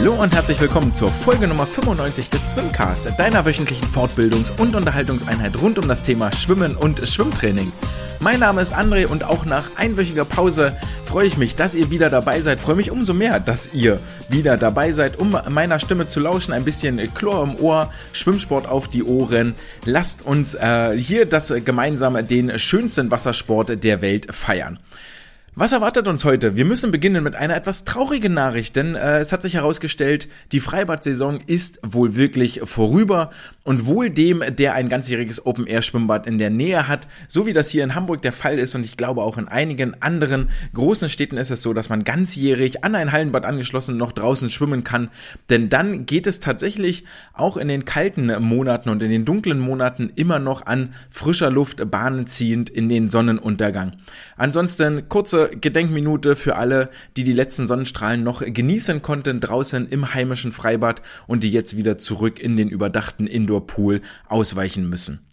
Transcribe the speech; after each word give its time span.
Hallo 0.00 0.14
und 0.14 0.34
herzlich 0.34 0.58
willkommen 0.58 0.94
zur 0.94 1.10
Folge 1.10 1.46
Nummer 1.46 1.66
95 1.66 2.30
des 2.30 2.52
Swimcast, 2.52 3.10
deiner 3.18 3.44
wöchentlichen 3.44 3.86
Fortbildungs- 3.86 4.58
und 4.58 4.74
Unterhaltungseinheit 4.74 5.60
rund 5.60 5.78
um 5.78 5.88
das 5.88 6.02
Thema 6.02 6.32
Schwimmen 6.32 6.74
und 6.74 7.06
Schwimmtraining. 7.06 7.70
Mein 8.18 8.40
Name 8.40 8.62
ist 8.62 8.74
André 8.74 9.06
und 9.06 9.24
auch 9.24 9.44
nach 9.44 9.76
einwöchiger 9.76 10.24
Pause 10.24 10.74
freue 11.04 11.26
ich 11.26 11.36
mich, 11.36 11.54
dass 11.54 11.74
ihr 11.74 11.90
wieder 11.90 12.08
dabei 12.08 12.40
seid. 12.40 12.62
Freue 12.62 12.76
mich 12.76 12.90
umso 12.90 13.12
mehr, 13.12 13.40
dass 13.40 13.74
ihr 13.74 14.00
wieder 14.30 14.56
dabei 14.56 14.92
seid, 14.92 15.18
um 15.18 15.36
meiner 15.50 15.78
Stimme 15.78 16.06
zu 16.06 16.18
lauschen. 16.20 16.54
Ein 16.54 16.64
bisschen 16.64 16.98
Chlor 17.12 17.42
im 17.44 17.56
Ohr, 17.56 17.92
Schwimmsport 18.14 18.66
auf 18.66 18.88
die 18.88 19.04
Ohren. 19.04 19.54
Lasst 19.84 20.22
uns 20.22 20.54
äh, 20.54 20.96
hier 20.96 21.26
das 21.26 21.52
gemeinsam 21.62 22.26
den 22.26 22.58
schönsten 22.58 23.10
Wassersport 23.10 23.84
der 23.84 24.00
Welt 24.00 24.34
feiern. 24.34 24.78
Was 25.60 25.72
erwartet 25.72 26.08
uns 26.08 26.24
heute? 26.24 26.56
Wir 26.56 26.64
müssen 26.64 26.90
beginnen 26.90 27.22
mit 27.22 27.36
einer 27.36 27.54
etwas 27.54 27.84
traurigen 27.84 28.32
Nachricht, 28.32 28.76
denn 28.76 28.94
äh, 28.94 29.18
es 29.18 29.30
hat 29.30 29.42
sich 29.42 29.52
herausgestellt, 29.56 30.26
die 30.52 30.60
Freibad-Saison 30.60 31.38
ist 31.46 31.80
wohl 31.82 32.16
wirklich 32.16 32.62
vorüber 32.64 33.28
und 33.70 33.86
wohl 33.86 34.10
dem, 34.10 34.42
der 34.58 34.74
ein 34.74 34.88
ganzjähriges 34.88 35.46
Open-Air-Schwimmbad 35.46 36.26
in 36.26 36.38
der 36.38 36.50
Nähe 36.50 36.88
hat, 36.88 37.06
so 37.28 37.46
wie 37.46 37.52
das 37.52 37.70
hier 37.70 37.84
in 37.84 37.94
Hamburg 37.94 38.20
der 38.20 38.32
Fall 38.32 38.58
ist 38.58 38.74
und 38.74 38.84
ich 38.84 38.96
glaube 38.96 39.22
auch 39.22 39.38
in 39.38 39.46
einigen 39.46 39.94
anderen 40.02 40.48
großen 40.74 41.08
Städten 41.08 41.36
ist 41.36 41.52
es 41.52 41.62
so, 41.62 41.72
dass 41.72 41.88
man 41.88 42.02
ganzjährig 42.02 42.82
an 42.82 42.96
ein 42.96 43.12
Hallenbad 43.12 43.44
angeschlossen 43.44 43.96
noch 43.96 44.10
draußen 44.10 44.50
schwimmen 44.50 44.82
kann, 44.82 45.08
denn 45.50 45.68
dann 45.68 46.04
geht 46.04 46.26
es 46.26 46.40
tatsächlich 46.40 47.04
auch 47.32 47.56
in 47.56 47.68
den 47.68 47.84
kalten 47.84 48.42
Monaten 48.42 48.88
und 48.88 49.04
in 49.04 49.10
den 49.10 49.24
dunklen 49.24 49.60
Monaten 49.60 50.10
immer 50.16 50.40
noch 50.40 50.66
an 50.66 50.92
frischer 51.08 51.52
Luft 51.52 51.92
Bahnen 51.92 52.26
ziehend 52.26 52.70
in 52.70 52.88
den 52.88 53.08
Sonnenuntergang. 53.08 53.92
Ansonsten 54.36 55.08
kurze 55.08 55.48
Gedenkminute 55.48 56.34
für 56.34 56.56
alle, 56.56 56.90
die 57.16 57.22
die 57.22 57.32
letzten 57.32 57.68
Sonnenstrahlen 57.68 58.24
noch 58.24 58.42
genießen 58.44 59.00
konnten 59.00 59.38
draußen 59.38 59.86
im 59.86 60.12
heimischen 60.12 60.50
Freibad 60.50 61.02
und 61.28 61.44
die 61.44 61.52
jetzt 61.52 61.76
wieder 61.76 61.98
zurück 61.98 62.40
in 62.40 62.56
den 62.56 62.68
überdachten 62.68 63.28
Indoor-Pool 63.60 64.00
ausweichen 64.28 64.88
müssen. 64.88 65.26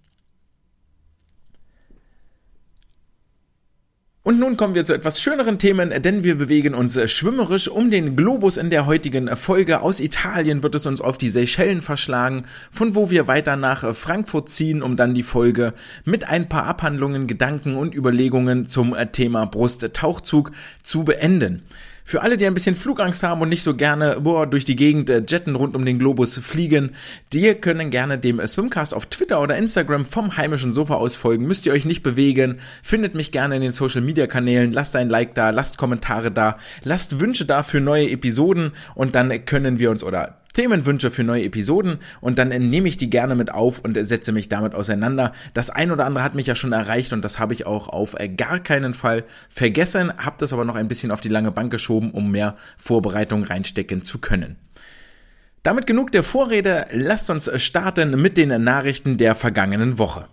Und 4.23 4.39
nun 4.39 4.57
kommen 4.57 4.75
wir 4.75 4.83
zu 4.83 4.93
etwas 4.93 5.21
schöneren 5.21 5.57
Themen, 5.57 5.89
denn 6.01 6.21
wir 6.21 6.37
bewegen 6.37 6.75
uns 6.75 6.99
schwimmerisch 7.09 7.69
um 7.69 7.89
den 7.89 8.17
Globus 8.17 8.57
in 8.57 8.69
der 8.69 8.85
heutigen 8.85 9.33
Folge. 9.37 9.79
Aus 9.79 10.01
Italien 10.01 10.63
wird 10.63 10.75
es 10.75 10.85
uns 10.85 10.99
auf 10.99 11.17
die 11.17 11.29
Seychellen 11.29 11.79
verschlagen, 11.79 12.43
von 12.69 12.93
wo 12.93 13.09
wir 13.09 13.27
weiter 13.27 13.55
nach 13.55 13.95
Frankfurt 13.95 14.49
ziehen, 14.49 14.83
um 14.83 14.97
dann 14.97 15.15
die 15.15 15.23
Folge 15.23 15.73
mit 16.03 16.27
ein 16.27 16.49
paar 16.49 16.65
Abhandlungen, 16.65 17.27
Gedanken 17.27 17.77
und 17.77 17.95
Überlegungen 17.95 18.67
zum 18.67 18.93
Thema 19.13 19.45
Brusttauchzug 19.45 20.51
zu 20.83 21.05
beenden. 21.05 21.63
Für 22.09 22.21
alle, 22.21 22.37
die 22.37 22.45
ein 22.45 22.53
bisschen 22.53 22.77
Flugangst 22.77 23.21
haben 23.21 23.41
und 23.41 23.49
nicht 23.49 23.63
so 23.63 23.75
gerne 23.75 24.21
boah, 24.21 24.47
durch 24.47 24.63
die 24.63 24.77
Gegend 24.77 25.09
äh, 25.09 25.21
jetten 25.27 25.55
rund 25.55 25.75
um 25.75 25.83
den 25.83 25.99
Globus 25.99 26.37
fliegen, 26.37 26.95
die 27.33 27.53
können 27.55 27.89
gerne 27.89 28.17
dem 28.17 28.39
Swimcast 28.39 28.93
auf 28.93 29.07
Twitter 29.07 29.41
oder 29.41 29.57
Instagram 29.57 30.05
vom 30.05 30.37
heimischen 30.37 30.71
Sofa 30.71 30.93
aus 30.93 31.17
folgen. 31.17 31.45
Müsst 31.47 31.65
ihr 31.65 31.73
euch 31.73 31.83
nicht 31.83 32.03
bewegen. 32.03 32.59
Findet 32.81 33.13
mich 33.13 33.33
gerne 33.33 33.57
in 33.57 33.61
den 33.61 33.73
Social 33.73 33.99
Media 33.99 34.25
Kanälen. 34.25 34.71
Lasst 34.71 34.95
ein 34.95 35.09
Like 35.09 35.35
da, 35.35 35.49
lasst 35.49 35.77
Kommentare 35.77 36.31
da, 36.31 36.57
lasst 36.85 37.19
Wünsche 37.19 37.43
da 37.43 37.61
für 37.61 37.81
neue 37.81 38.09
Episoden 38.09 38.71
und 38.95 39.13
dann 39.13 39.43
können 39.43 39.77
wir 39.77 39.91
uns 39.91 40.01
oder 40.01 40.37
Themenwünsche 40.57 41.11
für 41.11 41.23
neue 41.23 41.43
Episoden 41.43 41.99
und 42.19 42.39
dann 42.39 42.49
nehme 42.49 42.87
ich 42.87 42.97
die 42.97 43.11
gerne 43.11 43.35
mit 43.35 43.53
auf 43.53 43.77
und 43.77 43.95
setze 44.03 44.31
mich 44.31 44.49
damit 44.49 44.73
auseinander. 44.73 45.31
Das 45.53 45.69
ein 45.69 45.91
oder 45.91 46.07
andere 46.07 46.23
hat 46.23 46.33
mich 46.33 46.47
ja 46.47 46.55
schon 46.55 46.71
erreicht 46.71 47.13
und 47.13 47.23
das 47.23 47.37
habe 47.37 47.53
ich 47.53 47.67
auch 47.67 47.87
auf 47.89 48.19
äh, 48.19 48.27
gar 48.27 48.59
keinen 48.59 48.95
Fall 48.95 49.23
vergessen, 49.49 50.11
habe 50.17 50.37
das 50.39 50.53
aber 50.53 50.65
noch 50.65 50.73
ein 50.73 50.87
bisschen 50.87 51.11
auf 51.11 51.21
die 51.21 51.29
lange 51.29 51.51
Bank 51.51 51.69
geschoben, 51.69 52.09
um 52.09 52.31
mehr 52.31 52.55
Vorbereitung 52.79 53.43
reinstecken 53.43 54.01
zu 54.01 54.17
können. 54.17 54.55
Damit 55.61 55.85
genug 55.85 56.11
der 56.11 56.23
Vorrede, 56.23 56.87
lasst 56.91 57.29
uns 57.29 57.51
starten 57.61 58.19
mit 58.19 58.35
den 58.35 58.63
Nachrichten 58.63 59.17
der 59.17 59.35
vergangenen 59.35 59.99
Woche. 59.99 60.25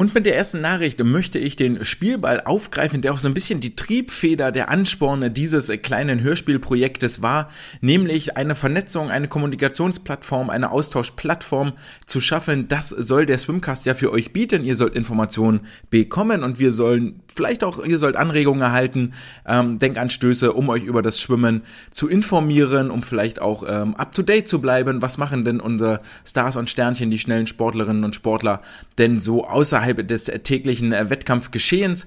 Und 0.00 0.14
mit 0.14 0.26
der 0.26 0.36
ersten 0.36 0.60
Nachricht 0.60 1.02
möchte 1.02 1.40
ich 1.40 1.56
den 1.56 1.84
Spielball 1.84 2.42
aufgreifen, 2.42 3.02
der 3.02 3.12
auch 3.12 3.18
so 3.18 3.26
ein 3.26 3.34
bisschen 3.34 3.58
die 3.58 3.74
Triebfeder 3.74 4.52
der 4.52 4.68
Ansporne 4.68 5.28
dieses 5.28 5.72
kleinen 5.82 6.20
Hörspielprojektes 6.20 7.20
war, 7.20 7.50
nämlich 7.80 8.36
eine 8.36 8.54
Vernetzung, 8.54 9.10
eine 9.10 9.26
Kommunikationsplattform, 9.26 10.50
eine 10.50 10.70
Austauschplattform 10.70 11.72
zu 12.06 12.20
schaffen. 12.20 12.68
Das 12.68 12.90
soll 12.90 13.26
der 13.26 13.38
Swimcast 13.38 13.86
ja 13.86 13.94
für 13.94 14.12
euch 14.12 14.32
bieten. 14.32 14.64
Ihr 14.64 14.76
sollt 14.76 14.94
Informationen 14.94 15.62
bekommen 15.90 16.44
und 16.44 16.60
wir 16.60 16.70
sollen 16.70 17.18
vielleicht 17.38 17.64
auch, 17.64 17.82
ihr 17.84 17.98
sollt 17.98 18.16
Anregungen 18.16 18.60
erhalten, 18.60 19.14
ähm, 19.46 19.78
Denkanstöße, 19.78 20.52
um 20.52 20.68
euch 20.68 20.84
über 20.84 21.02
das 21.02 21.18
Schwimmen 21.18 21.62
zu 21.90 22.08
informieren, 22.08 22.90
um 22.90 23.02
vielleicht 23.02 23.40
auch 23.40 23.64
ähm, 23.66 23.94
up 23.96 24.14
to 24.14 24.22
date 24.22 24.46
zu 24.46 24.60
bleiben. 24.60 25.02
Was 25.02 25.18
machen 25.18 25.44
denn 25.46 25.60
unsere 25.60 26.00
Stars 26.26 26.56
und 26.56 26.68
Sternchen, 26.68 27.10
die 27.10 27.18
schnellen 27.18 27.46
Sportlerinnen 27.46 28.04
und 28.04 28.14
Sportler 28.14 28.60
denn 28.98 29.20
so 29.20 29.46
außerhalb 29.46 29.88
außerhalb 29.88 30.06
des 30.06 30.24
täglichen 30.24 30.92
äh, 30.92 31.10
Wettkampfgeschehens 31.10 32.06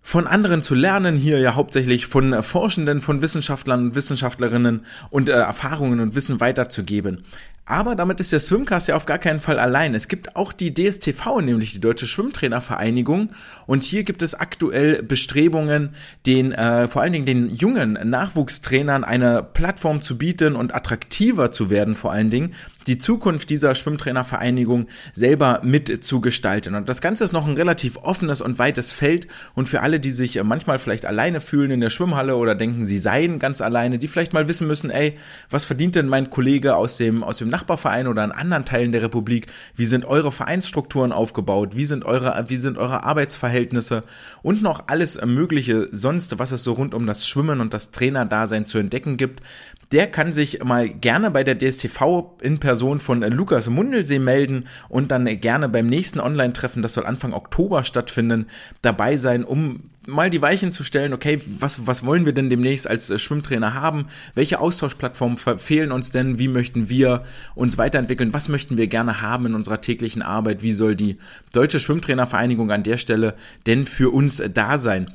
von 0.00 0.26
anderen 0.26 0.62
zu 0.62 0.74
lernen, 0.74 1.16
hier 1.16 1.38
ja 1.38 1.54
hauptsächlich 1.54 2.06
von 2.06 2.42
Forschenden, 2.42 3.02
von 3.02 3.20
Wissenschaftlern 3.20 3.88
und 3.88 3.94
Wissenschaftlerinnen 3.94 4.86
und 5.10 5.28
äh, 5.28 5.32
Erfahrungen 5.32 6.00
und 6.00 6.14
Wissen 6.14 6.40
weiterzugeben. 6.40 7.24
Aber 7.68 7.94
damit 7.94 8.18
ist 8.18 8.32
der 8.32 8.40
Swimcast 8.40 8.88
ja 8.88 8.96
auf 8.96 9.04
gar 9.04 9.18
keinen 9.18 9.40
Fall 9.40 9.58
allein. 9.58 9.94
Es 9.94 10.08
gibt 10.08 10.36
auch 10.36 10.54
die 10.54 10.72
DSTV, 10.72 11.42
nämlich 11.42 11.72
die 11.72 11.82
Deutsche 11.82 12.06
Schwimmtrainervereinigung. 12.06 13.28
Und 13.66 13.84
hier 13.84 14.04
gibt 14.04 14.22
es 14.22 14.34
aktuell 14.34 15.02
Bestrebungen, 15.02 15.90
den 16.24 16.52
äh, 16.52 16.88
vor 16.88 17.02
allen 17.02 17.12
Dingen 17.12 17.26
den 17.26 17.50
jungen 17.50 17.92
Nachwuchstrainern 17.92 19.04
eine 19.04 19.42
Plattform 19.42 20.00
zu 20.00 20.16
bieten 20.16 20.56
und 20.56 20.74
attraktiver 20.74 21.50
zu 21.50 21.68
werden, 21.68 21.94
vor 21.94 22.10
allen 22.10 22.30
Dingen 22.30 22.54
die 22.88 22.98
Zukunft 22.98 23.50
dieser 23.50 23.74
Schwimmtrainervereinigung 23.74 24.88
selber 25.12 25.60
mitzugestalten. 25.62 26.74
Und 26.74 26.88
das 26.88 27.00
Ganze 27.00 27.22
ist 27.22 27.32
noch 27.32 27.46
ein 27.46 27.54
relativ 27.54 27.98
offenes 27.98 28.40
und 28.40 28.58
weites 28.58 28.92
Feld. 28.92 29.28
Und 29.54 29.68
für 29.68 29.82
alle, 29.82 30.00
die 30.00 30.10
sich 30.10 30.42
manchmal 30.42 30.78
vielleicht 30.78 31.04
alleine 31.04 31.40
fühlen 31.40 31.70
in 31.70 31.80
der 31.80 31.90
Schwimmhalle 31.90 32.36
oder 32.36 32.54
denken, 32.54 32.84
sie 32.84 32.98
seien 32.98 33.38
ganz 33.38 33.60
alleine, 33.60 33.98
die 33.98 34.08
vielleicht 34.08 34.32
mal 34.32 34.48
wissen 34.48 34.66
müssen, 34.66 34.90
ey, 34.90 35.16
was 35.50 35.66
verdient 35.66 35.94
denn 35.94 36.08
mein 36.08 36.30
Kollege 36.30 36.76
aus 36.76 36.96
dem, 36.96 37.22
aus 37.22 37.38
dem 37.38 37.50
Nachbarverein 37.50 38.08
oder 38.08 38.24
in 38.24 38.32
anderen 38.32 38.64
Teilen 38.64 38.92
der 38.92 39.02
Republik? 39.02 39.46
Wie 39.76 39.84
sind 39.84 40.06
eure 40.06 40.32
Vereinsstrukturen 40.32 41.12
aufgebaut? 41.12 41.76
Wie 41.76 41.84
sind 41.84 42.04
eure, 42.04 42.46
wie 42.48 42.56
sind 42.56 42.78
eure 42.78 43.04
Arbeitsverhältnisse? 43.04 44.02
Und 44.42 44.62
noch 44.62 44.84
alles 44.86 45.20
Mögliche 45.24 45.88
sonst, 45.92 46.38
was 46.38 46.52
es 46.52 46.64
so 46.64 46.72
rund 46.72 46.94
um 46.94 47.06
das 47.06 47.28
Schwimmen 47.28 47.60
und 47.60 47.74
das 47.74 47.90
Trainerdasein 47.90 48.64
zu 48.64 48.78
entdecken 48.78 49.18
gibt. 49.18 49.42
Der 49.90 50.06
kann 50.06 50.34
sich 50.34 50.62
mal 50.64 50.88
gerne 50.88 51.30
bei 51.30 51.44
der 51.44 51.58
DSTV 51.58 52.36
in 52.42 52.58
Person 52.58 53.00
von 53.00 53.22
Lukas 53.22 53.70
Mundelsee 53.70 54.18
melden 54.18 54.66
und 54.90 55.10
dann 55.10 55.24
gerne 55.40 55.68
beim 55.70 55.86
nächsten 55.86 56.20
Online-Treffen, 56.20 56.82
das 56.82 56.92
soll 56.92 57.06
Anfang 57.06 57.32
Oktober 57.32 57.84
stattfinden, 57.84 58.48
dabei 58.82 59.16
sein, 59.16 59.44
um 59.44 59.90
mal 60.06 60.30
die 60.30 60.42
Weichen 60.42 60.72
zu 60.72 60.84
stellen, 60.84 61.12
okay, 61.12 61.40
was, 61.46 61.86
was 61.86 62.04
wollen 62.04 62.26
wir 62.26 62.32
denn 62.32 62.50
demnächst 62.50 62.88
als 62.88 63.10
äh, 63.10 63.18
Schwimmtrainer 63.18 63.74
haben? 63.74 64.06
Welche 64.34 64.58
Austauschplattformen 64.58 65.38
fehlen 65.58 65.92
uns 65.92 66.10
denn? 66.10 66.38
Wie 66.38 66.48
möchten 66.48 66.88
wir 66.88 67.24
uns 67.54 67.76
weiterentwickeln? 67.78 68.32
Was 68.32 68.48
möchten 68.48 68.78
wir 68.78 68.86
gerne 68.86 69.20
haben 69.20 69.46
in 69.46 69.54
unserer 69.54 69.80
täglichen 69.80 70.22
Arbeit? 70.22 70.62
Wie 70.62 70.72
soll 70.72 70.96
die 70.96 71.18
Deutsche 71.52 71.78
Schwimmtrainervereinigung 71.78 72.70
an 72.70 72.82
der 72.82 72.96
Stelle 72.96 73.34
denn 73.66 73.84
für 73.84 74.10
uns 74.10 74.40
äh, 74.40 74.50
da 74.50 74.78
sein? 74.78 75.12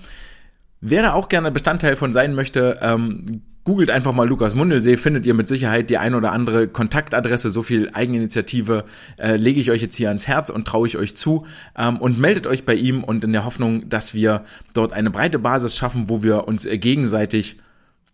Wer 0.80 1.02
da 1.02 1.14
auch 1.14 1.30
gerne 1.30 1.50
Bestandteil 1.50 1.96
von 1.96 2.14
sein 2.14 2.36
möchte, 2.36 2.78
ähm, 2.82 3.42
Googelt 3.66 3.90
einfach 3.90 4.12
mal 4.12 4.28
Lukas 4.28 4.56
Mundelsee, 4.56 4.98
findet 4.98 5.26
ihr 5.26 5.34
mit 5.34 5.48
Sicherheit 5.48 5.90
die 5.90 5.98
ein 5.98 6.16
oder 6.16 6.34
andere 6.34 6.68
Kontaktadresse. 6.68 7.50
So 7.50 7.64
viel 7.64 7.90
Eigeninitiative 7.94 8.84
äh, 9.18 9.38
lege 9.38 9.62
ich 9.62 9.72
euch 9.72 9.82
jetzt 9.82 9.96
hier 9.96 10.10
ans 10.10 10.28
Herz 10.28 10.50
und 10.50 10.68
traue 10.68 10.86
ich 10.86 10.98
euch 10.98 11.16
zu. 11.16 11.46
Ähm, 11.78 11.98
und 11.98 12.20
meldet 12.20 12.46
euch 12.46 12.66
bei 12.66 12.76
ihm 12.76 13.06
und 13.06 13.24
in 13.24 13.32
der 13.32 13.46
Hoffnung, 13.46 13.88
dass 13.88 14.14
wir 14.14 14.44
dort 14.74 14.92
eine 14.92 15.12
breite 15.12 15.40
Basis 15.40 15.78
schaffen, 15.78 16.10
wo 16.10 16.24
wir 16.24 16.46
uns 16.46 16.66
äh, 16.66 16.78
gegenseitig, 16.78 17.58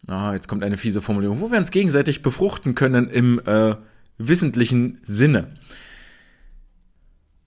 ah, 0.07 0.33
jetzt 0.33 0.47
kommt 0.47 0.63
eine 0.63 0.77
fiese 0.77 1.01
Formulierung, 1.01 1.41
wo 1.41 1.51
wir 1.51 1.57
uns 1.57 1.71
gegenseitig 1.71 2.21
befruchten 2.21 2.75
können 2.75 3.09
im 3.09 3.41
äh, 3.43 3.75
wissentlichen 4.19 4.99
Sinne. 5.03 5.47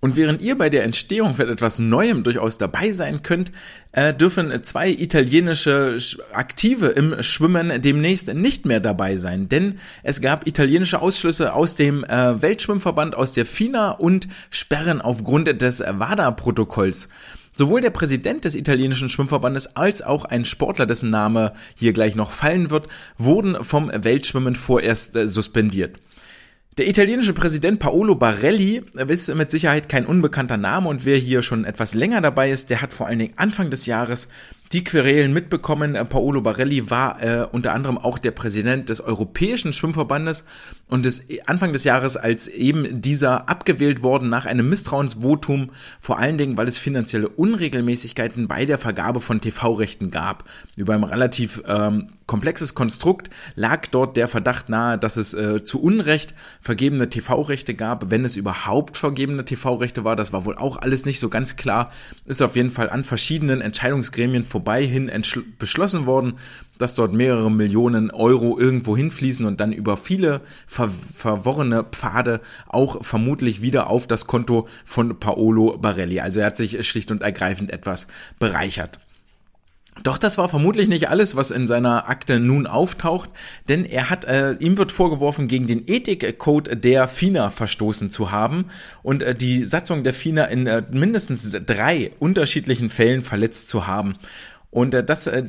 Und 0.05 0.17
während 0.17 0.43
ihr 0.43 0.59
bei 0.59 0.69
der 0.69 0.83
Entstehung 0.83 1.37
von 1.37 1.49
etwas 1.49 1.79
Neuem 1.79 2.25
durchaus 2.25 2.59
dabei 2.59 2.93
sein 2.93 3.23
könnt, 3.23 3.53
äh, 3.93 4.13
dürfen 4.13 4.65
zwei 4.65 4.91
italienische 4.91 5.97
Aktive 6.33 6.89
im 6.89 7.23
Schwimmen 7.23 7.81
demnächst 7.81 8.35
nicht 8.35 8.67
mehr 8.67 8.81
dabei 8.81 9.17
sein. 9.17 9.49
Denn 9.49 9.79
es 10.03 10.21
gab 10.21 10.45
italienische 10.49 11.01
Ausschlüsse 11.01 11.55
aus 11.55 11.77
dem 11.77 12.03
äh, 12.03 12.43
Weltschwimmverband, 12.43 13.15
aus 13.15 13.33
der 13.33 13.47
FINA 13.47 13.93
und 13.93 14.27
Sperren 14.51 15.01
aufgrund 15.01 15.63
des 15.63 15.79
WADA-Protokolls. 15.79 17.09
Sowohl 17.55 17.81
der 17.81 17.91
Präsident 17.91 18.45
des 18.45 18.57
italienischen 18.57 19.09
Schwimmverbandes 19.09 19.77
als 19.77 20.03
auch 20.03 20.25
ein 20.25 20.45
Sportler, 20.45 20.87
dessen 20.87 21.11
Name 21.11 21.53
hier 21.77 21.93
gleich 21.93 22.17
noch 22.17 22.33
fallen 22.33 22.71
wird, 22.71 22.89
wurden 23.19 23.63
vom 23.63 23.89
Weltschwimmen 23.95 24.57
vorerst 24.57 25.15
äh, 25.15 25.29
suspendiert. 25.29 26.01
Der 26.79 26.89
italienische 26.89 27.35
Präsident 27.35 27.81
Paolo 27.81 28.15
Barelli 28.15 28.83
ist 29.09 29.35
mit 29.35 29.51
Sicherheit 29.51 29.91
kein 29.91 30.07
unbekannter 30.07 30.57
Name 30.57 30.89
und 30.89 31.05
wer 31.05 31.19
hier 31.19 31.43
schon 31.43 31.67
etwas 31.67 31.93
länger 31.93 32.23
dabei 32.23 32.51
ist, 32.51 32.71
der 32.71 32.81
hat 32.81 32.95
vor 32.95 33.09
allen 33.09 33.19
Dingen 33.19 33.35
Anfang 33.37 33.69
des 33.69 33.85
Jahres 33.85 34.29
die 34.73 34.85
Querelen 34.85 35.33
mitbekommen. 35.33 35.95
Äh, 35.95 36.05
Paolo 36.05 36.41
Barelli 36.41 36.91
war 36.91 37.23
äh, 37.23 37.47
unter 37.51 37.73
anderem 37.73 37.99
auch 37.99 38.19
der 38.19 38.31
Präsident 38.31 38.89
des 38.89 39.01
Europäischen 39.01 39.73
Schwimmverbandes 39.73 40.45
und 40.89 41.07
ist 41.07 41.25
Anfang 41.47 41.73
des 41.73 41.85
Jahres 41.85 42.17
als 42.17 42.49
eben 42.49 43.03
dieser 43.03 43.49
abgewählt 43.49 44.03
worden 44.03 44.29
nach 44.29 44.47
einem 44.47 44.69
Misstrauensvotum, 44.69 45.71
vor 46.01 46.19
allen 46.19 46.39
Dingen, 46.39 46.57
weil 46.57 46.69
es 46.69 46.79
finanzielle 46.79 47.29
Unregelmäßigkeiten 47.29 48.49
bei 48.49 48.65
der 48.65 48.79
Vergabe 48.79 49.21
von 49.21 49.41
TV-Rechten 49.41 50.11
gab. 50.11 50.45
Über 50.77 50.95
ein 50.95 51.05
relativ 51.05 51.63
ähm, 51.67 52.09
komplexes 52.27 52.75
Konstrukt 52.75 53.31
lag 53.55 53.87
dort 53.89 54.17
der 54.17 54.29
Verdacht 54.29 54.69
nahe, 54.69 54.99
dass 54.99 55.17
es 55.17 55.35
äh, 55.35 55.63
zu 55.63 55.83
Unrecht 55.83 56.35
vergebene 56.61 57.11
TV-Rechte 57.11 57.75
gab, 57.75 58.11
wenn 58.11 58.25
es 58.25 58.37
überhaupt 58.37 58.97
vergebene 58.97 59.45
TV-Rechte 59.45 60.05
war. 60.05 60.17
Das 60.17 60.33
war 60.33 60.45
wohl 60.45 60.57
auch 60.57 60.77
alles 60.79 61.05
nicht 61.05 61.21
so 61.21 61.29
ganz 61.29 61.57
klar. 61.57 61.91
Ist 62.25 62.43
auf 62.43 62.57
jeden 62.57 62.71
Fall 62.71 62.89
an 62.89 63.05
verschiedenen 63.05 63.61
Entscheidungsgremien 63.61 64.45
vorbei 64.45 64.62
hin 64.65 65.11
beschlossen 65.59 66.07
worden, 66.07 66.35
dass 66.79 66.95
dort 66.95 67.13
mehrere 67.13 67.51
Millionen 67.51 68.11
Euro 68.11 68.59
irgendwo 68.59 68.97
hinfließen 68.97 69.47
und 69.47 69.61
dann 69.61 69.73
über 69.73 69.97
viele 69.97 70.41
ver 70.67 70.91
verworrene 70.91 71.85
Pfade 71.85 72.41
auch 72.67 73.05
vermutlich 73.05 73.63
wieder 73.63 73.89
auf 73.89 74.07
das 74.07 74.27
Konto 74.27 74.67
von 74.85 75.19
Paolo 75.21 75.79
Barelli. 75.79 76.21
Also 76.21 76.41
er 76.41 76.47
hat 76.47 76.57
sich 76.57 76.87
schlicht 76.89 77.11
und 77.11 77.23
ergreifend 77.23 77.71
etwas 77.71 78.09
bereichert. 78.39 78.99
Doch 80.03 80.17
das 80.17 80.39
war 80.39 80.49
vermutlich 80.49 80.89
nicht 80.89 81.11
alles, 81.11 81.37
was 81.37 81.51
in 81.51 81.67
seiner 81.67 82.09
Akte 82.09 82.41
nun 82.41 82.67
auftaucht, 82.67 83.29
denn 83.69 83.85
er 83.85 84.09
hat, 84.09 84.25
äh, 84.25 84.53
ihm 84.53 84.79
wird 84.79 84.91
vorgeworfen, 84.91 85.49
gegen 85.49 85.67
den 85.67 85.87
Ethikcode 85.87 86.83
der 86.83 87.09
FINA 87.09 87.51
verstoßen 87.51 88.09
zu 88.09 88.33
haben 88.33 88.67
und 89.03 89.23
äh, 89.23 89.35
die 89.35 89.65
Satzung 89.67 90.03
der 90.03 90.15
FINA 90.15 90.45
in 90.45 90.67
äh, 90.67 90.83
mindestens 90.91 91.51
drei 91.51 92.11
unterschiedlichen 92.19 92.89
Fällen 92.89 93.23
verletzt 93.23 93.69
zu 93.69 93.87
haben. 93.87 94.15
Und 94.71 94.95
äh, 94.95 95.05
das 95.05 95.27
äh, 95.27 95.45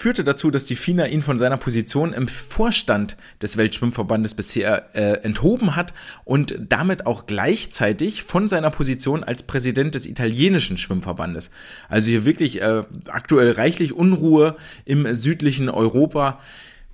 führte 0.00 0.24
dazu, 0.24 0.50
dass 0.50 0.64
die 0.64 0.76
FINA 0.76 1.08
ihn 1.08 1.20
von 1.20 1.36
seiner 1.36 1.58
Position 1.58 2.14
im 2.14 2.26
Vorstand 2.26 3.18
des 3.42 3.58
Weltschwimmverbandes 3.58 4.32
bisher 4.32 4.94
äh, 4.94 5.22
enthoben 5.22 5.76
hat 5.76 5.92
und 6.24 6.58
damit 6.58 7.04
auch 7.04 7.26
gleichzeitig 7.26 8.22
von 8.22 8.48
seiner 8.48 8.70
Position 8.70 9.22
als 9.24 9.42
Präsident 9.42 9.94
des 9.94 10.06
italienischen 10.06 10.78
Schwimmverbandes. 10.78 11.50
Also 11.90 12.08
hier 12.08 12.24
wirklich 12.24 12.62
äh, 12.62 12.82
aktuell 13.08 13.50
reichlich 13.50 13.92
Unruhe 13.92 14.56
im 14.86 15.14
südlichen 15.14 15.68
Europa 15.68 16.40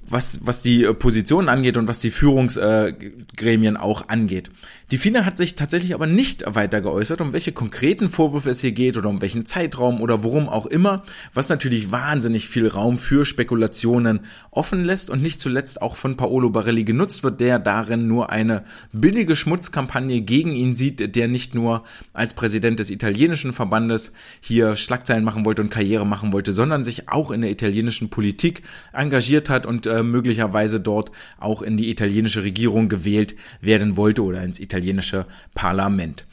was, 0.08 0.40
was 0.44 0.62
die 0.62 0.84
äh, 0.84 0.94
Positionen 0.94 1.48
angeht 1.48 1.76
und 1.76 1.88
was 1.88 1.98
die 2.00 2.10
Führungsgremien 2.10 3.76
äh, 3.76 3.78
auch 3.78 4.08
angeht. 4.08 4.50
Die 4.92 4.98
FINA 4.98 5.24
hat 5.24 5.36
sich 5.36 5.56
tatsächlich 5.56 5.94
aber 5.94 6.06
nicht 6.06 6.44
weiter 6.46 6.80
geäußert, 6.80 7.20
um 7.20 7.32
welche 7.32 7.50
konkreten 7.50 8.08
Vorwürfe 8.08 8.50
es 8.50 8.60
hier 8.60 8.70
geht 8.70 8.96
oder 8.96 9.08
um 9.08 9.20
welchen 9.20 9.44
Zeitraum 9.44 10.00
oder 10.00 10.22
worum 10.22 10.48
auch 10.48 10.66
immer, 10.66 11.02
was 11.34 11.48
natürlich 11.48 11.90
wahnsinnig 11.90 12.46
viel 12.48 12.68
Raum 12.68 12.98
für 12.98 13.24
Spekulationen 13.24 14.20
offen 14.52 14.84
lässt 14.84 15.10
und 15.10 15.22
nicht 15.22 15.40
zuletzt 15.40 15.82
auch 15.82 15.96
von 15.96 16.16
Paolo 16.16 16.50
Barelli 16.50 16.84
genutzt 16.84 17.24
wird, 17.24 17.40
der 17.40 17.58
darin 17.58 18.06
nur 18.06 18.30
eine 18.30 18.62
billige 18.92 19.34
Schmutzkampagne 19.34 20.20
gegen 20.20 20.52
ihn 20.52 20.76
sieht, 20.76 21.16
der 21.16 21.26
nicht 21.26 21.56
nur 21.56 21.82
als 22.12 22.34
Präsident 22.34 22.78
des 22.78 22.90
italienischen 22.90 23.52
Verbandes 23.52 24.12
hier 24.40 24.76
Schlagzeilen 24.76 25.24
machen 25.24 25.44
wollte 25.44 25.62
und 25.62 25.70
Karriere 25.70 26.06
machen 26.06 26.32
wollte, 26.32 26.52
sondern 26.52 26.84
sich 26.84 27.08
auch 27.08 27.32
in 27.32 27.40
der 27.40 27.50
italienischen 27.50 28.08
Politik 28.08 28.62
engagiert 28.92 29.50
hat 29.50 29.66
und 29.66 29.86
äh, 29.86 29.95
möglicherweise 30.02 30.80
dort 30.80 31.12
auch 31.38 31.62
in 31.62 31.76
die 31.76 31.90
italienische 31.90 32.42
Regierung 32.42 32.88
gewählt 32.88 33.34
werden 33.60 33.96
wollte 33.96 34.22
oder 34.22 34.42
ins 34.42 34.60
italienische 34.60 35.26
Parlament. 35.54 36.26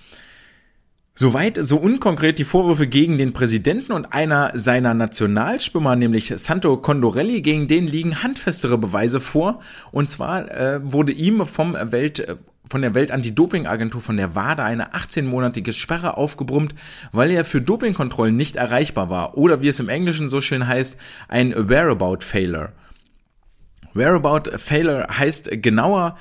Soweit 1.16 1.60
so 1.62 1.78
unkonkret 1.78 2.40
die 2.40 2.44
Vorwürfe 2.44 2.88
gegen 2.88 3.20
den 3.20 3.34
Präsidenten 3.34 3.92
und 3.92 4.14
einer 4.14 4.52
seiner 4.56 4.96
Nationalschwimmer, 4.96 5.96
nämlich 5.96 6.34
Santo 6.38 6.76
Condorelli, 6.78 7.44
gegen 7.44 7.68
den 7.68 7.86
liegen 7.86 8.24
handfestere 8.24 8.80
Beweise 8.80 9.22
vor. 9.22 9.60
Und 9.92 10.10
zwar 10.10 10.50
äh, 10.50 10.80
wurde 10.84 11.12
ihm 11.12 11.46
vom 11.46 11.76
Welt 11.76 12.40
von 12.66 12.82
der 12.82 12.96
Weltantidoping-Agentur 12.96 14.02
von 14.02 14.18
der 14.18 14.36
WADA 14.36 14.64
eine 14.64 14.94
18-monatige 14.94 15.74
Sperre 15.74 16.18
aufgebrummt, 16.18 16.74
weil 17.12 17.30
er 17.30 17.46
für 17.46 17.62
Dopingkontrollen 17.62 18.36
nicht 18.36 18.56
erreichbar 18.56 19.12
war 19.12 19.38
oder 19.38 19.62
wie 19.62 19.68
es 19.68 19.80
im 19.80 19.90
Englischen 19.90 20.30
so 20.30 20.42
schön 20.42 20.68
heißt, 20.68 20.98
ein 21.28 21.54
Whereabout 21.56 22.22
Failure. 22.22 22.72
Whereabout 23.94 24.58
Failure 24.58 25.08
heißt 25.10 25.50
genauer, 25.62 26.18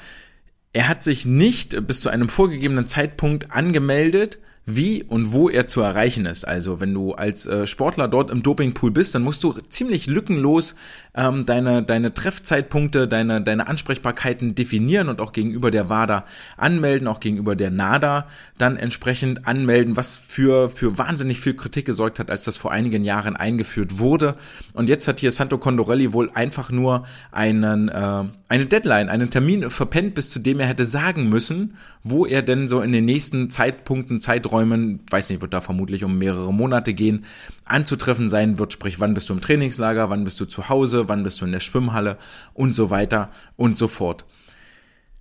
er 0.73 0.89
hat 0.89 1.03
sich 1.03 1.27
nicht 1.27 1.87
bis 1.87 2.01
zu 2.01 2.09
einem 2.09 2.29
vorgegebenen 2.29 2.87
Zeitpunkt 2.87 3.51
angemeldet 3.51 4.39
wie 4.65 5.03
und 5.03 5.33
wo 5.33 5.49
er 5.49 5.67
zu 5.67 5.81
erreichen 5.81 6.25
ist. 6.25 6.47
Also 6.47 6.81
wenn 6.81 6.95
du 6.95 7.13
als 7.13 7.47
äh, 7.47 7.67
Sportler 7.67 8.07
dort 8.07 8.31
im 8.31 8.43
Dopingpool 8.43 8.93
bist, 8.93 9.15
dann 9.15 9.23
musst 9.23 9.43
du 9.43 9.53
ziemlich 9.69 10.07
lückenlos 10.07 10.77
ähm, 11.15 11.45
deine, 11.45 11.83
deine 11.83 12.15
Treffzeitpunkte, 12.15 13.07
deine, 13.07 13.43
deine 13.43 13.69
Ansprechbarkeiten 13.69 14.55
definieren 14.55 15.09
und 15.09 15.21
auch 15.21 15.33
gegenüber 15.33 15.71
der 15.71 15.91
WADA 15.91 16.25
anmelden, 16.57 17.07
auch 17.07 17.21
gegenüber 17.21 17.55
der 17.55 17.71
NADA 17.71 18.27
dann 18.57 18.77
entsprechend 18.77 19.47
anmelden, 19.47 19.97
was 19.97 20.17
für, 20.17 20.71
für 20.71 20.97
wahnsinnig 20.97 21.41
viel 21.41 21.55
Kritik 21.55 21.85
gesorgt 21.85 22.19
hat, 22.19 22.31
als 22.31 22.45
das 22.45 22.57
vor 22.57 22.73
einigen 22.73 23.05
Jahren 23.05 23.37
eingeführt 23.37 23.99
wurde. 23.99 24.37
Und 24.73 24.89
jetzt 24.89 25.07
hat 25.07 25.21
hier 25.21 25.33
Santo 25.33 25.59
Condorelli 25.59 26.13
wohl 26.13 26.31
einfach 26.33 26.71
nur 26.71 27.05
einen, 27.31 27.89
äh, 27.89 28.25
eine 28.49 28.67
Deadline, 28.67 29.11
einen 29.11 29.31
Termin 29.31 29.71
verpennt, 29.71 30.15
bis 30.15 30.31
zu 30.31 30.39
dem 30.39 30.61
er 30.61 30.67
hätte 30.67 30.87
sagen 30.87 31.29
müssen, 31.29 31.75
wo 32.05 32.27
er 32.27 32.43
denn 32.43 32.69
so 32.69 32.81
in 32.81 32.93
den 32.93 33.05
nächsten 33.05 33.49
Zeitpunkten, 33.51 34.21
Zeiträumen, 34.21 35.01
weiß 35.11 35.31
nicht, 35.31 35.41
wird 35.41 35.55
da 35.55 35.61
vermutlich 35.61 36.05
um 36.05 36.19
mehrere 36.19 36.53
Monate 36.53 36.95
gehen, 36.95 37.25
anzutreffen 37.65 38.29
sein 38.29 38.59
wird, 38.59 38.73
sprich, 38.73 38.99
wann 38.99 39.15
bist 39.15 39.29
du 39.29 39.35
im 39.35 39.41
Trainingslager, 39.41 40.11
wann 40.11 40.25
bist 40.25 40.41
du 40.41 40.47
zu 40.47 40.69
Hause, 40.69 41.02
wann 41.09 41.23
bist 41.23 41.41
du 41.41 41.45
in 41.45 41.53
der 41.53 41.61
Schwimmhalle 41.61 42.19
und 42.55 42.73
so 42.73 42.91
weiter 42.91 43.31
und 43.57 43.77
so 43.77 43.89
fort. 43.89 44.25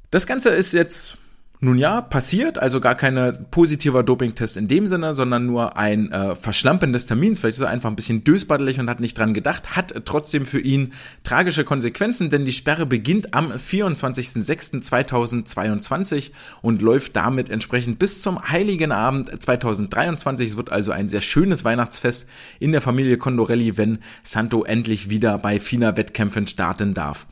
Das 0.10 0.28
Ganze 0.28 0.50
ist 0.50 0.74
jetzt 0.74 1.18
nun 1.64 1.78
ja, 1.78 2.02
passiert, 2.02 2.58
also 2.58 2.82
gar 2.82 2.96
keine 2.96 3.34
positiver 3.34 4.02
Dopingtest 4.02 4.58
in 4.58 4.68
dem 4.68 4.88
Sinne, 4.88 5.14
sondern 5.14 5.46
nur 5.46 5.78
ein 5.78 6.12
äh, 6.12 6.34
Verschlampen 6.34 6.92
des 6.92 7.06
Termins. 7.06 7.40
Vielleicht 7.40 7.58
ist 7.58 7.62
er 7.62 7.70
einfach 7.70 7.92
ein 7.92 7.96
bisschen 7.96 8.24
dösbaddelig 8.24 8.80
und 8.80 8.90
hat 8.90 9.00
nicht 9.00 9.16
dran 9.16 9.36
gedacht, 9.36 9.76
hat 9.76 9.94
trotzdem 10.06 10.48
für 10.48 10.60
ihn 10.60 10.94
tragische 11.24 11.64
Konsequenzen, 11.64 12.32
denn 12.32 12.46
die 12.46 12.52
Sperre 12.52 12.88
beginnt 12.88 13.36
am 13.36 13.52
24.06.2022 13.52 16.32
und 16.64 16.82
läuft 16.82 17.16
damit 17.16 17.52
entsprechend 17.52 18.00
bis 18.00 18.24
zum 18.24 18.50
Heiligen 18.50 18.92
Abend 18.92 19.30
2023. 19.40 20.50
Es 20.50 20.58
wird 20.58 20.72
also 20.72 20.92
ein 20.92 21.08
sehr 21.08 21.22
schönes 21.22 21.64
Weihnachtsfest 21.64 22.28
in 22.60 22.72
der 22.72 22.82
Familie 22.82 23.20
Condorelli, 23.20 23.78
wenn 23.78 24.00
Santo 24.24 24.64
endlich 24.64 25.12
wieder 25.12 25.38
bei 25.38 25.60
FINA-Wettkämpfen 25.60 26.48
starten 26.48 26.96
darf. 26.96 27.28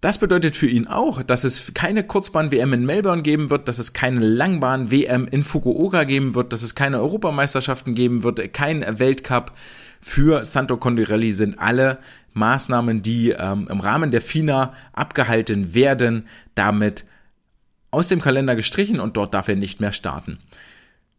Das 0.00 0.18
bedeutet 0.18 0.54
für 0.54 0.68
ihn 0.68 0.86
auch, 0.86 1.24
dass 1.24 1.42
es 1.42 1.74
keine 1.74 2.04
Kurzbahn-WM 2.04 2.72
in 2.72 2.86
Melbourne 2.86 3.22
geben 3.22 3.50
wird, 3.50 3.66
dass 3.66 3.80
es 3.80 3.92
keine 3.92 4.20
Langbahn-WM 4.20 5.26
in 5.26 5.42
Fukuoka 5.42 6.04
geben 6.04 6.36
wird, 6.36 6.52
dass 6.52 6.62
es 6.62 6.76
keine 6.76 7.00
Europameisterschaften 7.00 7.96
geben 7.96 8.22
wird, 8.22 8.52
kein 8.54 8.84
Weltcup. 9.00 9.52
Für 10.00 10.44
Santo 10.44 10.76
Condorelli 10.76 11.32
sind 11.32 11.58
alle 11.58 11.98
Maßnahmen, 12.34 13.02
die 13.02 13.30
ähm, 13.30 13.66
im 13.68 13.80
Rahmen 13.80 14.12
der 14.12 14.22
FINA 14.22 14.72
abgehalten 14.92 15.74
werden, 15.74 16.28
damit 16.54 17.04
aus 17.90 18.06
dem 18.06 18.20
Kalender 18.20 18.54
gestrichen 18.54 19.00
und 19.00 19.16
dort 19.16 19.34
darf 19.34 19.48
er 19.48 19.56
nicht 19.56 19.80
mehr 19.80 19.92
starten. 19.92 20.38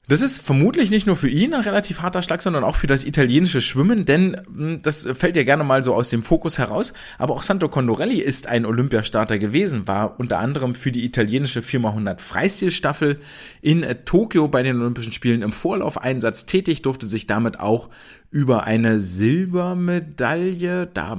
Das 0.09 0.23
ist 0.23 0.41
vermutlich 0.41 0.89
nicht 0.89 1.05
nur 1.05 1.15
für 1.15 1.29
ihn 1.29 1.53
ein 1.53 1.61
relativ 1.61 2.01
harter 2.01 2.23
Schlag, 2.23 2.41
sondern 2.41 2.63
auch 2.63 2.75
für 2.75 2.87
das 2.87 3.05
italienische 3.05 3.61
Schwimmen, 3.61 4.05
denn 4.05 4.41
hm, 4.47 4.81
das 4.81 5.07
fällt 5.13 5.37
ja 5.37 5.43
gerne 5.43 5.63
mal 5.63 5.83
so 5.83 5.93
aus 5.93 6.09
dem 6.09 6.23
Fokus 6.23 6.57
heraus. 6.57 6.93
Aber 7.19 7.35
auch 7.35 7.43
Santo 7.43 7.69
Condorelli 7.69 8.19
ist 8.19 8.47
ein 8.47 8.65
Olympiastarter 8.65 9.37
gewesen, 9.37 9.87
war 9.87 10.19
unter 10.19 10.39
anderem 10.39 10.73
für 10.73 10.91
die 10.91 11.05
italienische 11.05 11.59
4x100 11.59 12.19
Freistilstaffel 12.21 13.19
in 13.61 13.85
Tokio 14.05 14.47
bei 14.47 14.63
den 14.63 14.81
Olympischen 14.81 15.13
Spielen 15.13 15.43
im 15.43 15.51
Vorlaufeinsatz 15.51 16.47
tätig, 16.47 16.81
durfte 16.81 17.05
sich 17.05 17.27
damit 17.27 17.59
auch 17.59 17.89
über 18.31 18.63
eine 18.63 19.00
Silbermedaille. 19.00 20.88
Da, 20.93 21.17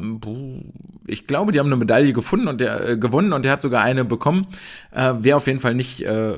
ich 1.06 1.26
glaube, 1.26 1.52
die 1.52 1.58
haben 1.58 1.66
eine 1.66 1.76
Medaille 1.76 2.12
gefunden 2.12 2.48
und 2.48 2.60
der 2.60 2.90
äh, 2.90 2.96
gewonnen 2.96 3.32
und 3.32 3.44
der 3.44 3.52
hat 3.52 3.62
sogar 3.62 3.82
eine 3.82 4.04
bekommen. 4.04 4.46
Äh, 4.92 5.14
Wäre 5.20 5.36
auf 5.36 5.46
jeden 5.46 5.60
Fall 5.60 5.74
nicht 5.74 6.02
äh, 6.02 6.34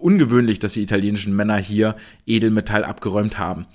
ungewöhnlich, 0.00 0.58
dass 0.58 0.72
die 0.72 0.82
italienischen 0.82 1.36
Männer 1.36 1.56
hier 1.56 1.96
Edelmetall 2.26 2.84
abgeräumt 2.84 3.38
haben. 3.38 3.66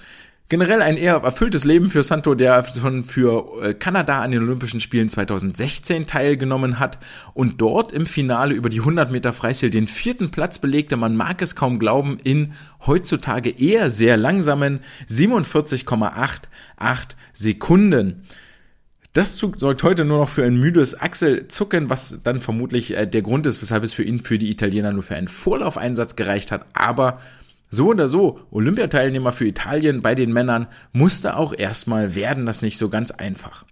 Generell 0.50 0.82
ein 0.82 0.98
eher 0.98 1.16
erfülltes 1.16 1.64
Leben 1.64 1.90
für 1.90 2.04
Santo, 2.04 2.36
der 2.36 2.64
schon 2.66 3.06
für 3.06 3.64
äh, 3.64 3.74
Kanada 3.74 4.22
an 4.22 4.32
den 4.32 4.44
Olympischen 4.44 4.82
Spielen 4.82 5.10
2016 5.10 6.06
teilgenommen 6.06 6.80
hat 6.80 7.00
und 7.34 7.62
dort 7.62 7.92
im 7.92 8.06
Finale 8.06 8.54
über 8.54 8.70
die 8.70 8.80
100 8.80 9.10
Meter 9.10 9.32
Freistil 9.34 9.70
den 9.70 9.88
vierten 9.88 10.32
Platz 10.32 10.60
belegte. 10.60 10.98
Man 10.98 11.16
mag 11.16 11.42
es 11.42 11.56
kaum 11.56 11.80
glauben, 11.80 12.18
in 12.24 12.54
heutzutage 12.86 13.50
eher 13.50 13.90
sehr 13.90 14.18
langsamen 14.18 14.82
47,88 15.08 16.42
Sekunden. 17.32 18.24
Das 19.14 19.38
sorgt 19.38 19.84
heute 19.84 20.06
nur 20.06 20.18
noch 20.18 20.30
für 20.30 20.44
ein 20.44 20.60
müdes 20.60 21.00
Achselzucken, 21.00 21.90
was 21.90 22.20
dann 22.24 22.40
vermutlich 22.40 22.98
äh, 22.98 23.08
der 23.08 23.22
Grund 23.22 23.46
ist, 23.46 23.62
weshalb 23.62 23.84
es 23.84 23.94
für 23.94 24.04
ihn 24.04 24.20
für 24.20 24.38
die 24.38 24.50
Italiener 24.50 24.92
nur 24.92 25.04
für 25.04 25.16
einen 25.16 25.28
Vorlaufeinsatz 25.28 26.16
gereicht 26.16 26.52
hat. 26.52 26.66
Aber 26.74 27.20
so 27.76 27.88
oder 27.88 28.08
so, 28.08 28.40
Olympiateilnehmer 28.52 29.32
für 29.32 29.48
Italien 29.48 30.02
bei 30.02 30.16
den 30.16 30.32
Männern 30.32 30.68
musste 30.92 31.36
auch 31.36 31.54
erstmal 31.58 32.16
werden, 32.16 32.46
das 32.46 32.62
nicht 32.62 32.78
so 32.78 32.90
ganz 32.90 33.12
einfach. 33.12 33.66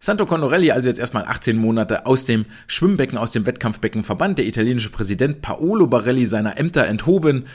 Santo 0.00 0.26
Condorelli 0.26 0.70
also 0.70 0.88
jetzt 0.88 1.00
erstmal 1.00 1.24
18 1.24 1.56
Monate 1.56 2.06
aus 2.06 2.24
dem 2.24 2.46
Schwimmbecken, 2.68 3.18
aus 3.18 3.32
dem 3.32 3.46
Wettkampfbecken 3.46 4.04
verbannt, 4.04 4.38
der 4.38 4.46
italienische 4.46 4.90
Präsident 4.90 5.42
Paolo 5.42 5.88
Barelli 5.88 6.24
seiner 6.26 6.56
Ämter 6.56 6.86
enthoben. 6.86 7.46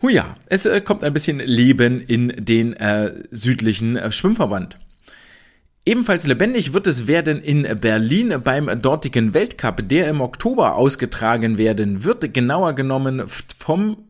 Huja, 0.00 0.36
es 0.46 0.64
äh, 0.64 0.80
kommt 0.80 1.04
ein 1.04 1.12
bisschen 1.12 1.40
Leben 1.40 2.00
in 2.00 2.32
den 2.38 2.72
äh, 2.74 3.12
südlichen 3.30 3.96
äh, 3.96 4.10
Schwimmverband. 4.10 4.78
Ebenfalls 5.84 6.26
lebendig 6.26 6.72
wird 6.72 6.86
es 6.86 7.06
werden 7.06 7.40
in 7.40 7.62
Berlin 7.80 8.34
beim 8.44 8.80
dortigen 8.80 9.34
Weltcup, 9.34 9.88
der 9.88 10.08
im 10.08 10.20
Oktober 10.20 10.74
ausgetragen 10.74 11.58
werden 11.58 12.04
wird, 12.04 12.32
genauer 12.34 12.74
genommen 12.74 13.24
vom 13.26 14.07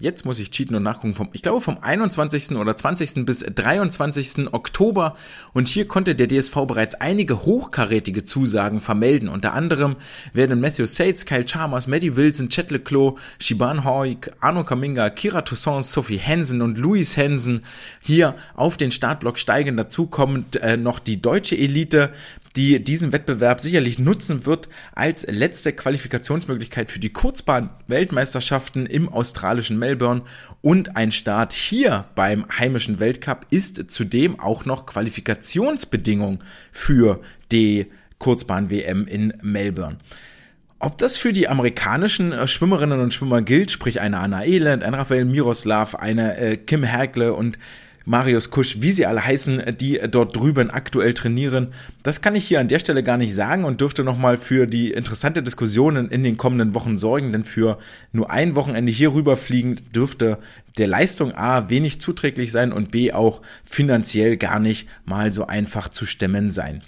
jetzt 0.00 0.24
muss 0.24 0.38
ich 0.38 0.50
cheaten 0.50 0.74
und 0.74 0.82
nachgucken, 0.82 1.14
vom, 1.14 1.28
ich 1.32 1.42
glaube 1.42 1.60
vom 1.60 1.78
21. 1.80 2.52
oder 2.56 2.76
20. 2.76 3.24
bis 3.24 3.40
23. 3.40 4.52
Oktober. 4.52 5.16
Und 5.52 5.68
hier 5.68 5.86
konnte 5.86 6.14
der 6.14 6.26
DSV 6.26 6.54
bereits 6.66 6.94
einige 6.96 7.44
hochkarätige 7.44 8.24
Zusagen 8.24 8.80
vermelden. 8.80 9.28
Unter 9.28 9.52
anderem 9.52 9.96
werden 10.32 10.60
Matthew 10.60 10.86
Sates, 10.86 11.26
Kyle 11.26 11.44
Chalmers, 11.44 11.86
Maddie 11.86 12.16
Wilson, 12.16 12.48
Chet 12.48 12.70
Leclos, 12.70 13.18
Shiban 13.38 13.84
Hoik, 13.84 14.32
Arno 14.40 14.64
Kaminga, 14.64 15.10
Kira 15.10 15.42
Toussaint, 15.42 15.84
Sophie 15.84 16.20
Hansen 16.20 16.60
und 16.60 16.76
Louis 16.76 17.16
Hansen 17.16 17.60
hier 18.00 18.34
auf 18.54 18.76
den 18.76 18.90
Startblock 18.90 19.38
steigen. 19.38 19.76
Dazu 19.76 20.06
kommt 20.06 20.56
äh, 20.56 20.76
noch 20.76 20.98
die 20.98 21.22
deutsche 21.22 21.56
Elite 21.56 22.12
die 22.56 22.82
diesen 22.82 23.12
Wettbewerb 23.12 23.60
sicherlich 23.60 23.98
nutzen 23.98 24.46
wird 24.46 24.68
als 24.94 25.26
letzte 25.28 25.72
Qualifikationsmöglichkeit 25.72 26.90
für 26.90 27.00
die 27.00 27.12
Kurzbahn-Weltmeisterschaften 27.12 28.86
im 28.86 29.08
australischen 29.08 29.78
Melbourne. 29.78 30.22
Und 30.62 30.96
ein 30.96 31.10
Start 31.10 31.52
hier 31.52 32.06
beim 32.14 32.46
heimischen 32.58 33.00
Weltcup 33.00 33.46
ist 33.50 33.90
zudem 33.90 34.38
auch 34.38 34.64
noch 34.64 34.86
Qualifikationsbedingung 34.86 36.44
für 36.70 37.20
die 37.50 37.86
Kurzbahn-WM 38.18 39.06
in 39.06 39.34
Melbourne. 39.42 39.98
Ob 40.78 40.98
das 40.98 41.16
für 41.16 41.32
die 41.32 41.48
amerikanischen 41.48 42.32
äh, 42.32 42.46
Schwimmerinnen 42.46 43.00
und 43.00 43.14
Schwimmer 43.14 43.42
gilt, 43.42 43.70
sprich 43.70 44.00
eine 44.00 44.18
Anna 44.18 44.44
Elend, 44.44 44.84
ein 44.84 44.94
Raphael 44.94 45.24
Miroslav, 45.24 45.94
eine 45.94 46.36
äh, 46.36 46.56
Kim 46.58 46.82
Herkle 46.82 47.32
und 47.32 47.58
Marius 48.06 48.50
Kusch, 48.50 48.80
wie 48.80 48.92
sie 48.92 49.06
alle 49.06 49.24
heißen, 49.24 49.62
die 49.80 49.98
dort 50.10 50.36
drüben 50.36 50.70
aktuell 50.70 51.14
trainieren. 51.14 51.68
Das 52.02 52.20
kann 52.20 52.34
ich 52.34 52.46
hier 52.46 52.60
an 52.60 52.68
der 52.68 52.78
Stelle 52.78 53.02
gar 53.02 53.16
nicht 53.16 53.34
sagen 53.34 53.64
und 53.64 53.80
dürfte 53.80 54.04
nochmal 54.04 54.36
für 54.36 54.66
die 54.66 54.92
interessante 54.92 55.42
Diskussionen 55.42 56.10
in 56.10 56.22
den 56.22 56.36
kommenden 56.36 56.74
Wochen 56.74 56.98
sorgen, 56.98 57.32
denn 57.32 57.44
für 57.44 57.78
nur 58.12 58.30
ein 58.30 58.54
Wochenende 58.56 58.92
hier 58.92 59.14
rüberfliegen 59.14 59.80
dürfte 59.94 60.38
der 60.76 60.86
Leistung 60.86 61.34
A 61.34 61.70
wenig 61.70 62.00
zuträglich 62.00 62.52
sein 62.52 62.72
und 62.72 62.90
B 62.90 63.12
auch 63.12 63.40
finanziell 63.64 64.36
gar 64.36 64.58
nicht 64.60 64.88
mal 65.06 65.32
so 65.32 65.46
einfach 65.46 65.88
zu 65.88 66.04
stemmen 66.04 66.50
sein. 66.50 66.82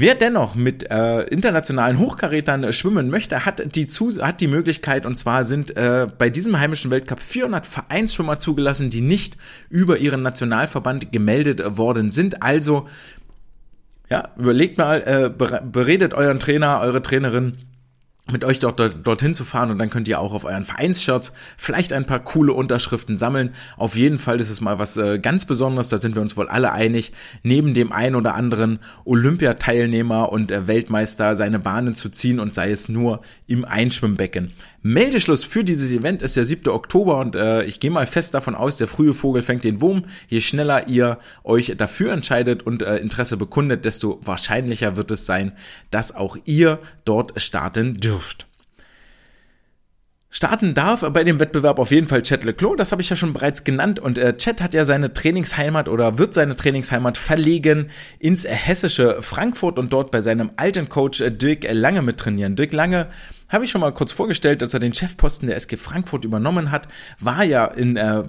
Wer 0.00 0.14
dennoch 0.14 0.54
mit 0.54 0.88
äh, 0.92 1.22
internationalen 1.22 1.98
Hochkarätern 1.98 2.62
äh, 2.62 2.72
schwimmen 2.72 3.10
möchte, 3.10 3.44
hat 3.44 3.74
die, 3.74 3.88
zu 3.88 4.24
hat 4.24 4.40
die 4.40 4.46
Möglichkeit, 4.46 5.04
und 5.04 5.18
zwar 5.18 5.44
sind 5.44 5.76
äh, 5.76 6.06
bei 6.16 6.30
diesem 6.30 6.60
heimischen 6.60 6.92
Weltcup 6.92 7.20
400 7.20 7.66
Vereinsschwimmer 7.66 8.38
zugelassen, 8.38 8.90
die 8.90 9.00
nicht 9.00 9.36
über 9.70 9.98
ihren 9.98 10.22
Nationalverband 10.22 11.10
gemeldet 11.10 11.76
worden 11.78 12.12
sind. 12.12 12.44
Also, 12.44 12.86
ja, 14.08 14.28
überlegt 14.36 14.78
mal, 14.78 15.00
äh, 15.00 15.30
beredet 15.30 16.14
euren 16.14 16.38
Trainer, 16.38 16.78
eure 16.80 17.02
Trainerin, 17.02 17.58
mit 18.30 18.44
euch 18.44 18.58
dort, 18.58 18.78
dort, 18.78 19.06
dorthin 19.06 19.34
zu 19.34 19.44
fahren 19.44 19.70
und 19.70 19.78
dann 19.78 19.90
könnt 19.90 20.08
ihr 20.08 20.20
auch 20.20 20.32
auf 20.32 20.44
euren 20.44 20.64
Vereinsshirts 20.64 21.32
vielleicht 21.56 21.92
ein 21.92 22.06
paar 22.06 22.20
coole 22.20 22.52
Unterschriften 22.52 23.16
sammeln. 23.16 23.54
Auf 23.76 23.96
jeden 23.96 24.18
Fall 24.18 24.40
ist 24.40 24.50
es 24.50 24.60
mal 24.60 24.78
was 24.78 24.96
äh, 24.96 25.18
ganz 25.18 25.44
Besonderes, 25.44 25.88
da 25.88 25.98
sind 25.98 26.14
wir 26.14 26.22
uns 26.22 26.36
wohl 26.36 26.48
alle 26.48 26.72
einig, 26.72 27.12
neben 27.42 27.74
dem 27.74 27.92
ein 27.92 28.14
oder 28.14 28.34
anderen 28.34 28.80
Olympiateilnehmer 29.04 30.30
und 30.30 30.50
äh, 30.50 30.66
Weltmeister 30.66 31.36
seine 31.36 31.58
Bahnen 31.58 31.94
zu 31.94 32.10
ziehen 32.10 32.40
und 32.40 32.52
sei 32.54 32.70
es 32.70 32.88
nur 32.88 33.22
im 33.46 33.64
Einschwimmbecken. 33.64 34.52
Meldeschluss 34.82 35.42
für 35.44 35.64
dieses 35.64 35.90
Event 35.90 36.22
ist 36.22 36.36
der 36.36 36.44
7. 36.44 36.68
Oktober 36.68 37.18
und 37.18 37.34
äh, 37.34 37.64
ich 37.64 37.80
gehe 37.80 37.90
mal 37.90 38.06
fest 38.06 38.34
davon 38.34 38.54
aus, 38.54 38.76
der 38.76 38.86
frühe 38.86 39.12
Vogel 39.12 39.42
fängt 39.42 39.64
den 39.64 39.80
Wurm. 39.80 40.04
Je 40.28 40.40
schneller 40.40 40.86
ihr 40.86 41.18
euch 41.42 41.74
dafür 41.76 42.12
entscheidet 42.12 42.62
und 42.62 42.82
äh, 42.82 42.96
Interesse 42.98 43.36
bekundet, 43.36 43.84
desto 43.84 44.20
wahrscheinlicher 44.22 44.96
wird 44.96 45.10
es 45.10 45.26
sein, 45.26 45.52
dass 45.90 46.14
auch 46.14 46.36
ihr 46.44 46.78
dort 47.04 47.40
starten 47.40 47.98
dürft. 47.98 48.46
Starten 50.30 50.74
darf 50.74 51.00
bei 51.12 51.24
dem 51.24 51.40
Wettbewerb 51.40 51.78
auf 51.78 51.90
jeden 51.90 52.06
Fall 52.06 52.22
Chet 52.22 52.44
Leclos, 52.44 52.76
das 52.76 52.92
habe 52.92 53.00
ich 53.00 53.08
ja 53.08 53.16
schon 53.16 53.32
bereits 53.32 53.64
genannt 53.64 53.98
und 53.98 54.18
äh, 54.18 54.36
Chet 54.36 54.60
hat 54.60 54.74
ja 54.74 54.84
seine 54.84 55.12
Trainingsheimat 55.12 55.88
oder 55.88 56.18
wird 56.18 56.34
seine 56.34 56.54
Trainingsheimat 56.54 57.16
verlegen 57.16 57.88
ins 58.18 58.46
hessische 58.46 59.22
Frankfurt 59.22 59.78
und 59.78 59.92
dort 59.92 60.10
bei 60.10 60.20
seinem 60.20 60.52
alten 60.56 60.88
Coach 60.88 61.22
äh, 61.22 61.30
Dirk 61.32 61.66
Lange 61.72 62.02
mit 62.02 62.18
trainieren. 62.18 62.56
Dirk 62.56 62.74
Lange 62.74 63.08
habe 63.48 63.64
ich 63.64 63.70
schon 63.70 63.80
mal 63.80 63.92
kurz 63.92 64.12
vorgestellt, 64.12 64.62
dass 64.62 64.74
er 64.74 64.80
den 64.80 64.94
Chefposten 64.94 65.48
der 65.48 65.56
SG 65.56 65.76
Frankfurt 65.76 66.24
übernommen 66.24 66.70
hat, 66.70 66.88
war 67.20 67.44
ja 67.44 67.66
in 67.66 67.96
äh, 67.96 68.24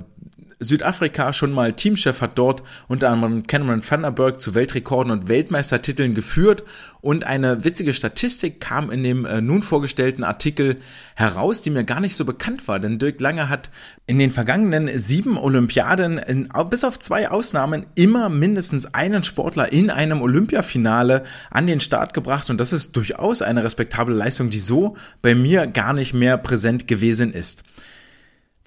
Südafrika 0.59 1.31
schon 1.31 1.51
mal 1.51 1.73
Teamchef, 1.73 2.21
hat 2.21 2.37
dort 2.37 2.63
unter 2.87 3.09
anderem 3.09 3.47
Cameron 3.47 3.81
Vanderberg 3.87 4.41
zu 4.41 4.55
Weltrekorden 4.55 5.11
und 5.11 5.27
Weltmeistertiteln 5.29 6.13
geführt. 6.13 6.63
Und 7.01 7.25
eine 7.25 7.63
witzige 7.63 7.93
Statistik 7.93 8.59
kam 8.59 8.91
in 8.91 9.03
dem 9.03 9.25
äh, 9.25 9.39
nun 9.39 9.63
vorgestellten 9.63 10.25
Artikel 10.25 10.81
heraus, 11.15 11.61
die 11.61 11.69
mir 11.69 11.85
gar 11.85 12.01
nicht 12.01 12.17
so 12.17 12.25
bekannt 12.25 12.67
war, 12.67 12.77
denn 12.79 12.99
Dirk 12.99 13.21
Lange 13.21 13.47
hat 13.47 13.69
in 14.05 14.19
den 14.19 14.31
vergangenen 14.31 14.89
sieben 14.99 15.37
Olympiaden, 15.37 16.17
in, 16.17 16.49
bis 16.69 16.83
auf 16.83 16.99
zwei 16.99 17.29
Ausnahmen, 17.29 17.85
immer 17.95 18.27
mindestens 18.27 18.93
einen 18.93 19.23
Sportler 19.23 19.71
in 19.71 19.89
einem 19.89 20.21
Olympiafinale 20.21 21.23
an 21.51 21.67
den 21.67 21.79
Start 21.79 22.13
gebracht. 22.13 22.49
Und 22.49 22.59
das 22.59 22.73
ist 22.73 22.97
durchaus 22.97 23.41
eine 23.41 23.63
respektable 23.63 24.13
Leistung, 24.13 24.49
die 24.49 24.59
so 24.59 24.97
bei 25.21 25.35
mir 25.35 25.67
gar 25.67 25.93
nicht 25.93 26.13
mehr 26.13 26.37
präsent 26.37 26.85
gewesen 26.85 27.31
ist. 27.31 27.63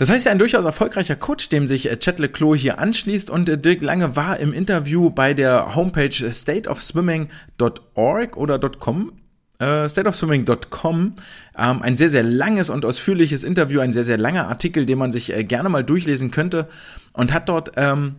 Das 0.02 0.10
heißt, 0.10 0.26
ein 0.26 0.40
durchaus 0.40 0.64
erfolgreicher 0.64 1.14
Coach, 1.14 1.48
dem 1.48 1.68
sich 1.68 1.88
äh, 1.88 1.96
Chet 1.96 2.18
Leclos 2.18 2.58
hier 2.58 2.80
anschließt. 2.80 3.30
Und 3.30 3.48
äh, 3.48 3.56
Dirk 3.56 3.84
Lange 3.84 4.16
war 4.16 4.40
im 4.40 4.52
Interview 4.52 5.10
bei 5.10 5.32
der 5.32 5.76
Homepage 5.76 6.10
stateofswimming.org 6.10 8.36
oder 8.36 8.58
.com 8.58 9.12
äh, 9.60 9.88
stateofswimming.com 9.88 11.14
ähm, 11.56 11.82
ein 11.82 11.96
sehr, 11.96 12.08
sehr 12.08 12.24
langes 12.24 12.68
und 12.68 12.84
ausführliches 12.84 13.44
Interview, 13.44 13.78
ein 13.78 13.92
sehr, 13.92 14.02
sehr 14.02 14.18
langer 14.18 14.48
Artikel, 14.48 14.86
den 14.86 14.98
man 14.98 15.12
sich 15.12 15.32
gerne 15.46 15.68
mal 15.68 15.84
durchlesen 15.84 16.32
könnte. 16.32 16.66
Und 17.12 17.32
hat 17.32 17.48
dort 17.48 17.70
ähm, 17.76 18.16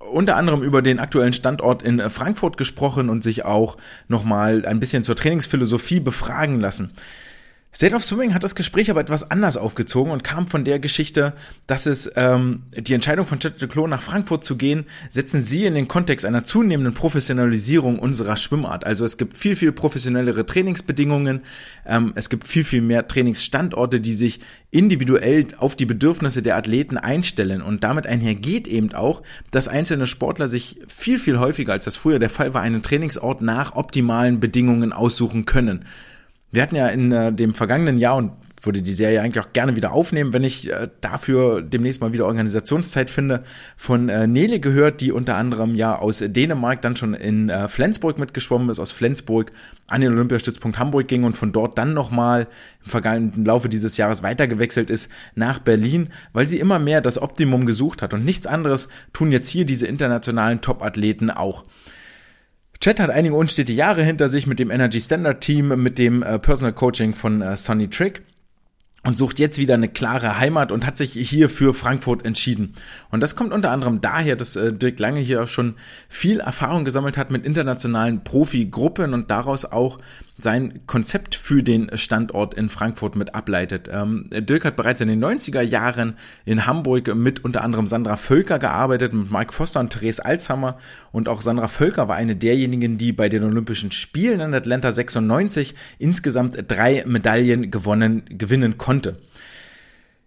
unter 0.00 0.36
anderem 0.36 0.62
über 0.62 0.82
den 0.82 0.98
aktuellen 0.98 1.32
Standort 1.32 1.82
in 1.82 2.00
Frankfurt 2.10 2.58
gesprochen 2.58 3.08
und 3.08 3.24
sich 3.24 3.46
auch 3.46 3.78
nochmal 4.08 4.66
ein 4.66 4.78
bisschen 4.78 5.04
zur 5.04 5.16
Trainingsphilosophie 5.16 6.00
befragen 6.00 6.60
lassen. 6.60 6.92
State 7.76 7.92
of 7.92 8.04
Swimming 8.04 8.34
hat 8.34 8.44
das 8.44 8.54
Gespräch 8.54 8.88
aber 8.88 9.00
etwas 9.00 9.32
anders 9.32 9.56
aufgezogen 9.56 10.12
und 10.12 10.22
kam 10.22 10.46
von 10.46 10.62
der 10.62 10.78
Geschichte, 10.78 11.32
dass 11.66 11.86
es 11.86 12.08
ähm, 12.14 12.62
die 12.72 12.94
Entscheidung 12.94 13.26
von 13.26 13.40
Chet 13.40 13.60
Leclos 13.60 13.90
nach 13.90 14.00
Frankfurt 14.00 14.44
zu 14.44 14.56
gehen, 14.56 14.86
setzen 15.10 15.42
sie 15.42 15.64
in 15.64 15.74
den 15.74 15.88
Kontext 15.88 16.24
einer 16.24 16.44
zunehmenden 16.44 16.94
Professionalisierung 16.94 17.98
unserer 17.98 18.36
Schwimmart. 18.36 18.86
Also 18.86 19.04
es 19.04 19.18
gibt 19.18 19.36
viel, 19.36 19.56
viel 19.56 19.72
professionellere 19.72 20.46
Trainingsbedingungen, 20.46 21.40
ähm, 21.84 22.12
es 22.14 22.30
gibt 22.30 22.46
viel, 22.46 22.62
viel 22.62 22.80
mehr 22.80 23.08
Trainingsstandorte, 23.08 24.00
die 24.00 24.14
sich 24.14 24.38
individuell 24.70 25.48
auf 25.58 25.74
die 25.74 25.86
Bedürfnisse 25.86 26.42
der 26.42 26.56
Athleten 26.56 26.96
einstellen. 26.96 27.60
Und 27.60 27.82
damit 27.82 28.06
einhergeht 28.06 28.68
eben 28.68 28.94
auch, 28.94 29.24
dass 29.50 29.66
einzelne 29.66 30.06
Sportler 30.06 30.46
sich 30.46 30.78
viel, 30.86 31.18
viel 31.18 31.40
häufiger, 31.40 31.72
als 31.72 31.86
das 31.86 31.96
früher 31.96 32.20
der 32.20 32.30
Fall 32.30 32.54
war, 32.54 32.62
einen 32.62 32.84
Trainingsort 32.84 33.42
nach 33.42 33.74
optimalen 33.74 34.38
Bedingungen 34.38 34.92
aussuchen 34.92 35.44
können. 35.44 35.84
Wir 36.54 36.62
hatten 36.62 36.76
ja 36.76 36.86
in 36.86 37.10
äh, 37.10 37.32
dem 37.32 37.52
vergangenen 37.52 37.98
Jahr 37.98 38.16
und 38.16 38.30
würde 38.62 38.80
die 38.80 38.92
Serie 38.92 39.20
eigentlich 39.20 39.44
auch 39.44 39.52
gerne 39.52 39.74
wieder 39.74 39.92
aufnehmen, 39.92 40.32
wenn 40.32 40.44
ich 40.44 40.70
äh, 40.70 40.88
dafür 41.00 41.60
demnächst 41.60 42.00
mal 42.00 42.12
wieder 42.12 42.26
Organisationszeit 42.26 43.10
finde, 43.10 43.42
von 43.76 44.08
äh, 44.08 44.28
Nele 44.28 44.60
gehört, 44.60 45.00
die 45.00 45.10
unter 45.10 45.34
anderem 45.34 45.74
ja 45.74 45.98
aus 45.98 46.22
Dänemark 46.24 46.80
dann 46.80 46.94
schon 46.94 47.14
in 47.14 47.50
äh, 47.50 47.66
Flensburg 47.66 48.18
mitgeschwommen 48.18 48.70
ist, 48.70 48.78
aus 48.78 48.92
Flensburg 48.92 49.50
an 49.88 50.00
den 50.00 50.12
Olympiastützpunkt 50.12 50.78
Hamburg 50.78 51.08
ging 51.08 51.24
und 51.24 51.36
von 51.36 51.50
dort 51.50 51.76
dann 51.76 51.92
nochmal 51.92 52.46
im 52.84 52.90
vergangenen 52.90 53.44
Laufe 53.44 53.68
dieses 53.68 53.96
Jahres 53.96 54.22
weitergewechselt 54.22 54.90
ist 54.90 55.10
nach 55.34 55.58
Berlin, 55.58 56.10
weil 56.32 56.46
sie 56.46 56.60
immer 56.60 56.78
mehr 56.78 57.00
das 57.00 57.20
Optimum 57.20 57.66
gesucht 57.66 58.00
hat 58.00 58.14
und 58.14 58.24
nichts 58.24 58.46
anderes 58.46 58.88
tun 59.12 59.32
jetzt 59.32 59.48
hier 59.48 59.66
diese 59.66 59.88
internationalen 59.88 60.60
Top-Athleten 60.60 61.30
auch. 61.30 61.64
Chat 62.84 63.00
hat 63.00 63.08
einige 63.08 63.34
unstete 63.34 63.72
Jahre 63.72 64.02
hinter 64.02 64.28
sich 64.28 64.46
mit 64.46 64.58
dem 64.58 64.70
Energy 64.70 65.00
Standard 65.00 65.40
Team, 65.40 65.68
mit 65.82 65.96
dem 65.96 66.22
äh, 66.22 66.38
Personal 66.38 66.74
Coaching 66.74 67.14
von 67.14 67.40
äh, 67.40 67.56
Sonny 67.56 67.88
Trick 67.88 68.20
und 69.04 69.16
sucht 69.16 69.38
jetzt 69.38 69.56
wieder 69.56 69.72
eine 69.72 69.88
klare 69.88 70.36
Heimat 70.36 70.70
und 70.70 70.84
hat 70.84 70.98
sich 70.98 71.12
hier 71.12 71.48
für 71.48 71.72
Frankfurt 71.72 72.26
entschieden. 72.26 72.74
Und 73.10 73.22
das 73.22 73.36
kommt 73.36 73.54
unter 73.54 73.70
anderem 73.70 74.02
daher, 74.02 74.36
dass 74.36 74.56
äh, 74.56 74.70
Dirk 74.70 74.98
Lange 74.98 75.20
hier 75.20 75.44
auch 75.44 75.48
schon 75.48 75.76
viel 76.10 76.40
Erfahrung 76.40 76.84
gesammelt 76.84 77.16
hat 77.16 77.30
mit 77.30 77.46
internationalen 77.46 78.22
Profigruppen 78.22 79.14
und 79.14 79.30
daraus 79.30 79.64
auch 79.64 79.98
sein 80.38 80.80
Konzept 80.86 81.34
für 81.36 81.62
den 81.62 81.96
Standort 81.96 82.54
in 82.54 82.68
Frankfurt 82.68 83.14
mit 83.14 83.34
ableitet. 83.34 83.88
Ähm, 83.92 84.28
Dirk 84.30 84.64
hat 84.64 84.76
bereits 84.76 85.00
in 85.00 85.08
den 85.08 85.24
90er 85.24 85.60
Jahren 85.60 86.16
in 86.44 86.66
Hamburg 86.66 87.14
mit 87.14 87.44
unter 87.44 87.62
anderem 87.62 87.86
Sandra 87.86 88.16
Völker 88.16 88.58
gearbeitet, 88.58 89.12
mit 89.12 89.30
Mike 89.30 89.52
Foster 89.52 89.80
und 89.80 89.90
Therese 89.90 90.24
Alzhammer 90.24 90.78
und 91.12 91.28
auch 91.28 91.40
Sandra 91.40 91.68
Völker 91.68 92.08
war 92.08 92.16
eine 92.16 92.34
derjenigen, 92.34 92.98
die 92.98 93.12
bei 93.12 93.28
den 93.28 93.44
Olympischen 93.44 93.92
Spielen 93.92 94.40
in 94.40 94.54
Atlanta 94.54 94.90
96 94.90 95.74
insgesamt 95.98 96.58
drei 96.66 97.04
Medaillen 97.06 97.70
gewonnen, 97.70 98.24
gewinnen 98.28 98.76
konnte. 98.76 99.20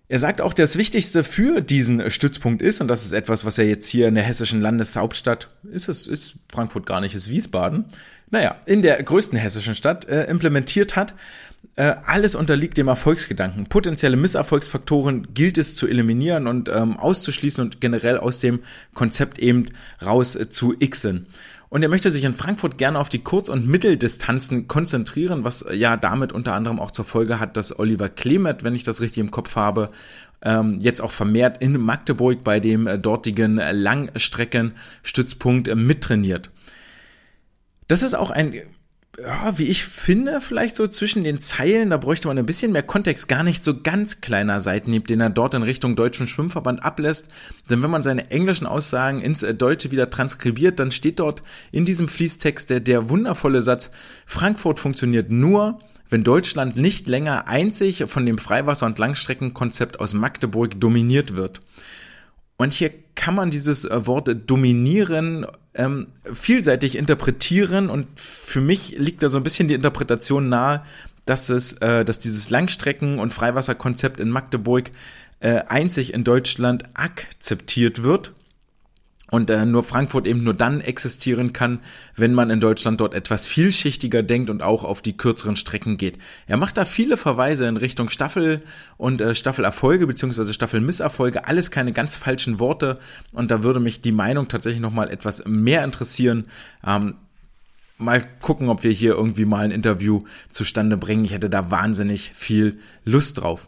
Er 0.09 0.19
sagt 0.19 0.39
auch, 0.39 0.53
das 0.53 0.77
Wichtigste 0.77 1.25
für 1.25 1.59
diesen 1.59 2.09
Stützpunkt 2.09 2.61
ist, 2.61 2.79
und 2.79 2.87
das 2.87 3.05
ist 3.05 3.11
etwas, 3.11 3.43
was 3.43 3.57
er 3.57 3.65
jetzt 3.65 3.89
hier 3.89 4.07
in 4.07 4.15
der 4.15 4.23
hessischen 4.23 4.61
Landeshauptstadt, 4.61 5.49
ist 5.69 5.89
es, 5.89 6.07
ist 6.07 6.35
Frankfurt 6.49 6.85
gar 6.85 7.01
nicht, 7.01 7.13
ist 7.13 7.29
Wiesbaden, 7.29 7.85
naja, 8.29 8.57
in 8.65 8.81
der 8.81 9.01
größten 9.01 9.37
hessischen 9.37 9.75
Stadt 9.75 10.05
äh, 10.05 10.25
implementiert 10.25 10.95
hat. 10.95 11.13
Äh, 11.75 11.95
alles 12.05 12.35
unterliegt 12.35 12.77
dem 12.77 12.87
Erfolgsgedanken. 12.87 13.67
Potenzielle 13.67 14.17
Misserfolgsfaktoren 14.17 15.33
gilt 15.33 15.57
es 15.57 15.75
zu 15.75 15.87
eliminieren 15.87 16.47
und 16.47 16.69
ähm, 16.69 16.97
auszuschließen 16.97 17.63
und 17.63 17.81
generell 17.81 18.17
aus 18.17 18.39
dem 18.39 18.61
Konzept 18.93 19.37
eben 19.37 19.67
raus 20.03 20.35
äh, 20.35 20.49
zu 20.49 20.75
xen. 20.77 21.27
Und 21.69 21.83
er 21.83 21.89
möchte 21.89 22.11
sich 22.11 22.23
in 22.23 22.33
Frankfurt 22.33 22.77
gerne 22.77 22.97
auf 22.97 23.09
die 23.09 23.23
Kurz- 23.23 23.49
und 23.49 23.67
Mitteldistanzen 23.67 24.67
konzentrieren, 24.67 25.43
was 25.43 25.65
ja 25.71 25.97
damit 25.97 26.31
unter 26.31 26.53
anderem 26.53 26.79
auch 26.79 26.91
zur 26.91 27.05
Folge 27.05 27.39
hat, 27.39 27.57
dass 27.57 27.77
Oliver 27.77 28.09
Klemet, 28.09 28.63
wenn 28.63 28.73
ich 28.73 28.85
das 28.85 29.01
richtig 29.01 29.19
im 29.19 29.31
Kopf 29.31 29.57
habe, 29.57 29.89
ähm, 30.41 30.79
jetzt 30.79 31.01
auch 31.01 31.11
vermehrt 31.11 31.61
in 31.61 31.79
Magdeburg 31.79 32.43
bei 32.43 32.59
dem 32.59 32.87
äh, 32.87 32.97
dortigen 32.97 33.57
Langstreckenstützpunkt 33.57 35.67
äh, 35.67 35.75
mittrainiert. 35.75 36.49
Das 37.87 38.03
ist 38.03 38.13
auch 38.13 38.31
ein 38.31 38.53
ja, 39.19 39.57
wie 39.57 39.65
ich 39.65 39.83
finde, 39.83 40.41
vielleicht 40.41 40.75
so 40.75 40.85
zwischen 40.87 41.23
den 41.23 41.39
Zeilen, 41.39 41.89
da 41.89 41.97
bräuchte 41.97 42.27
man 42.27 42.37
ein 42.37 42.45
bisschen 42.45 42.71
mehr 42.71 42.83
Kontext, 42.83 43.27
gar 43.27 43.41
nicht 43.41 43.63
so 43.63 43.81
ganz 43.81 44.21
kleiner 44.21 44.59
Seitenhieb, 44.59 45.07
den 45.07 45.21
er 45.21 45.31
dort 45.31 45.55
in 45.55 45.63
Richtung 45.63 45.95
Deutschen 45.95 46.27
Schwimmverband 46.27 46.83
ablässt. 46.83 47.27
Denn 47.69 47.81
wenn 47.81 47.89
man 47.89 48.03
seine 48.03 48.29
englischen 48.29 48.67
Aussagen 48.67 49.21
ins 49.21 49.41
Deutsche 49.57 49.89
wieder 49.89 50.11
transkribiert, 50.11 50.79
dann 50.79 50.91
steht 50.91 51.19
dort 51.19 51.41
in 51.71 51.83
diesem 51.83 52.07
Fließtext 52.07 52.69
der, 52.69 52.79
der 52.79 53.09
wundervolle 53.09 53.63
Satz, 53.63 53.89
Frankfurt 54.27 54.79
funktioniert 54.79 55.31
nur, 55.31 55.79
wenn 56.09 56.23
Deutschland 56.23 56.77
nicht 56.77 57.07
länger 57.07 57.47
einzig 57.47 58.03
von 58.07 58.25
dem 58.25 58.37
Freiwasser- 58.37 58.85
und 58.85 58.99
Langstreckenkonzept 58.99 59.99
aus 59.99 60.13
Magdeburg 60.13 60.79
dominiert 60.79 61.35
wird. 61.35 61.61
Und 62.57 62.73
hier 62.73 62.91
kann 63.15 63.35
man 63.35 63.51
dieses 63.51 63.85
äh, 63.85 64.05
Wort 64.07 64.29
dominieren 64.47 65.45
ähm, 65.75 66.07
vielseitig 66.33 66.95
interpretieren. 66.95 67.89
Und 67.89 68.07
für 68.19 68.61
mich 68.61 68.97
liegt 68.97 69.21
da 69.23 69.29
so 69.29 69.37
ein 69.37 69.43
bisschen 69.43 69.67
die 69.67 69.75
Interpretation 69.75 70.49
nahe, 70.49 70.79
dass 71.25 71.49
es, 71.49 71.73
äh, 71.73 72.03
dass 72.03 72.19
dieses 72.19 72.49
Langstrecken- 72.49 73.19
und 73.19 73.33
Freiwasserkonzept 73.33 74.19
in 74.19 74.29
Magdeburg 74.29 74.91
äh, 75.39 75.61
einzig 75.67 76.13
in 76.13 76.23
Deutschland 76.23 76.85
akzeptiert 76.95 78.01
wird 78.01 78.33
und 79.29 79.49
äh, 79.49 79.65
nur 79.65 79.83
Frankfurt 79.83 80.25
eben 80.27 80.43
nur 80.43 80.53
dann 80.53 80.81
existieren 80.81 81.53
kann, 81.53 81.79
wenn 82.15 82.33
man 82.33 82.49
in 82.49 82.59
Deutschland 82.59 83.01
dort 83.01 83.13
etwas 83.13 83.45
vielschichtiger 83.45 84.23
denkt 84.23 84.49
und 84.49 84.61
auch 84.61 84.83
auf 84.83 85.01
die 85.01 85.17
kürzeren 85.17 85.55
Strecken 85.55 85.97
geht. 85.97 86.17
Er 86.47 86.57
macht 86.57 86.77
da 86.77 86.85
viele 86.85 87.17
Verweise 87.17 87.67
in 87.67 87.77
Richtung 87.77 88.09
Staffel 88.09 88.61
und 88.97 89.21
äh, 89.21 89.35
Staffelerfolge 89.35 90.07
beziehungsweise 90.07 90.53
Staffelmisserfolge, 90.53 91.45
alles 91.45 91.71
keine 91.71 91.91
ganz 91.91 92.15
falschen 92.15 92.59
Worte 92.59 92.99
und 93.33 93.51
da 93.51 93.63
würde 93.63 93.79
mich 93.79 94.01
die 94.01 94.11
Meinung 94.11 94.47
tatsächlich 94.47 94.81
noch 94.81 94.93
mal 94.93 95.09
etwas 95.09 95.43
mehr 95.45 95.83
interessieren. 95.83 96.45
Ähm, 96.85 97.15
mal 97.97 98.21
gucken, 98.41 98.69
ob 98.69 98.83
wir 98.83 98.91
hier 98.91 99.13
irgendwie 99.13 99.45
mal 99.45 99.65
ein 99.65 99.71
Interview 99.71 100.23
zustande 100.51 100.97
bringen. 100.97 101.25
Ich 101.25 101.33
hätte 101.33 101.49
da 101.49 101.71
wahnsinnig 101.71 102.31
viel 102.33 102.79
Lust 103.05 103.39
drauf. 103.39 103.67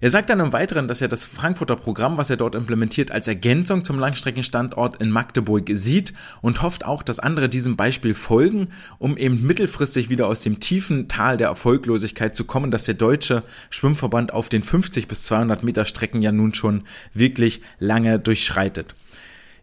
Er 0.00 0.10
sagt 0.10 0.30
dann 0.30 0.38
im 0.38 0.52
Weiteren, 0.52 0.86
dass 0.86 1.00
er 1.00 1.08
das 1.08 1.24
Frankfurter 1.24 1.74
Programm, 1.74 2.18
was 2.18 2.30
er 2.30 2.36
dort 2.36 2.54
implementiert, 2.54 3.10
als 3.10 3.26
Ergänzung 3.26 3.84
zum 3.84 3.98
Langstreckenstandort 3.98 4.96
in 5.00 5.10
Magdeburg 5.10 5.68
sieht 5.72 6.14
und 6.40 6.62
hofft 6.62 6.84
auch, 6.84 7.02
dass 7.02 7.18
andere 7.18 7.48
diesem 7.48 7.76
Beispiel 7.76 8.14
folgen, 8.14 8.68
um 8.98 9.16
eben 9.16 9.44
mittelfristig 9.44 10.08
wieder 10.08 10.28
aus 10.28 10.42
dem 10.42 10.60
tiefen 10.60 11.08
Tal 11.08 11.36
der 11.36 11.48
Erfolglosigkeit 11.48 12.36
zu 12.36 12.44
kommen, 12.44 12.70
dass 12.70 12.84
der 12.84 12.94
deutsche 12.94 13.42
Schwimmverband 13.70 14.32
auf 14.32 14.48
den 14.48 14.62
50 14.62 15.08
bis 15.08 15.24
200 15.24 15.64
Meter 15.64 15.84
Strecken 15.84 16.22
ja 16.22 16.30
nun 16.30 16.54
schon 16.54 16.84
wirklich 17.12 17.60
lange 17.80 18.20
durchschreitet. 18.20 18.94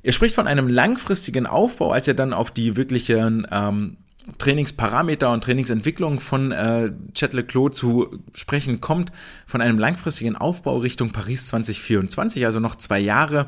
Er 0.03 0.11
spricht 0.11 0.35
von 0.35 0.47
einem 0.47 0.67
langfristigen 0.67 1.47
Aufbau, 1.47 1.91
als 1.91 2.07
er 2.07 2.13
dann 2.13 2.33
auf 2.33 2.51
die 2.51 2.75
wirklichen 2.75 3.47
ähm, 3.49 3.97
Trainingsparameter 4.37 5.31
und 5.31 5.43
Trainingsentwicklung 5.43 6.19
von 6.19 6.51
äh, 6.51 6.91
Chet 7.13 7.33
Leclos 7.33 7.75
zu 7.77 8.19
sprechen 8.33 8.81
kommt, 8.81 9.11
von 9.45 9.61
einem 9.61 9.77
langfristigen 9.77 10.35
Aufbau 10.35 10.77
Richtung 10.77 11.11
Paris 11.11 11.47
2024, 11.47 12.45
also 12.45 12.59
noch 12.59 12.75
zwei 12.75 12.99
Jahre 12.99 13.47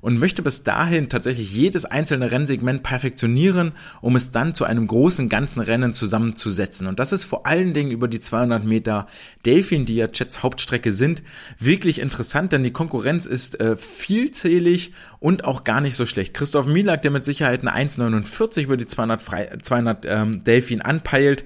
und 0.00 0.18
möchte 0.18 0.42
bis 0.42 0.62
dahin 0.62 1.08
tatsächlich 1.08 1.52
jedes 1.52 1.84
einzelne 1.84 2.30
Rennsegment 2.30 2.82
perfektionieren, 2.82 3.72
um 4.00 4.16
es 4.16 4.30
dann 4.30 4.54
zu 4.54 4.64
einem 4.64 4.86
großen 4.86 5.28
ganzen 5.28 5.60
Rennen 5.60 5.92
zusammenzusetzen. 5.92 6.86
Und 6.86 6.98
das 6.98 7.12
ist 7.12 7.24
vor 7.24 7.46
allen 7.46 7.74
Dingen 7.74 7.90
über 7.90 8.08
die 8.08 8.20
200 8.20 8.64
Meter 8.64 9.06
Delfin, 9.44 9.86
die 9.86 9.96
ja 9.96 10.08
Jets 10.12 10.42
Hauptstrecke 10.42 10.92
sind, 10.92 11.22
wirklich 11.58 12.00
interessant, 12.00 12.52
denn 12.52 12.64
die 12.64 12.72
Konkurrenz 12.72 13.26
ist 13.26 13.60
äh, 13.60 13.76
vielzählig 13.76 14.92
und 15.20 15.44
auch 15.44 15.64
gar 15.64 15.80
nicht 15.80 15.96
so 15.96 16.06
schlecht. 16.06 16.34
Christoph 16.34 16.66
Milak, 16.66 17.02
der 17.02 17.10
mit 17.10 17.24
Sicherheit 17.24 17.66
eine 17.66 17.74
1,49 17.74 18.62
über 18.62 18.76
die 18.76 18.86
200, 18.86 19.22
Fre 19.22 19.58
200 19.62 20.06
ähm, 20.06 20.44
Delfin 20.44 20.82
anpeilt, 20.82 21.44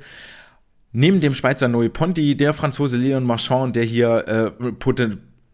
Neben 0.92 1.20
dem 1.20 1.32
Schweizer 1.32 1.68
Noé 1.68 1.88
Ponti, 1.88 2.36
der 2.36 2.52
Franzose 2.52 2.98
Leon 2.98 3.24
Marchand, 3.24 3.76
der 3.76 3.84
hier 3.84 4.28
äh, 4.28 4.72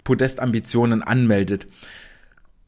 Podestambitionen 0.02 1.02
anmeldet. 1.04 1.68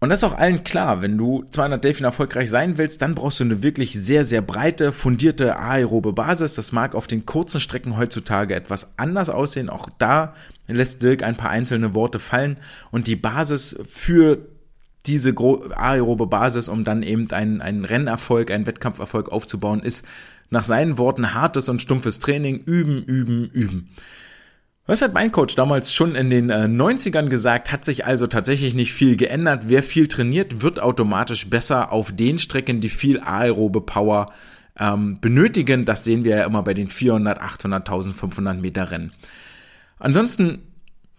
Und 0.00 0.08
das 0.08 0.20
ist 0.20 0.24
auch 0.24 0.38
allen 0.38 0.64
klar, 0.64 1.02
wenn 1.02 1.18
du 1.18 1.44
200 1.50 1.84
Delfin 1.84 2.06
erfolgreich 2.06 2.48
sein 2.48 2.78
willst, 2.78 3.02
dann 3.02 3.14
brauchst 3.14 3.38
du 3.38 3.44
eine 3.44 3.62
wirklich 3.62 3.92
sehr, 3.92 4.24
sehr 4.24 4.40
breite, 4.40 4.92
fundierte 4.92 5.58
aerobe 5.58 6.14
Basis. 6.14 6.54
Das 6.54 6.72
mag 6.72 6.94
auf 6.94 7.06
den 7.06 7.26
kurzen 7.26 7.60
Strecken 7.60 7.98
heutzutage 7.98 8.54
etwas 8.54 8.94
anders 8.96 9.28
aussehen. 9.28 9.68
Auch 9.68 9.90
da 9.98 10.34
lässt 10.68 11.02
Dirk 11.02 11.22
ein 11.22 11.36
paar 11.36 11.50
einzelne 11.50 11.94
Worte 11.94 12.18
fallen. 12.18 12.56
Und 12.90 13.08
die 13.08 13.16
Basis 13.16 13.78
für 13.86 14.38
diese 15.04 15.34
aerobe 15.36 16.26
Basis, 16.26 16.70
um 16.70 16.82
dann 16.84 17.02
eben 17.02 17.30
einen, 17.30 17.60
einen 17.60 17.84
Rennerfolg, 17.84 18.50
einen 18.50 18.66
Wettkampferfolg 18.66 19.30
aufzubauen, 19.30 19.80
ist 19.82 20.06
nach 20.48 20.64
seinen 20.64 20.96
Worten 20.96 21.34
hartes 21.34 21.68
und 21.68 21.82
stumpfes 21.82 22.20
Training, 22.20 22.58
üben, 22.64 23.04
üben, 23.04 23.50
üben. 23.50 23.90
Was 24.86 25.02
hat 25.02 25.14
mein 25.14 25.30
Coach 25.30 25.54
damals 25.54 25.92
schon 25.92 26.14
in 26.14 26.30
den 26.30 26.50
äh, 26.50 26.64
90ern 26.64 27.28
gesagt, 27.28 27.70
hat 27.70 27.84
sich 27.84 28.06
also 28.06 28.26
tatsächlich 28.26 28.74
nicht 28.74 28.92
viel 28.92 29.16
geändert. 29.16 29.64
Wer 29.66 29.82
viel 29.82 30.08
trainiert, 30.08 30.62
wird 30.62 30.80
automatisch 30.80 31.48
besser 31.48 31.92
auf 31.92 32.12
den 32.12 32.38
Strecken, 32.38 32.80
die 32.80 32.88
viel 32.88 33.20
aerobe 33.20 33.82
Power 33.82 34.26
ähm, 34.78 35.20
benötigen. 35.20 35.84
Das 35.84 36.04
sehen 36.04 36.24
wir 36.24 36.38
ja 36.38 36.44
immer 36.44 36.62
bei 36.62 36.74
den 36.74 36.88
400, 36.88 37.40
800, 37.40 37.88
1500 37.88 38.60
Meter 38.60 38.90
Rennen. 38.90 39.12
Ansonsten 39.98 40.62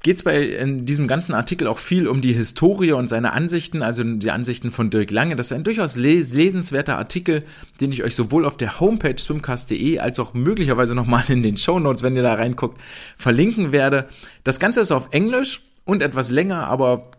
geht 0.04 0.18
es 0.18 0.24
bei 0.24 0.42
in 0.42 0.86
diesem 0.86 1.08
ganzen 1.08 1.34
Artikel 1.34 1.68
auch 1.68 1.78
viel 1.78 2.08
um 2.08 2.22
die 2.22 2.34
Historie 2.34 2.94
und 2.94 3.08
seine 3.08 3.34
Ansichten, 3.34 3.84
also 3.84 4.04
die 4.04 4.32
Ansichten 4.32 4.72
von 4.72 4.90
Dirk 4.90 5.12
Lange. 5.12 5.36
Das 5.36 5.48
ist 5.48 5.54
ein 5.54 5.64
durchaus 5.64 5.96
les 5.96 6.34
lesenswerter 6.34 6.98
Artikel, 6.98 7.44
den 7.80 7.92
ich 7.92 8.04
euch 8.04 8.16
sowohl 8.16 8.46
auf 8.46 8.58
der 8.58 8.80
Homepage 8.80 9.18
swimcast.de 9.18 10.00
als 10.00 10.20
auch 10.20 10.34
möglicherweise 10.34 10.96
nochmal 10.96 11.26
in 11.30 11.44
den 11.44 11.58
Show 11.58 11.80
Notes, 11.80 12.04
wenn 12.04 12.16
ihr 12.16 12.24
da 12.24 12.34
reinguckt, 12.34 12.82
verlinken 13.16 13.72
werde. 13.72 14.08
Das 14.44 14.60
Ganze 14.60 14.82
ist 14.82 14.92
auf 14.92 15.10
Englisch 15.12 15.62
und 15.86 16.02
etwas 16.02 16.32
länger, 16.32 16.68
aber 16.68 17.12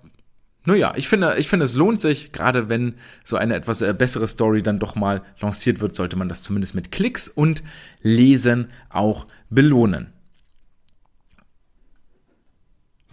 naja, 0.65 0.93
ich 0.97 1.09
finde, 1.09 1.37
ich 1.39 1.49
finde, 1.49 1.67
es 1.67 1.75
lohnt 1.75 2.01
sich, 2.01 2.31
gerade 2.31 2.69
wenn 2.69 2.95
so 3.25 3.37
eine 3.37 3.57
etwas 3.57 3.83
äh, 3.83 3.95
bessere 3.97 4.29
Story 4.29 4.63
dann 4.63 4.79
doch 4.79 4.95
mal 4.95 5.23
lanciert 5.41 5.81
wird, 5.81 5.97
sollte 5.97 6.17
man 6.17 6.29
das 6.29 6.43
zumindest 6.43 6.75
mit 6.75 6.93
Klicks 6.93 7.29
und 7.29 7.63
Lesen 8.01 8.71
auch 8.89 9.27
belohnen. 9.51 10.13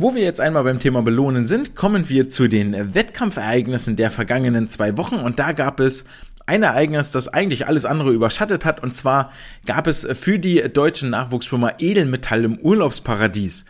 Wo 0.02 0.16
wir 0.16 0.24
jetzt 0.24 0.40
einmal 0.40 0.64
beim 0.64 0.80
Thema 0.80 1.02
Belohnen 1.02 1.46
sind, 1.46 1.76
kommen 1.76 2.08
wir 2.08 2.30
zu 2.30 2.48
den 2.48 2.96
Wettkampfereignissen 2.96 3.98
der 3.98 4.12
vergangenen 4.12 4.70
zwei 4.70 4.96
Wochen 4.96 5.16
und 5.16 5.40
da 5.40 5.52
gab 5.52 5.82
es 5.82 6.06
ein 6.46 6.64
Ereignis, 6.64 7.12
das 7.12 7.28
eigentlich 7.28 7.68
alles 7.68 7.84
andere 7.84 8.14
überschattet 8.14 8.64
hat 8.64 8.82
und 8.82 8.96
zwar 8.96 9.34
gab 9.66 9.88
es 9.88 10.08
für 10.14 10.40
die 10.40 10.64
deutschen 10.72 11.10
Nachwuchsschwimmer 11.10 11.82
Edelmetall 11.82 12.46
im 12.46 12.58
Urlaubsparadies. 12.60 13.66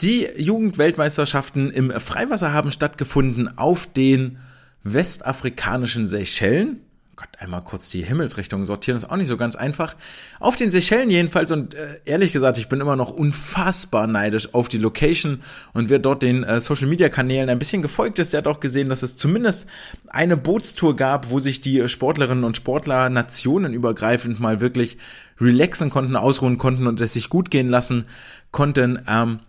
Die 0.00 0.26
Jugendweltmeisterschaften 0.38 1.70
im 1.70 1.90
Freiwasser 1.90 2.54
haben 2.54 2.72
stattgefunden 2.72 3.58
auf 3.58 3.86
den 3.86 4.38
westafrikanischen 4.84 6.06
Seychellen. 6.06 6.80
Gott, 7.18 7.30
einmal 7.40 7.62
kurz 7.62 7.90
die 7.90 8.04
Himmelsrichtung 8.04 8.64
sortieren, 8.64 8.96
ist 8.96 9.10
auch 9.10 9.16
nicht 9.16 9.26
so 9.26 9.36
ganz 9.36 9.56
einfach. 9.56 9.96
Auf 10.38 10.54
den 10.54 10.70
Seychellen 10.70 11.10
jedenfalls 11.10 11.50
und 11.50 11.74
äh, 11.74 11.98
ehrlich 12.04 12.30
gesagt, 12.30 12.58
ich 12.58 12.68
bin 12.68 12.80
immer 12.80 12.94
noch 12.94 13.10
unfassbar 13.10 14.06
neidisch 14.06 14.54
auf 14.54 14.68
die 14.68 14.78
Location 14.78 15.40
und 15.72 15.88
wer 15.88 15.98
dort 15.98 16.22
den 16.22 16.44
äh, 16.44 16.60
Social 16.60 16.86
Media 16.86 17.08
Kanälen 17.08 17.50
ein 17.50 17.58
bisschen 17.58 17.82
gefolgt 17.82 18.20
ist, 18.20 18.32
der 18.32 18.38
hat 18.38 18.46
auch 18.46 18.60
gesehen, 18.60 18.88
dass 18.88 19.02
es 19.02 19.16
zumindest 19.16 19.66
eine 20.06 20.36
Bootstour 20.36 20.94
gab, 20.94 21.30
wo 21.30 21.40
sich 21.40 21.60
die 21.60 21.88
Sportlerinnen 21.88 22.44
und 22.44 22.56
Sportler 22.56 23.10
nationenübergreifend 23.10 24.38
mal 24.38 24.60
wirklich 24.60 24.96
relaxen 25.40 25.90
konnten, 25.90 26.14
ausruhen 26.14 26.56
konnten 26.56 26.86
und 26.86 27.00
es 27.00 27.14
sich 27.14 27.30
gut 27.30 27.50
gehen 27.50 27.68
lassen 27.68 28.04
konnten. 28.52 29.02
Ähm, 29.08 29.40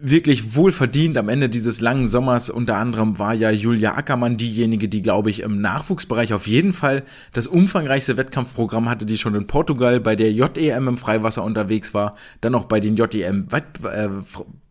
wirklich 0.00 0.54
wohlverdient 0.54 1.18
am 1.18 1.28
Ende 1.28 1.48
dieses 1.48 1.80
langen 1.80 2.06
Sommers. 2.06 2.50
Unter 2.50 2.76
anderem 2.76 3.18
war 3.18 3.34
ja 3.34 3.50
Julia 3.50 3.94
Ackermann 3.94 4.36
diejenige, 4.36 4.88
die, 4.88 5.02
glaube 5.02 5.30
ich, 5.30 5.40
im 5.40 5.60
Nachwuchsbereich 5.60 6.32
auf 6.32 6.46
jeden 6.46 6.72
Fall 6.72 7.04
das 7.32 7.46
umfangreichste 7.46 8.16
Wettkampfprogramm 8.16 8.88
hatte, 8.88 9.06
die 9.06 9.18
schon 9.18 9.34
in 9.34 9.46
Portugal 9.46 10.00
bei 10.00 10.16
der 10.16 10.32
JEM 10.32 10.88
im 10.88 10.98
Freiwasser 10.98 11.44
unterwegs 11.44 11.94
war, 11.94 12.16
dann 12.40 12.54
auch 12.54 12.64
bei 12.64 12.80
den 12.80 12.96
JEM 12.96 13.48
äh, 13.52 14.08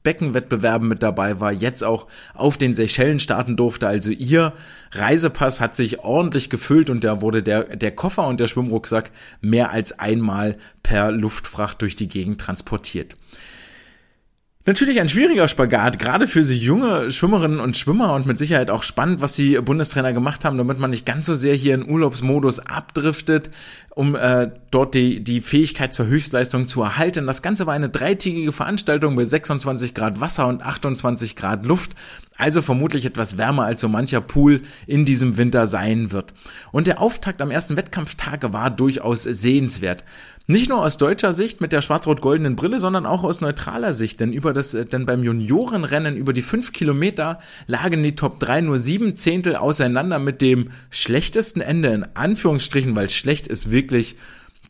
Beckenwettbewerben 0.03 0.87
mit 0.87 1.03
dabei 1.03 1.41
war, 1.41 1.51
jetzt 1.51 1.83
auch 1.83 2.07
auf 2.33 2.57
den 2.57 2.73
Seychellen 2.73 3.19
starten 3.19 3.57
durfte. 3.57 3.87
Also 3.87 4.11
ihr 4.11 4.53
Reisepass 4.91 5.59
hat 5.59 5.75
sich 5.75 5.99
ordentlich 5.99 6.49
gefüllt 6.49 6.89
und 6.89 7.03
da 7.03 7.21
wurde 7.21 7.43
der, 7.43 7.75
der 7.75 7.91
Koffer 7.91 8.25
und 8.27 8.39
der 8.39 8.47
Schwimmrucksack 8.47 9.11
mehr 9.41 9.71
als 9.71 9.99
einmal 9.99 10.57
per 10.81 11.11
Luftfracht 11.11 11.81
durch 11.81 11.97
die 11.97 12.07
Gegend 12.07 12.39
transportiert. 12.39 13.15
Natürlich 14.67 14.99
ein 14.99 15.07
schwieriger 15.07 15.47
Spagat, 15.47 15.97
gerade 15.97 16.27
für 16.27 16.43
sie 16.43 16.57
junge 16.57 17.09
Schwimmerinnen 17.09 17.61
und 17.61 17.77
Schwimmer 17.77 18.13
und 18.13 18.25
mit 18.25 18.37
Sicherheit 18.37 18.69
auch 18.69 18.83
spannend, 18.83 19.21
was 19.21 19.33
die 19.33 19.57
Bundestrainer 19.61 20.11
gemacht 20.11 20.43
haben, 20.43 20.57
damit 20.57 20.77
man 20.77 20.89
nicht 20.89 21.05
ganz 21.05 21.25
so 21.25 21.35
sehr 21.35 21.55
hier 21.55 21.73
in 21.73 21.89
Urlaubsmodus 21.89 22.59
abdriftet, 22.59 23.49
um 23.97 24.15
äh, 24.15 24.51
dort 24.69 24.93
die, 24.93 25.23
die 25.23 25.41
Fähigkeit 25.41 25.91
zur 25.91 26.05
Höchstleistung 26.05 26.67
zu 26.67 26.83
erhalten. 26.83 27.25
Das 27.25 27.41
Ganze 27.41 27.65
war 27.65 27.73
eine 27.73 27.89
dreitägige 27.89 28.51
Veranstaltung 28.51 29.15
bei 29.15 29.25
26 29.25 29.95
Grad 29.95 30.21
Wasser 30.21 30.45
und 30.45 30.61
28 30.61 31.35
Grad 31.35 31.65
Luft, 31.65 31.95
also 32.37 32.61
vermutlich 32.61 33.07
etwas 33.07 33.39
wärmer 33.39 33.63
als 33.63 33.81
so 33.81 33.89
mancher 33.89 34.21
Pool 34.21 34.61
in 34.85 35.03
diesem 35.03 35.37
Winter 35.37 35.65
sein 35.65 36.11
wird. 36.11 36.35
Und 36.71 36.85
der 36.85 37.01
Auftakt 37.01 37.41
am 37.41 37.49
ersten 37.49 37.75
Wettkampftag 37.75 38.53
war 38.53 38.69
durchaus 38.69 39.23
sehenswert. 39.23 40.03
Nicht 40.49 40.69
nur 40.69 40.81
aus 40.81 40.97
deutscher 40.97 41.33
Sicht 41.33 41.59
mit 41.59 41.73
der 41.73 41.81
schwarz-rot-goldenen 41.81 42.55
Brille, 42.55 42.79
sondern 42.79 43.05
auch 43.05 43.25
aus 43.25 43.41
neutraler 43.41 43.93
Sicht, 43.93 44.21
denn 44.21 44.31
über 44.31 44.53
das, 44.53 44.73
äh, 44.73 44.85
denn 44.85 45.05
beim 45.05 45.21
Juniorenrennen 45.21 46.15
über 46.15 46.31
die 46.31 46.41
fünf 46.41 46.71
Kilometer 46.71 47.39
lagen 47.65 48.01
die 48.01 48.15
Top 48.15 48.39
3 48.39 48.61
nur 48.61 48.79
sieben 48.79 49.17
Zehntel 49.17 49.57
auseinander 49.57 50.19
mit 50.19 50.39
dem 50.39 50.69
schlechtesten 50.89 51.59
Ende 51.59 51.89
in 51.89 52.05
Anführungsstrichen, 52.13 52.95
weil 52.95 53.09
schlecht 53.09 53.47
ist 53.47 53.71
wirklich 53.71 53.86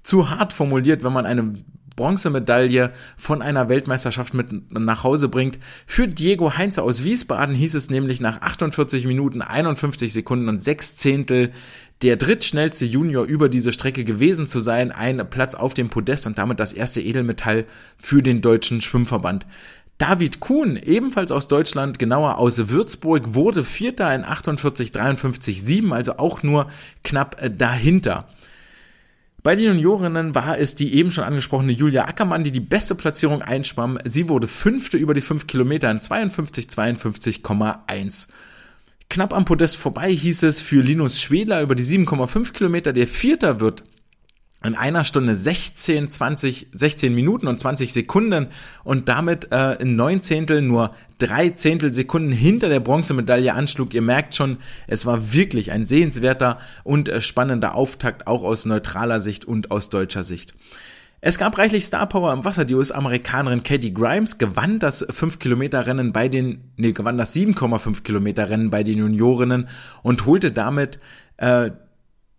zu 0.01 0.29
hart 0.29 0.53
formuliert, 0.53 1.03
wenn 1.03 1.13
man 1.13 1.25
eine 1.25 1.53
Bronzemedaille 1.97 2.93
von 3.17 3.41
einer 3.41 3.67
Weltmeisterschaft 3.69 4.33
mit 4.33 4.71
nach 4.71 5.03
Hause 5.03 5.27
bringt. 5.27 5.59
Für 5.85 6.07
Diego 6.07 6.55
Heinze 6.55 6.83
aus 6.83 7.03
Wiesbaden 7.03 7.55
hieß 7.55 7.73
es 7.73 7.89
nämlich 7.89 8.21
nach 8.21 8.41
48 8.41 9.05
Minuten 9.05 9.41
51 9.41 10.13
Sekunden 10.13 10.47
und 10.47 10.63
6 10.63 10.95
Zehntel 10.95 11.51
der 12.03 12.15
drittschnellste 12.15 12.85
Junior 12.85 13.25
über 13.25 13.49
diese 13.49 13.73
Strecke 13.73 14.05
gewesen 14.05 14.45
zu 14.45 14.59
sein, 14.59 14.91
ein 14.91 15.27
Platz 15.29 15.55
auf 15.55 15.73
dem 15.73 15.89
Podest 15.89 16.27
und 16.27 16.37
damit 16.37 16.59
das 16.59 16.71
erste 16.71 17.01
Edelmetall 17.01 17.65
für 17.97 18.21
den 18.21 18.41
deutschen 18.41 18.81
Schwimmverband. 18.81 19.47
David 19.97 20.39
Kuhn, 20.39 20.75
ebenfalls 20.75 21.31
aus 21.31 21.47
Deutschland, 21.47 21.97
genauer 21.97 22.37
aus 22.37 22.69
Würzburg, 22.69 23.33
wurde 23.33 23.63
Vierter 23.63 24.13
in 24.13 24.23
48, 24.23 24.91
53, 24.91 25.63
7, 25.63 25.91
also 25.91 26.17
auch 26.17 26.43
nur 26.43 26.67
knapp 27.03 27.41
dahinter. 27.57 28.27
Bei 29.47 29.55
den 29.55 29.63
Juniorinnen 29.63 30.35
war 30.35 30.57
es 30.57 30.75
die 30.75 30.93
eben 30.95 31.09
schon 31.09 31.23
angesprochene 31.23 31.71
Julia 31.71 32.03
Ackermann, 32.03 32.43
die 32.43 32.51
die 32.51 32.59
beste 32.59 32.95
Platzierung 32.95 33.41
einschwamm. 33.41 33.97
Sie 34.03 34.27
wurde 34.27 34.45
Fünfte 34.45 34.97
über 34.97 35.13
die 35.13 35.21
5 35.21 35.47
Kilometer 35.47 35.89
in 35.89 36.01
52, 36.01 36.65
52,1. 36.65 38.27
Knapp 39.09 39.33
am 39.33 39.45
Podest 39.45 39.77
vorbei 39.77 40.13
hieß 40.13 40.43
es 40.43 40.59
für 40.59 40.83
Linus 40.83 41.21
Schwedler 41.21 41.61
über 41.61 41.75
die 41.75 41.83
7,5 41.83 42.51
Kilometer, 42.51 42.91
der 42.91 43.07
Vierter 43.07 43.61
wird 43.61 43.85
in 44.67 44.75
einer 44.75 45.03
Stunde 45.03 45.33
16, 45.33 46.09
20, 46.09 46.67
16 46.73 47.15
Minuten 47.15 47.47
und 47.47 47.59
20 47.59 47.93
Sekunden 47.93 48.47
und 48.83 49.09
damit 49.09 49.51
äh, 49.51 49.73
in 49.75 49.95
neun 49.95 50.21
Zehntel 50.21 50.61
nur 50.61 50.91
drei 51.17 51.49
Zehntel 51.49 51.93
Sekunden 51.93 52.31
hinter 52.31 52.69
der 52.69 52.79
Bronzemedaille 52.79 53.53
anschlug. 53.53 53.93
Ihr 53.93 54.01
merkt 54.01 54.35
schon, 54.35 54.57
es 54.87 55.05
war 55.05 55.33
wirklich 55.33 55.71
ein 55.71 55.85
sehenswerter 55.85 56.59
und 56.83 57.09
äh, 57.09 57.21
spannender 57.21 57.75
Auftakt, 57.75 58.27
auch 58.27 58.43
aus 58.43 58.65
neutraler 58.65 59.19
Sicht 59.19 59.45
und 59.45 59.71
aus 59.71 59.89
deutscher 59.89 60.23
Sicht. 60.23 60.53
Es 61.19 61.39
gab 61.39 61.57
reichlich 61.57 61.85
Starpower 61.85 62.31
im 62.31 62.45
Wasser. 62.45 62.63
Die 62.63 62.75
US-Amerikanerin 62.75 63.63
Katie 63.63 63.93
Grimes 63.93 64.37
gewann 64.37 64.77
das 64.77 65.07
5-Kilometer-Rennen 65.07 66.13
bei 66.13 66.27
den, 66.27 66.71
nee, 66.75 66.91
gewann 66.91 67.17
das 67.17 67.35
7,5 67.35 68.03
Kilometer-Rennen 68.03 68.69
bei 68.69 68.83
den 68.83 68.99
Juniorinnen 68.99 69.67
und 70.03 70.25
holte 70.27 70.51
damit 70.51 70.99
äh, 71.37 71.71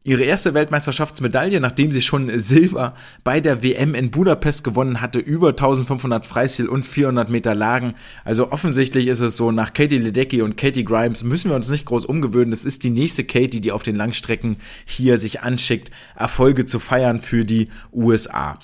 ihre 0.09 0.25
erste 0.25 0.55
Weltmeisterschaftsmedaille, 0.55 1.61
nachdem 1.61 1.92
sie 1.92 2.01
schon 2.01 2.31
Silber 2.40 2.94
bei 3.25 3.40
der 3.40 3.62
WM 3.62 3.94
in 3.94 4.11
Budapest 4.11 4.64
gewonnen 4.64 5.03
hatte, 5.03 5.18
über 5.18 5.51
1500 5.51 6.25
Freistil 6.25 6.66
und 6.66 6.87
400 6.87 7.29
Meter 7.29 7.55
Lagen. 7.55 7.94
Also 8.25 8.51
offensichtlich 8.51 9.07
ist 9.07 9.21
es 9.21 9.37
so, 9.37 9.53
nach 9.53 9.75
Katie 9.75 9.99
Ledecky 9.99 10.40
und 10.40 10.57
Katie 10.57 10.85
Grimes 10.85 11.25
müssen 11.25 11.51
wir 11.51 11.57
uns 11.57 11.68
nicht 11.68 11.85
groß 11.85 12.07
umgewöhnen. 12.07 12.51
Das 12.51 12.64
ist 12.64 12.85
die 12.85 12.90
nächste 12.90 13.25
Katie, 13.25 13.61
die 13.61 13.71
auf 13.71 13.83
den 13.83 13.97
Langstrecken 13.97 14.57
hier 14.87 15.18
sich 15.18 15.42
anschickt, 15.42 15.90
Erfolge 16.16 16.64
zu 16.64 16.79
feiern 16.79 17.21
für 17.21 17.44
die 17.44 17.68
USA. 17.92 18.59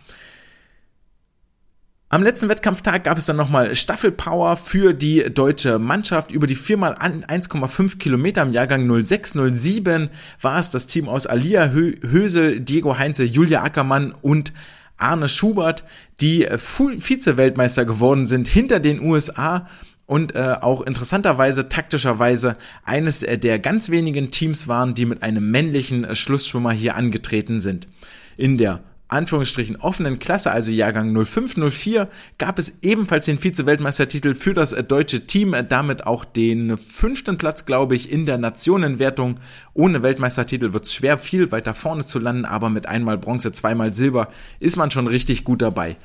Am 2.15 2.23
letzten 2.23 2.49
Wettkampftag 2.49 3.03
gab 3.03 3.19
es 3.19 3.27
dann 3.27 3.35
nochmal 3.35 3.75
Staffelpower 3.75 4.57
für 4.57 4.93
die 4.93 5.25
deutsche 5.35 5.81
Mannschaft. 5.81 6.31
Über 6.31 6.47
die 6.47 6.55
viermal 6.55 6.95
1,5 6.95 7.99
Kilometer 7.99 8.43
im 8.43 8.53
Jahrgang 8.53 8.87
0607 8.87 10.11
war 10.41 10.61
es 10.61 10.71
das 10.71 10.87
Team 10.87 11.09
aus 11.09 11.27
Alia 11.27 11.71
Hösel, 11.71 12.61
Diego 12.61 12.97
Heinze, 12.99 13.25
Julia 13.25 13.65
Ackermann 13.65 14.15
und 14.23 14.53
Arne 14.97 15.29
Schubert, 15.29 15.83
die 16.21 16.47
Vize-Weltmeister 16.47 17.85
geworden 17.85 18.29
sind 18.29 18.47
hinter 18.47 18.79
den 18.79 19.01
USA 19.01 19.67
und 20.07 20.37
äh, 20.37 20.55
auch 20.61 20.83
interessanterweise, 20.83 21.69
taktischerweise 21.69 22.57
eines 22.85 23.27
der 23.27 23.59
ganz 23.59 23.91
wenigen 23.91 24.31
Teams 24.31 24.69
waren, 24.69 24.95
die 24.95 25.07
mit 25.07 25.25
einem 25.25 25.51
männlichen 25.51 26.15
Schlussschwimmer 26.15 26.71
hier 26.71 26.95
angetreten 26.95 27.59
sind. 27.59 27.89
In 28.37 28.57
der 28.57 28.85
Anführungsstrichen 29.09 29.77
offenen 29.77 30.19
Klasse, 30.19 30.51
also 30.51 30.71
Jahrgang 30.71 31.13
0504, 31.13 32.09
gab 32.39 32.59
es 32.59 32.79
ebenfalls 32.83 33.27
den 33.27 33.39
Vize-Weltmeistertitel 33.39 34.35
für 34.35 34.55
das 34.55 34.71
deutsche 34.71 35.27
Team, 35.27 35.55
damit 35.69 36.07
auch 36.07 36.25
den 36.25 36.79
fünften 36.79 37.37
Platz, 37.37 37.67
glaube 37.67 37.95
ich, 37.95 38.11
in 38.11 38.25
der 38.27 38.39
Nationenwertung. 38.39 39.39
Ohne 39.75 40.03
Weltmeistertitel 40.03 40.73
wird 40.73 40.85
es 40.85 40.95
schwer, 40.95 41.19
viel 41.19 41.53
weiter 41.53 41.75
vorne 41.75 42.05
zu 42.05 42.19
landen, 42.19 42.45
aber 42.45 42.71
mit 42.71 42.89
einmal 42.89 43.19
Bronze, 43.19 43.53
zweimal 43.53 43.93
Silber 43.93 44.29
ist 44.59 44.77
man 44.77 44.91
schon 44.91 45.07
richtig 45.07 45.45
gut 45.45 45.61
dabei. 45.61 45.97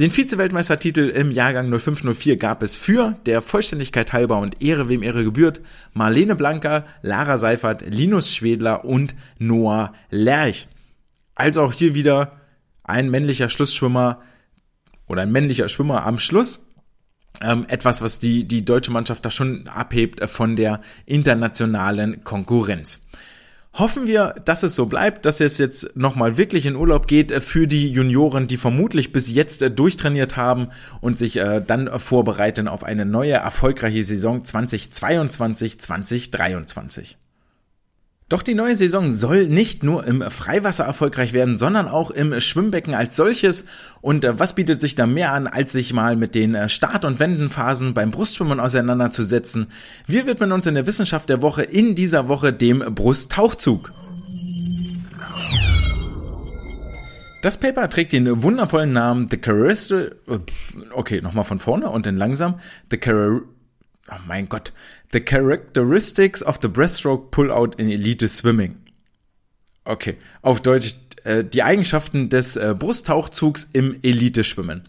Den 0.00 0.10
Vize-Weltmeistertitel 0.10 1.10
im 1.10 1.30
Jahrgang 1.30 1.68
0504 1.68 2.36
gab 2.38 2.62
es 2.62 2.74
für, 2.74 3.16
der 3.26 3.42
Vollständigkeit 3.42 4.12
halber 4.12 4.38
und 4.38 4.62
Ehre 4.62 4.88
wem 4.88 5.02
Ehre 5.02 5.24
gebührt, 5.24 5.60
Marlene 5.92 6.36
Blanker, 6.36 6.86
Lara 7.02 7.36
Seifert, 7.36 7.84
Linus 7.86 8.34
Schwedler 8.34 8.84
und 8.84 9.14
Noah 9.38 9.92
Lerch. 10.08 10.68
Also 11.34 11.62
auch 11.62 11.72
hier 11.74 11.94
wieder 11.94 12.39
ein 12.90 13.10
männlicher 13.10 13.48
Schlussschwimmer 13.48 14.20
oder 15.06 15.22
ein 15.22 15.32
männlicher 15.32 15.68
Schwimmer 15.68 16.06
am 16.06 16.18
Schluss. 16.18 16.66
Ähm, 17.40 17.64
etwas, 17.68 18.02
was 18.02 18.18
die, 18.18 18.46
die 18.46 18.64
deutsche 18.64 18.90
Mannschaft 18.90 19.24
da 19.24 19.30
schon 19.30 19.66
abhebt 19.68 20.20
äh, 20.20 20.28
von 20.28 20.56
der 20.56 20.80
internationalen 21.06 22.22
Konkurrenz. 22.22 23.06
Hoffen 23.72 24.08
wir, 24.08 24.34
dass 24.44 24.64
es 24.64 24.74
so 24.74 24.86
bleibt, 24.86 25.24
dass 25.24 25.40
es 25.40 25.56
jetzt 25.56 25.96
nochmal 25.96 26.36
wirklich 26.36 26.66
in 26.66 26.76
Urlaub 26.76 27.06
geht 27.06 27.30
äh, 27.30 27.40
für 27.40 27.66
die 27.66 27.88
Junioren, 27.90 28.46
die 28.46 28.56
vermutlich 28.56 29.12
bis 29.12 29.30
jetzt 29.30 29.62
äh, 29.62 29.70
durchtrainiert 29.70 30.36
haben 30.36 30.68
und 31.00 31.16
sich 31.18 31.34
dann 31.34 31.88
vorbereiten 31.98 32.68
auf 32.68 32.84
eine 32.84 33.06
neue 33.06 33.34
erfolgreiche 33.34 34.02
Saison 34.02 34.44
2022, 34.44 35.80
2023. 35.80 37.16
Doch 38.30 38.42
die 38.44 38.54
neue 38.54 38.76
Saison 38.76 39.10
soll 39.10 39.48
nicht 39.48 39.82
nur 39.82 40.06
im 40.06 40.22
Freiwasser 40.30 40.84
erfolgreich 40.84 41.32
werden, 41.32 41.58
sondern 41.58 41.88
auch 41.88 42.12
im 42.12 42.40
Schwimmbecken 42.40 42.94
als 42.94 43.16
solches. 43.16 43.64
Und 44.02 44.24
äh, 44.24 44.38
was 44.38 44.54
bietet 44.54 44.80
sich 44.80 44.94
da 44.94 45.08
mehr 45.08 45.32
an, 45.32 45.48
als 45.48 45.72
sich 45.72 45.92
mal 45.92 46.14
mit 46.14 46.36
den 46.36 46.54
äh, 46.54 46.68
Start- 46.68 47.04
und 47.04 47.18
Wendenphasen 47.18 47.92
beim 47.92 48.12
Brustschwimmen 48.12 48.60
auseinanderzusetzen? 48.60 49.66
Wir 50.06 50.26
widmen 50.26 50.52
uns 50.52 50.64
in 50.66 50.76
der 50.76 50.86
Wissenschaft 50.86 51.28
der 51.28 51.42
Woche 51.42 51.64
in 51.64 51.96
dieser 51.96 52.28
Woche 52.28 52.52
dem 52.52 52.78
Brusttauchzug. 52.94 53.90
Das 57.42 57.58
Paper 57.58 57.90
trägt 57.90 58.12
den 58.12 58.44
wundervollen 58.44 58.92
Namen 58.92 59.26
The 59.28 59.38
Character... 59.38 60.12
Okay, 60.92 61.20
nochmal 61.20 61.44
von 61.44 61.58
vorne 61.58 61.90
und 61.90 62.06
dann 62.06 62.16
langsam. 62.16 62.60
The 62.92 63.00
Char... 63.02 63.40
Oh 64.12 64.16
mein 64.26 64.48
Gott. 64.48 64.72
The 65.12 65.20
Characteristics 65.20 66.40
of 66.42 66.60
the 66.62 66.68
Breaststroke 66.68 67.30
Pullout 67.32 67.74
in 67.78 67.90
Elite 67.90 68.28
Swimming. 68.28 68.76
Okay, 69.84 70.16
auf 70.40 70.60
Deutsch 70.60 70.94
äh, 71.24 71.42
die 71.44 71.64
Eigenschaften 71.64 72.28
des 72.28 72.56
äh, 72.56 72.76
Brusttauchzugs 72.78 73.64
im 73.72 73.96
Eliteschwimmen. 74.02 74.88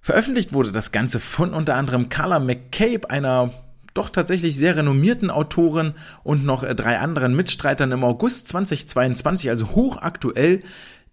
Veröffentlicht 0.00 0.52
wurde 0.52 0.70
das 0.70 0.92
Ganze 0.92 1.18
von 1.18 1.54
unter 1.54 1.74
anderem 1.74 2.08
Carla 2.08 2.38
McCabe, 2.38 3.10
einer 3.10 3.52
doch 3.94 4.10
tatsächlich 4.10 4.56
sehr 4.56 4.76
renommierten 4.76 5.30
Autorin 5.30 5.94
und 6.22 6.44
noch 6.44 6.62
äh, 6.62 6.76
drei 6.76 6.98
anderen 6.98 7.34
Mitstreitern 7.34 7.90
im 7.90 8.04
August 8.04 8.46
2022, 8.48 9.50
also 9.50 9.70
hochaktuell 9.70 10.60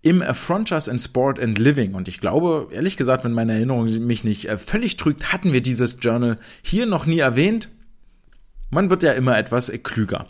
im 0.01 0.21
Frontiers 0.21 0.87
in 0.87 0.99
Sport 0.99 1.39
and 1.39 1.57
Living. 1.57 1.93
Und 1.93 2.07
ich 2.07 2.19
glaube, 2.19 2.69
ehrlich 2.71 2.95
gesagt, 2.95 3.23
wenn 3.23 3.33
meine 3.33 3.53
Erinnerung 3.53 3.85
mich 4.05 4.23
nicht 4.23 4.47
äh, 4.47 4.57
völlig 4.59 4.97
trügt, 4.97 5.33
hatten 5.33 5.51
wir 5.51 5.61
dieses 5.61 5.97
Journal 5.99 6.37
hier 6.61 6.85
noch 6.85 7.07
nie 7.07 7.19
erwähnt. 7.19 7.69
Man 8.69 8.89
wird 8.89 9.03
ja 9.03 9.13
immer 9.13 9.37
etwas 9.37 9.71
klüger. 9.83 10.27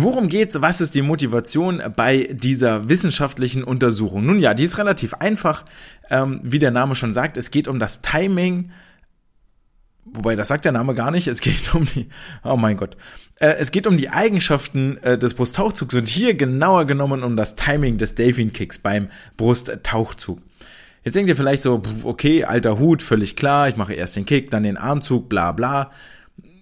Worum 0.00 0.28
geht's? 0.28 0.60
Was 0.60 0.80
ist 0.80 0.94
die 0.94 1.02
Motivation 1.02 1.82
bei 1.96 2.28
dieser 2.30 2.88
wissenschaftlichen 2.88 3.64
Untersuchung? 3.64 4.24
Nun 4.24 4.38
ja, 4.38 4.54
die 4.54 4.62
ist 4.62 4.78
relativ 4.78 5.14
einfach. 5.14 5.64
Ähm, 6.08 6.40
wie 6.44 6.60
der 6.60 6.70
Name 6.70 6.94
schon 6.94 7.12
sagt, 7.12 7.36
es 7.36 7.50
geht 7.50 7.66
um 7.66 7.80
das 7.80 8.00
Timing. 8.00 8.70
Wobei, 10.04 10.36
das 10.36 10.46
sagt 10.46 10.64
der 10.64 10.70
Name 10.70 10.94
gar 10.94 11.10
nicht. 11.10 11.26
Es 11.26 11.40
geht 11.40 11.74
um 11.74 11.84
die, 11.84 12.08
oh 12.44 12.56
mein 12.56 12.76
Gott. 12.76 12.96
Äh, 13.40 13.54
es 13.58 13.72
geht 13.72 13.88
um 13.88 13.96
die 13.96 14.08
Eigenschaften 14.08 14.98
äh, 14.98 15.18
des 15.18 15.34
Brusttauchzugs 15.34 15.96
und 15.96 16.08
hier 16.08 16.34
genauer 16.34 16.86
genommen 16.86 17.24
um 17.24 17.36
das 17.36 17.56
Timing 17.56 17.98
des 17.98 18.14
Delfin 18.14 18.52
Kicks 18.52 18.78
beim 18.78 19.08
Brusttauchzug. 19.36 20.40
Jetzt 21.02 21.14
denkt 21.14 21.28
ihr 21.28 21.36
vielleicht 21.36 21.62
so, 21.62 21.82
okay, 22.04 22.44
alter 22.44 22.78
Hut, 22.78 23.02
völlig 23.02 23.34
klar, 23.34 23.68
ich 23.68 23.76
mache 23.76 23.94
erst 23.94 24.14
den 24.14 24.26
Kick, 24.26 24.52
dann 24.52 24.62
den 24.62 24.76
Armzug, 24.76 25.28
bla 25.28 25.50
bla 25.50 25.90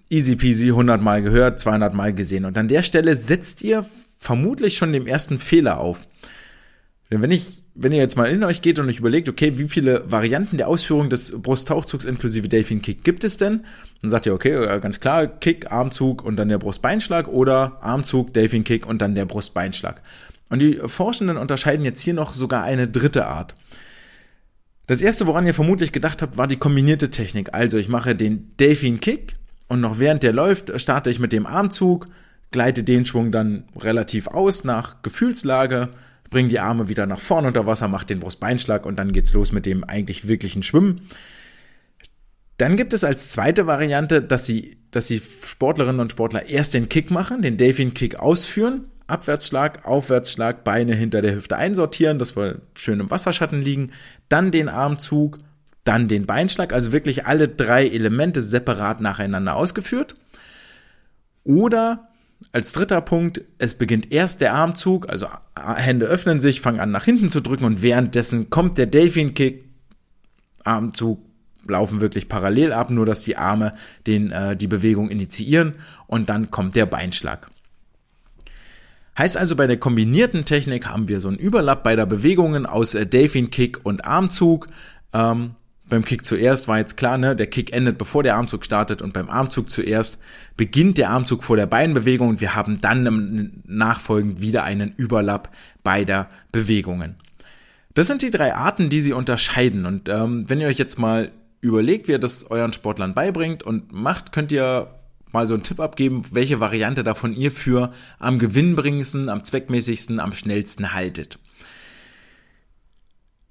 easy 0.09 0.35
peasy 0.35 0.69
100 0.69 1.01
Mal 1.01 1.21
gehört, 1.21 1.59
200 1.59 1.93
Mal 1.93 2.13
gesehen. 2.13 2.45
Und 2.45 2.57
an 2.57 2.67
der 2.67 2.83
Stelle 2.83 3.15
setzt 3.15 3.61
ihr 3.61 3.85
vermutlich 4.17 4.77
schon 4.77 4.93
den 4.93 5.07
ersten 5.07 5.39
Fehler 5.39 5.79
auf. 5.79 6.07
Denn 7.11 7.21
wenn 7.21 7.31
ich, 7.31 7.63
wenn 7.73 7.91
ihr 7.91 7.99
jetzt 7.99 8.17
mal 8.17 8.25
in 8.25 8.43
euch 8.43 8.61
geht 8.61 8.79
und 8.79 8.89
euch 8.89 8.99
überlegt, 8.99 9.29
okay, 9.29 9.57
wie 9.57 9.67
viele 9.67 10.09
Varianten 10.11 10.57
der 10.57 10.67
Ausführung 10.67 11.09
des 11.09 11.31
Brusttauchzugs 11.41 12.05
inklusive 12.05 12.49
Delfin 12.49 12.81
Kick 12.81 13.03
gibt 13.03 13.23
es 13.23 13.37
denn? 13.37 13.65
Dann 14.01 14.11
sagt 14.11 14.25
ihr, 14.25 14.33
okay, 14.33 14.79
ganz 14.81 14.99
klar, 14.99 15.27
Kick, 15.27 15.71
Armzug 15.71 16.23
und 16.23 16.35
dann 16.35 16.49
der 16.49 16.57
Brustbeinschlag 16.57 17.27
oder 17.27 17.77
Armzug, 17.81 18.33
Delfin 18.33 18.63
Kick 18.63 18.85
und 18.85 19.01
dann 19.01 19.15
der 19.15 19.25
Brustbeinschlag. 19.25 20.01
Und 20.49 20.61
die 20.61 20.79
Forschenden 20.85 21.37
unterscheiden 21.37 21.85
jetzt 21.85 22.01
hier 22.01 22.13
noch 22.13 22.33
sogar 22.33 22.63
eine 22.63 22.87
dritte 22.87 23.27
Art. 23.27 23.55
Das 24.87 25.01
erste, 25.01 25.27
woran 25.27 25.45
ihr 25.45 25.53
vermutlich 25.53 25.91
gedacht 25.91 26.21
habt, 26.21 26.37
war 26.37 26.47
die 26.47 26.55
kombinierte 26.55 27.11
Technik. 27.11 27.53
Also 27.53 27.77
ich 27.77 27.89
mache 27.89 28.15
den 28.15 28.55
Delfin 28.57 29.01
Kick, 29.01 29.33
und 29.67 29.81
noch 29.81 29.99
während 29.99 30.23
der 30.23 30.33
läuft, 30.33 30.79
starte 30.79 31.09
ich 31.09 31.19
mit 31.19 31.33
dem 31.33 31.45
Armzug, 31.45 32.07
gleite 32.51 32.83
den 32.83 33.05
Schwung 33.05 33.31
dann 33.31 33.65
relativ 33.75 34.27
aus 34.27 34.63
nach 34.63 35.01
Gefühlslage, 35.01 35.89
bringe 36.29 36.49
die 36.49 36.59
Arme 36.59 36.89
wieder 36.89 37.05
nach 37.05 37.19
vorne 37.19 37.47
unter 37.47 37.65
Wasser, 37.65 37.87
mache 37.87 38.05
den 38.05 38.19
Brustbeinschlag 38.19 38.85
und 38.85 38.97
dann 38.97 39.11
geht's 39.11 39.33
los 39.33 39.51
mit 39.51 39.65
dem 39.65 39.83
eigentlich 39.83 40.27
wirklichen 40.27 40.63
Schwimmen. 40.63 41.01
Dann 42.57 42.75
gibt 42.75 42.93
es 42.93 43.03
als 43.03 43.29
zweite 43.29 43.67
Variante, 43.67 44.21
dass 44.21 44.45
sie, 44.45 44.77
dass 44.91 45.07
die 45.07 45.21
Sportlerinnen 45.21 45.99
und 45.99 46.11
Sportler 46.11 46.47
erst 46.47 46.73
den 46.73 46.89
Kick 46.89 47.11
machen, 47.11 47.41
den 47.41 47.57
Delfin 47.57 47.93
Kick 47.93 48.19
ausführen, 48.19 48.85
Abwärtsschlag, 49.05 49.85
Aufwärtsschlag, 49.85 50.63
Beine 50.63 50.95
hinter 50.95 51.21
der 51.21 51.35
Hüfte 51.35 51.55
einsortieren, 51.55 52.19
dass 52.19 52.35
wir 52.35 52.61
schön 52.75 52.99
im 52.99 53.09
Wasserschatten 53.09 53.61
liegen, 53.61 53.91
dann 54.27 54.51
den 54.51 54.69
Armzug, 54.69 55.37
dann 55.87 56.07
den 56.07 56.25
Beinschlag, 56.25 56.73
also 56.73 56.91
wirklich 56.91 57.25
alle 57.25 57.47
drei 57.47 57.87
Elemente 57.87 58.41
separat 58.41 59.01
nacheinander 59.01 59.55
ausgeführt. 59.55 60.15
Oder 61.43 62.09
als 62.51 62.71
dritter 62.73 63.01
Punkt, 63.01 63.41
es 63.57 63.75
beginnt 63.75 64.11
erst 64.11 64.41
der 64.41 64.53
Armzug, 64.53 65.09
also 65.09 65.27
Hände 65.55 66.05
öffnen 66.05 66.41
sich, 66.41 66.61
fangen 66.61 66.79
an 66.79 66.91
nach 66.91 67.05
hinten 67.05 67.29
zu 67.29 67.41
drücken 67.41 67.65
und 67.65 67.81
währenddessen 67.81 68.49
kommt 68.49 68.77
der 68.77 68.85
Delfin 68.85 69.33
Kick, 69.33 69.65
Armzug 70.63 71.19
laufen 71.67 72.01
wirklich 72.01 72.29
parallel 72.29 72.73
ab, 72.73 72.89
nur 72.89 73.05
dass 73.05 73.23
die 73.23 73.37
Arme 73.37 73.71
den, 74.05 74.31
äh, 74.31 74.55
die 74.55 74.67
Bewegung 74.67 75.09
initiieren 75.09 75.75
und 76.05 76.29
dann 76.29 76.51
kommt 76.51 76.75
der 76.75 76.85
Beinschlag. 76.85 77.49
Heißt 79.17 79.35
also, 79.35 79.55
bei 79.55 79.65
der 79.65 79.77
kombinierten 79.77 80.45
Technik 80.45 80.87
haben 80.87 81.07
wir 81.07 81.19
so 81.19 81.27
einen 81.27 81.37
Überlapp 81.37 81.83
beider 81.83 82.05
Bewegungen 82.05 82.65
aus 82.65 82.93
äh, 82.93 83.07
Delfin 83.07 83.49
Kick 83.49 83.83
und 83.83 84.05
Armzug. 84.05 84.67
Ähm, 85.11 85.55
beim 85.89 86.03
Kick 86.03 86.25
zuerst 86.25 86.67
war 86.67 86.77
jetzt 86.77 86.97
klar, 86.97 87.17
ne, 87.17 87.35
der 87.35 87.47
Kick 87.47 87.73
endet 87.73 87.97
bevor 87.97 88.23
der 88.23 88.35
Armzug 88.35 88.65
startet 88.65 89.01
und 89.01 89.13
beim 89.13 89.29
Armzug 89.29 89.69
zuerst 89.69 90.19
beginnt 90.55 90.97
der 90.97 91.09
Armzug 91.09 91.43
vor 91.43 91.55
der 91.55 91.65
Beinbewegung 91.65 92.29
und 92.29 92.41
wir 92.41 92.55
haben 92.55 92.81
dann 92.81 93.61
nachfolgend 93.65 94.41
wieder 94.41 94.63
einen 94.63 94.93
Überlapp 94.95 95.49
beider 95.83 96.29
Bewegungen. 96.51 97.15
Das 97.93 98.07
sind 98.07 98.21
die 98.21 98.31
drei 98.31 98.53
Arten, 98.53 98.89
die 98.89 99.01
sie 99.01 99.13
unterscheiden 99.13 99.85
und 99.85 100.09
ähm, 100.09 100.49
wenn 100.49 100.59
ihr 100.59 100.67
euch 100.67 100.77
jetzt 100.77 100.99
mal 100.99 101.31
überlegt, 101.61 102.07
wie 102.07 102.13
ihr 102.13 102.19
das 102.19 102.49
euren 102.51 102.73
Sportlern 102.73 103.13
beibringt 103.13 103.63
und 103.63 103.91
macht, 103.91 104.31
könnt 104.31 104.51
ihr 104.51 104.91
mal 105.31 105.47
so 105.47 105.53
einen 105.53 105.63
Tipp 105.63 105.79
abgeben, 105.79 106.21
welche 106.31 106.59
Variante 106.59 107.03
davon 107.03 107.33
ihr 107.33 107.51
für 107.51 107.91
am 108.19 108.39
gewinnbringendsten, 108.39 109.29
am 109.29 109.43
zweckmäßigsten, 109.43 110.19
am 110.19 110.33
schnellsten 110.33 110.93
haltet. 110.93 111.39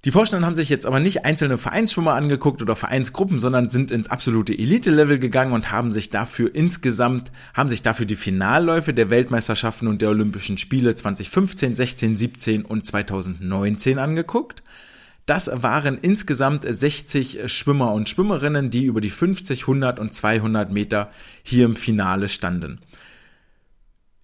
Die 0.07 0.11
Vorstände 0.11 0.45
haben 0.45 0.55
sich 0.55 0.69
jetzt 0.69 0.85
aber 0.85 1.01
nicht 1.01 1.25
einzelne 1.25 1.57
Vereinsschwimmer 1.57 2.13
angeguckt 2.13 2.61
oder 2.61 2.77
Vereinsgruppen, 2.77 3.39
sondern 3.39 3.69
sind 3.69 3.91
ins 3.91 4.09
absolute 4.09 4.57
Elite-Level 4.57 5.19
gegangen 5.19 5.51
und 5.51 5.69
haben 5.73 5.91
sich 5.91 6.09
dafür 6.09 6.55
insgesamt, 6.55 7.29
haben 7.53 7.67
sich 7.67 7.81
dafür 7.81 8.05
die 8.05 8.15
Finalläufe 8.15 8.93
der 8.93 9.09
Weltmeisterschaften 9.09 9.85
und 9.85 10.01
der 10.01 10.07
Olympischen 10.07 10.57
Spiele 10.57 10.95
2015, 10.95 11.75
16, 11.75 12.15
17 12.15 12.63
und 12.63 12.85
2019 12.85 13.99
angeguckt. 13.99 14.63
Das 15.25 15.51
waren 15.53 15.97
insgesamt 16.01 16.63
60 16.65 17.51
Schwimmer 17.51 17.91
und 17.91 18.07
Schwimmerinnen, 18.07 18.69
die 18.69 18.85
über 18.85 19.01
die 19.01 19.09
50, 19.09 19.63
100 19.63 19.99
und 19.99 20.13
200 20.13 20.71
Meter 20.71 21.11
hier 21.43 21.65
im 21.65 21.75
Finale 21.75 22.29
standen 22.29 22.79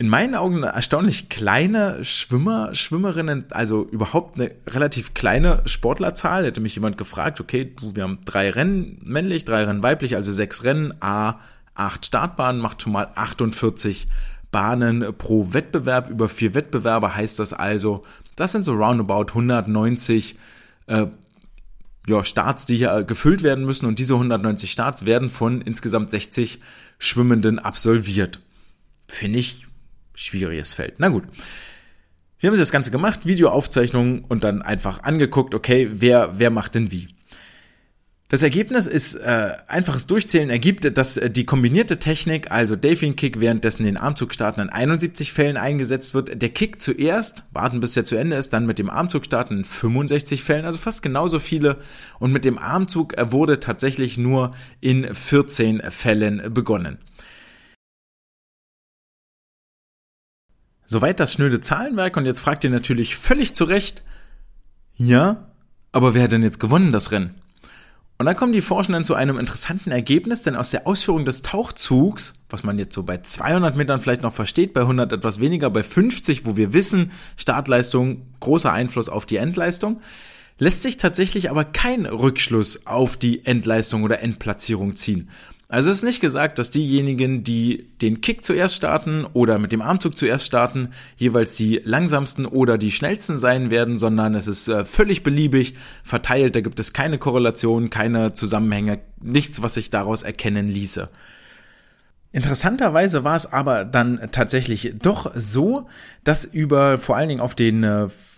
in 0.03 0.09
meinen 0.09 0.35
Augen 0.35 0.57
eine 0.57 0.73
erstaunlich 0.73 1.29
kleine 1.29 2.03
Schwimmer, 2.03 2.75
Schwimmerinnen, 2.75 3.45
also 3.51 3.85
überhaupt 3.85 4.37
eine 4.37 4.51
relativ 4.67 5.13
kleine 5.13 5.61
Sportlerzahl. 5.63 6.43
Hätte 6.43 6.59
mich 6.59 6.75
jemand 6.75 6.97
gefragt, 6.97 7.39
okay, 7.39 7.73
wir 7.81 8.03
haben 8.03 8.19
drei 8.25 8.49
Rennen 8.49 8.99
männlich, 9.01 9.45
drei 9.45 9.63
Rennen 9.63 9.81
weiblich, 9.81 10.17
also 10.17 10.33
sechs 10.33 10.65
Rennen, 10.65 10.93
A, 10.99 11.39
acht 11.73 12.05
Startbahnen, 12.05 12.61
macht 12.61 12.81
schon 12.81 12.91
mal 12.91 13.11
48 13.15 14.07
Bahnen 14.51 15.05
pro 15.17 15.53
Wettbewerb. 15.53 16.09
Über 16.09 16.27
vier 16.27 16.53
Wettbewerbe 16.53 17.15
heißt 17.15 17.39
das 17.39 17.53
also, 17.53 18.01
das 18.35 18.51
sind 18.51 18.65
so 18.65 18.73
roundabout 18.73 19.27
190 19.29 20.35
äh, 20.87 21.05
ja, 22.09 22.23
Starts, 22.25 22.65
die 22.65 22.75
hier 22.75 23.05
gefüllt 23.05 23.41
werden 23.41 23.63
müssen 23.63 23.85
und 23.85 23.99
diese 23.99 24.15
190 24.15 24.69
Starts 24.69 25.05
werden 25.05 25.29
von 25.29 25.61
insgesamt 25.61 26.11
60 26.11 26.59
Schwimmenden 26.99 27.57
absolviert. 27.57 28.41
Finde 29.07 29.39
ich 29.39 29.65
schwieriges 30.13 30.73
Feld. 30.73 30.95
Na 30.97 31.09
gut. 31.09 31.23
Wir 32.39 32.49
haben 32.49 32.57
das 32.57 32.71
Ganze 32.71 32.91
gemacht, 32.91 33.25
Videoaufzeichnungen 33.25 34.25
und 34.27 34.43
dann 34.43 34.61
einfach 34.61 35.03
angeguckt, 35.03 35.55
okay, 35.55 35.87
wer, 35.91 36.39
wer 36.39 36.49
macht 36.49 36.75
denn 36.75 36.91
wie. 36.91 37.07
Das 38.33 38.41
Ergebnis 38.41 38.87
ist 38.87 39.13
äh, 39.13 39.51
einfaches 39.67 40.07
Durchzählen 40.07 40.49
ergibt, 40.49 40.97
dass 40.97 41.17
äh, 41.17 41.29
die 41.29 41.45
kombinierte 41.45 41.99
Technik, 41.99 42.49
also 42.49 42.75
Delfin 42.75 43.15
Kick, 43.15 43.39
währenddessen 43.39 43.85
den 43.85 43.95
Armzug 43.95 44.33
starten, 44.33 44.59
in 44.59 44.69
71 44.69 45.31
Fällen 45.31 45.55
eingesetzt 45.55 46.15
wird. 46.15 46.41
Der 46.41 46.49
Kick 46.49 46.81
zuerst, 46.81 47.43
warten 47.51 47.79
bis 47.79 47.95
er 47.95 48.05
zu 48.05 48.15
Ende 48.15 48.35
ist, 48.35 48.51
dann 48.51 48.65
mit 48.65 48.79
dem 48.79 48.89
Armzug 48.89 49.25
starten 49.25 49.59
in 49.59 49.65
65 49.65 50.41
Fällen, 50.41 50.65
also 50.65 50.79
fast 50.79 51.03
genauso 51.03 51.37
viele. 51.37 51.77
Und 52.17 52.31
mit 52.31 52.43
dem 52.43 52.57
Armzug 52.57 53.15
äh, 53.19 53.31
wurde 53.31 53.59
tatsächlich 53.59 54.17
nur 54.17 54.49
in 54.81 55.13
14 55.13 55.83
Fällen 55.91 56.51
begonnen. 56.51 56.97
Soweit 60.93 61.19
das 61.19 61.33
schnöde 61.33 61.59
Zahlenwerk 61.59 62.17
und 62.17 62.27
jetzt 62.27 62.41
fragt 62.41 62.63
ihr 62.63 62.69
natürlich 62.69 63.15
völlig 63.15 63.55
zu 63.55 63.63
Recht, 63.63 64.03
ja, 64.95 65.47
aber 65.91 66.13
wer 66.13 66.21
hat 66.21 66.33
denn 66.33 66.43
jetzt 66.43 66.59
gewonnen 66.59 66.91
das 66.91 67.11
Rennen? 67.11 67.33
Und 68.19 68.27
dann 68.27 68.35
kommen 68.35 68.53
die 68.53 68.61
Forschenden 68.61 69.03
zu 69.03 69.15
einem 69.15 69.39
interessanten 69.39 69.89
Ergebnis, 69.89 70.43
denn 70.43 70.55
aus 70.55 70.69
der 70.69 70.85
Ausführung 70.85 71.25
des 71.25 71.41
Tauchzugs, 71.41 72.45
was 72.47 72.63
man 72.63 72.77
jetzt 72.77 72.93
so 72.93 73.01
bei 73.01 73.17
200 73.17 73.75
Metern 73.75 74.01
vielleicht 74.01 74.21
noch 74.21 74.35
versteht, 74.35 74.73
bei 74.73 74.81
100 74.81 75.11
etwas 75.13 75.39
weniger, 75.39 75.71
bei 75.71 75.81
50, 75.81 76.45
wo 76.45 76.57
wir 76.57 76.73
wissen, 76.73 77.11
Startleistung, 77.37 78.27
großer 78.39 78.71
Einfluss 78.71 79.09
auf 79.09 79.25
die 79.25 79.37
Endleistung, 79.37 79.99
lässt 80.59 80.83
sich 80.83 80.97
tatsächlich 80.97 81.49
aber 81.49 81.65
kein 81.65 82.05
Rückschluss 82.05 82.85
auf 82.85 83.17
die 83.17 83.47
Endleistung 83.47 84.03
oder 84.03 84.21
Endplatzierung 84.21 84.95
ziehen. 84.95 85.31
Also 85.73 85.89
es 85.89 85.97
ist 85.97 86.03
nicht 86.03 86.21
gesagt, 86.21 86.59
dass 86.59 86.69
diejenigen, 86.69 87.43
die 87.43 87.89
den 87.99 88.21
Kick 88.21 88.45
zuerst 88.45 88.75
starten 88.75 89.25
oder 89.33 89.57
mit 89.57 89.71
dem 89.71 89.81
Armzug 89.81 90.15
zuerst 90.15 90.45
starten, 90.45 90.89
jeweils 91.17 91.55
die 91.55 91.81
langsamsten 91.83 92.45
oder 92.45 92.77
die 92.77 92.91
schnellsten 92.91 93.37
sein 93.37 93.71
werden, 93.71 93.97
sondern 93.97 94.35
es 94.35 94.45
ist 94.45 94.67
äh, 94.67 94.85
völlig 94.85 95.23
beliebig 95.23 95.73
verteilt. 96.03 96.55
Da 96.55 96.61
gibt 96.61 96.79
es 96.79 96.93
keine 96.93 97.17
Korrelation, 97.17 97.89
keine 97.89 98.33
Zusammenhänge, 98.33 98.99
nichts, 99.19 99.63
was 99.63 99.73
sich 99.73 99.89
daraus 99.89 100.21
erkennen 100.21 100.69
ließe. 100.69 101.09
Interessanterweise 102.31 103.23
war 103.23 103.35
es 103.35 103.51
aber 103.51 103.83
dann 103.83 104.29
tatsächlich 104.31 104.93
doch 105.01 105.31
so, 105.33 105.87
dass 106.23 106.45
über 106.45 106.99
vor 106.99 107.15
allen 107.17 107.29
Dingen 107.29 107.41
auf 107.41 107.55
den 107.55 107.83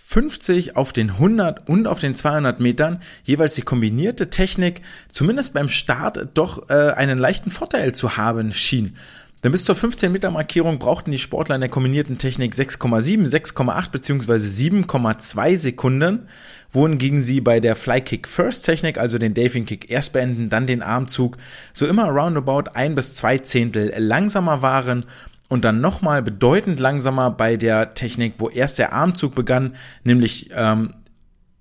50, 0.08 0.68
äh, 0.68 0.74
auf 0.76 0.94
den 0.94 1.12
100 1.12 1.68
und 1.68 1.88
auf 1.88 2.00
den 2.00 2.16
200 2.16 2.60
Metern 2.60 3.02
jeweils 3.24 3.56
die 3.56 3.64
kombinierte 3.64 4.30
Technik 4.30 4.82
zumindest 5.10 5.54
beim 5.54 5.70
Start 5.70 6.30
doch 6.34 6.70
äh, 6.70 6.92
einen 6.92 7.18
leichten 7.18 7.50
Vorteil 7.50 7.94
zu 7.94 8.18
haben 8.18 8.52
schien. 8.52 8.96
Denn 9.44 9.52
bis 9.52 9.64
zur 9.64 9.76
15 9.76 10.12
Meter 10.12 10.32
Markierung 10.32 10.80
brauchten 10.80 11.12
die 11.12 11.20
Sportler 11.20 11.54
in 11.54 11.62
der 11.62 11.70
kombinierten 11.70 12.18
Technik 12.18 12.54
6,7, 12.54 13.28
6,8 13.28 13.92
bzw. 13.92 14.34
7,2 14.34 15.58
Sekunden, 15.58 16.30
wohingegen 16.72 17.22
sie 17.22 17.42
bei 17.42 17.60
der 17.60 17.76
Fly 17.76 18.02
Kick 18.02 18.28
First 18.28 18.66
Technik, 18.66 18.98
also 18.98 19.20
den 19.20 19.36
Delfin 19.36 19.66
Kick 19.66 19.92
erst 19.92 20.14
beenden, 20.14 20.50
dann 20.50 20.66
den 20.66 20.82
Armzug, 20.82 21.38
so 21.74 21.86
immer 21.86 22.10
roundabout 22.10 22.72
ein 22.74 22.96
bis 22.96 23.14
zwei 23.14 23.38
Zehntel 23.38 23.94
langsamer 23.98 24.64
waren 24.64 25.06
und 25.50 25.66
dann 25.66 25.82
nochmal 25.82 26.24
bedeutend 26.24 26.80
langsamer 26.80 27.32
bei 27.32 27.58
der 27.58 27.94
Technik, 27.94 28.36
wo 28.38 28.50
erst 28.50 28.80
der 28.80 28.94
Armzug 28.94 29.36
begann, 29.36 29.76
nämlich 30.04 30.50
ähm, 30.54 30.94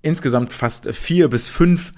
insgesamt 0.01 0.53
fast 0.53 0.93
vier 0.93 1.29
bis 1.29 1.49
fünf 1.49 1.91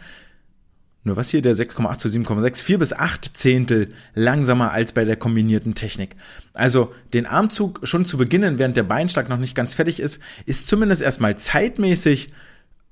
nur 1.08 1.16
was 1.16 1.30
hier 1.30 1.42
der 1.42 1.56
6,8 1.56 1.98
zu 1.98 2.08
7,6, 2.10 2.64
4 2.64 2.80
bis 2.80 2.94
8 2.94 3.32
Zehntel 3.36 3.90
langsamer 4.14 4.72
als 4.72 4.92
bei 4.92 5.06
der 5.06 5.16
kombinierten 5.16 5.74
Technik. 5.74 6.18
Also 6.54 6.94
den 7.14 7.26
Armzug 7.26 7.80
schon 7.84 8.04
zu 8.04 8.18
beginnen, 8.18 8.60
während 8.60 8.76
der 8.76 8.84
Beinschlag 8.84 9.30
noch 9.30 9.38
nicht 9.38 9.56
ganz 9.56 9.74
fertig 9.74 10.02
ist, 10.02 10.22
ist 10.46 10.68
zumindest 10.68 11.02
erstmal 11.02 11.38
zeitmäßig 11.38 12.28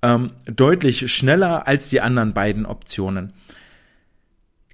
ähm, 0.02 0.32
deutlich 0.46 1.12
schneller 1.12 1.68
als 1.68 1.90
die 1.90 2.00
anderen 2.00 2.34
beiden 2.34 2.66
Optionen. 2.66 3.34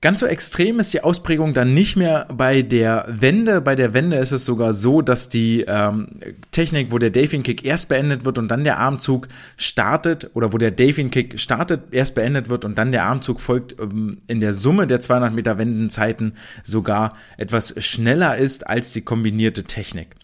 Ganz 0.02 0.20
so 0.20 0.26
extrem 0.26 0.80
ist 0.80 0.92
die 0.96 1.04
Ausprägung 1.04 1.54
dann 1.54 1.76
nicht 1.76 1.96
mehr 1.96 2.28
bei 2.34 2.64
der 2.64 3.06
Wende. 3.08 3.62
Bei 3.62 3.76
der 3.76 3.94
Wende 3.94 4.18
ist 4.18 4.32
es 4.32 4.46
sogar 4.46 4.74
so, 4.74 5.04
dass 5.04 5.30
die 5.30 5.64
ähm, 5.68 6.08
Technik, 6.50 6.92
wo 6.92 6.98
der 6.98 7.12
Delfin 7.12 7.44
Kick 7.44 7.64
erst 7.64 7.88
beendet 7.88 8.26
wird 8.26 8.40
und 8.40 8.48
dann 8.48 8.64
der 8.64 8.80
Armzug 8.80 9.28
startet, 9.58 10.32
oder 10.34 10.54
wo 10.54 10.58
der 10.58 10.72
Delfin 10.72 11.12
Kick 11.12 11.40
startet, 11.40 11.84
erst 11.94 12.16
beendet 12.16 12.50
wird 12.50 12.66
und 12.66 12.80
dann 12.80 12.92
der 12.92 13.04
Armzug 13.06 13.40
folgt, 13.40 13.80
ähm, 13.80 14.18
in 14.26 14.40
der 14.40 14.54
Summe 14.54 14.88
der 14.88 15.02
200 15.02 15.36
Meter 15.36 15.60
Wendenzeiten 15.60 16.34
sogar 16.64 17.14
etwas 17.38 17.76
schneller 17.78 18.38
ist 18.38 18.66
als 18.66 18.94
die 18.94 19.02
kombinierte 19.02 19.66
Technik. 19.66 20.16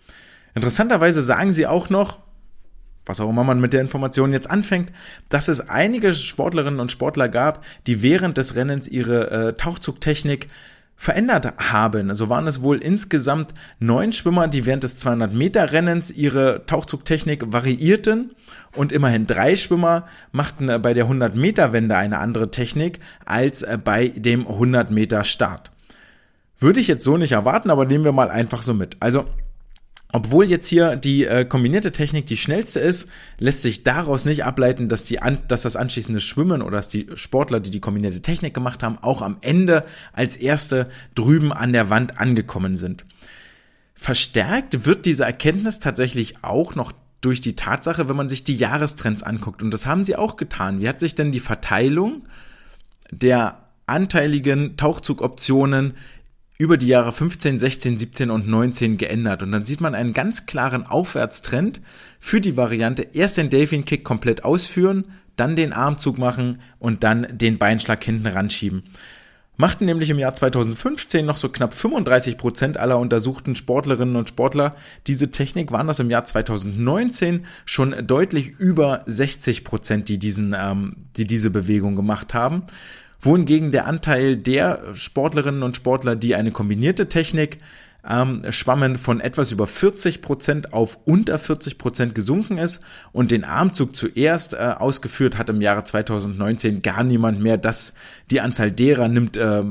Interessanterweise 0.56 1.22
sagen 1.22 1.52
sie 1.52 1.68
auch 1.68 1.92
noch, 1.92 2.18
was 3.08 3.20
auch 3.20 3.30
immer 3.30 3.44
man 3.44 3.62
mit 3.62 3.74
der 3.74 3.82
Information 3.82 4.34
jetzt 4.34 4.50
anfängt, 4.50 4.92
dass 5.30 5.48
es 5.48 5.70
einige 5.70 6.14
Sportlerinnen 6.14 6.80
und 6.80 6.92
Sportler 6.92 7.30
gab, 7.30 7.64
die 7.86 8.02
während 8.02 8.38
des 8.38 8.56
Rennens 8.56 8.88
ihre 8.88 9.32
äh, 9.32 9.54
Tauchzugtechnik 9.54 10.48
verändert 10.98 11.54
haben. 11.58 12.14
So 12.16 12.28
waren 12.28 12.48
es 12.48 12.64
wohl 12.64 12.80
insgesamt 12.80 13.54
neun 13.80 14.12
Schwimmer, 14.14 14.48
die 14.48 14.66
während 14.66 14.84
des 14.84 14.98
200 14.98 15.32
Meter 15.32 15.72
Rennens 15.72 16.10
ihre 16.10 16.66
Tauchzugtechnik 16.66 17.54
variierten 17.54 18.32
und 18.76 18.92
immerhin 18.92 19.28
drei 19.28 19.56
Schwimmer 19.56 20.08
machten 20.32 20.70
äh, 20.70 20.80
bei 20.80 20.94
der 20.94 21.04
100 21.04 21.36
Meter 21.36 21.72
Wende 21.72 21.96
eine 21.96 22.18
andere 22.18 22.50
Technik 22.50 23.00
als 23.26 23.62
äh, 23.62 23.78
bei 23.82 24.10
dem 24.10 24.48
100 24.48 24.90
Meter 24.90 25.24
Start. 25.24 25.72
Würde 26.60 26.80
ich 26.80 26.88
jetzt 26.88 27.04
so 27.04 27.18
nicht 27.18 27.34
erwarten, 27.34 27.70
aber 27.70 27.86
nehmen 27.86 28.04
wir 28.04 28.12
mal 28.12 28.32
einfach 28.32 28.64
so 28.64 28.74
mit. 28.74 28.98
Also 29.00 29.26
obwohl 30.14 30.46
jetzt 30.46 30.68
hier 30.68 30.96
die 30.96 31.26
äh, 31.26 31.44
kombinierte 31.44 31.92
Technik 31.92 32.28
die 32.28 32.38
schnellste 32.38 32.80
ist, 32.80 33.10
lässt 33.40 33.62
sich 33.62 33.84
daraus 33.84 34.24
nicht 34.24 34.46
ableiten, 34.46 34.88
dass, 34.88 35.04
die 35.04 35.22
an, 35.22 35.40
dass 35.48 35.64
das 35.64 35.76
anschließende 35.76 36.22
Schwimmen 36.22 36.62
oder 36.62 36.78
dass 36.78 36.88
die 36.88 37.08
Sportler, 37.16 37.60
die 37.60 37.72
die 37.72 37.82
kombinierte 37.82 38.22
Technik 38.22 38.54
gemacht 38.54 38.84
haben, 38.84 38.98
auch 39.02 39.22
am 39.22 39.38
Ende 39.42 39.86
als 40.14 40.38
erste 40.38 40.88
drüben 41.14 41.52
an 41.52 41.74
der 41.74 41.90
Wand 41.90 42.20
angekommen 42.20 42.78
sind. 42.78 43.06
Verstärkt 43.96 44.86
wird 44.86 45.06
diese 45.06 45.26
Erkenntnis 45.26 45.80
tatsächlich 45.80 46.44
auch 46.44 46.76
noch 46.76 46.94
durch 47.20 47.42
die 47.42 47.56
Tatsache, 47.56 48.08
wenn 48.08 48.16
man 48.16 48.30
sich 48.30 48.44
die 48.44 48.56
Jahrestrends 48.56 49.24
anguckt. 49.24 49.62
Und 49.62 49.72
das 49.72 49.86
haben 49.86 50.04
sie 50.04 50.16
auch 50.16 50.38
getan. 50.38 50.80
Wie 50.80 50.88
hat 50.88 51.00
sich 51.00 51.16
denn 51.16 51.32
die 51.32 51.40
Verteilung 51.40 52.24
der 53.12 53.68
anteiligen 53.88 54.78
Tauchzugoptionen 54.78 55.94
über 56.58 56.78
die 56.78 56.88
Jahre 56.88 57.14
15, 57.14 57.60
16, 57.60 57.98
17 57.98 58.32
und 58.32 58.48
19 58.48 58.98
geändert. 58.98 59.44
Und 59.44 59.52
dann 59.52 59.64
sieht 59.64 59.82
man 59.82 59.96
einen 59.96 60.14
ganz 60.14 60.46
klaren 60.46 60.86
Aufwärtstrend 60.86 61.82
für 62.20 62.42
die 62.42 62.58
Variante 62.58 63.04
erst 63.14 63.38
den 63.38 63.50
Delfin 63.50 63.86
Kick 63.86 64.04
komplett 64.04 64.44
ausführen, 64.44 65.06
dann 65.36 65.56
den 65.56 65.72
Armzug 65.72 66.18
machen 66.18 66.62
und 66.80 67.04
dann 67.04 67.28
den 67.32 67.60
Beinschlag 67.60 68.04
hinten 68.04 68.28
ranschieben. 68.28 68.84
Machten 69.60 69.86
nämlich 69.86 70.12
im 70.12 70.20
Jahr 70.20 70.36
2015 70.36 71.26
noch 71.26 71.38
so 71.38 71.50
knapp 71.50 71.74
35 71.74 72.38
Prozent 72.38 72.78
aller 72.78 73.00
untersuchten 73.00 73.56
Sportlerinnen 73.56 74.16
und 74.16 74.30
Sportler 74.30 74.76
diese 75.08 75.32
Technik, 75.32 75.72
waren 75.72 75.88
das 75.88 76.00
im 76.00 76.12
Jahr 76.12 76.26
2019 76.26 77.46
schon 77.66 78.06
deutlich 78.06 78.50
über 78.50 79.02
60 79.08 79.64
Prozent, 79.64 80.10
die 80.10 80.20
diesen, 80.20 80.56
ähm, 80.58 81.08
die 81.18 81.26
diese 81.26 81.50
Bewegung 81.50 81.96
gemacht 81.96 82.36
haben 82.36 82.64
wohingegen 83.22 83.72
der 83.72 83.86
Anteil 83.86 84.38
der 84.38 84.96
Sportlerinnen 84.96 85.64
und 85.64 85.76
Sportler, 85.76 86.16
die 86.16 86.36
eine 86.36 86.52
kombinierte 86.52 87.10
Technik 87.10 87.58
ähm, 88.08 88.44
schwammen, 88.52 88.98
von 88.98 89.20
etwas 89.20 89.52
über 89.52 89.68
40 89.68 90.22
Prozent 90.22 90.74
auf 90.74 91.00
unter 91.06 91.38
40 91.38 91.78
Prozent 91.78 92.16
gesunken 92.16 92.58
ist 92.58 92.82
und 93.12 93.32
den 93.32 93.44
Armzug 93.44 93.96
zuerst 93.96 94.54
äh, 94.54 94.76
ausgeführt 94.78 95.38
hat 95.38 95.50
im 95.50 95.62
Jahre 95.62 95.84
2019 95.84 96.82
gar 96.82 97.04
niemand 97.04 97.42
mehr. 97.42 97.58
Das, 97.58 97.94
die 98.32 98.42
Anzahl 98.42 98.72
derer 98.72 99.08
nimmt 99.08 99.36
äh, 99.38 99.64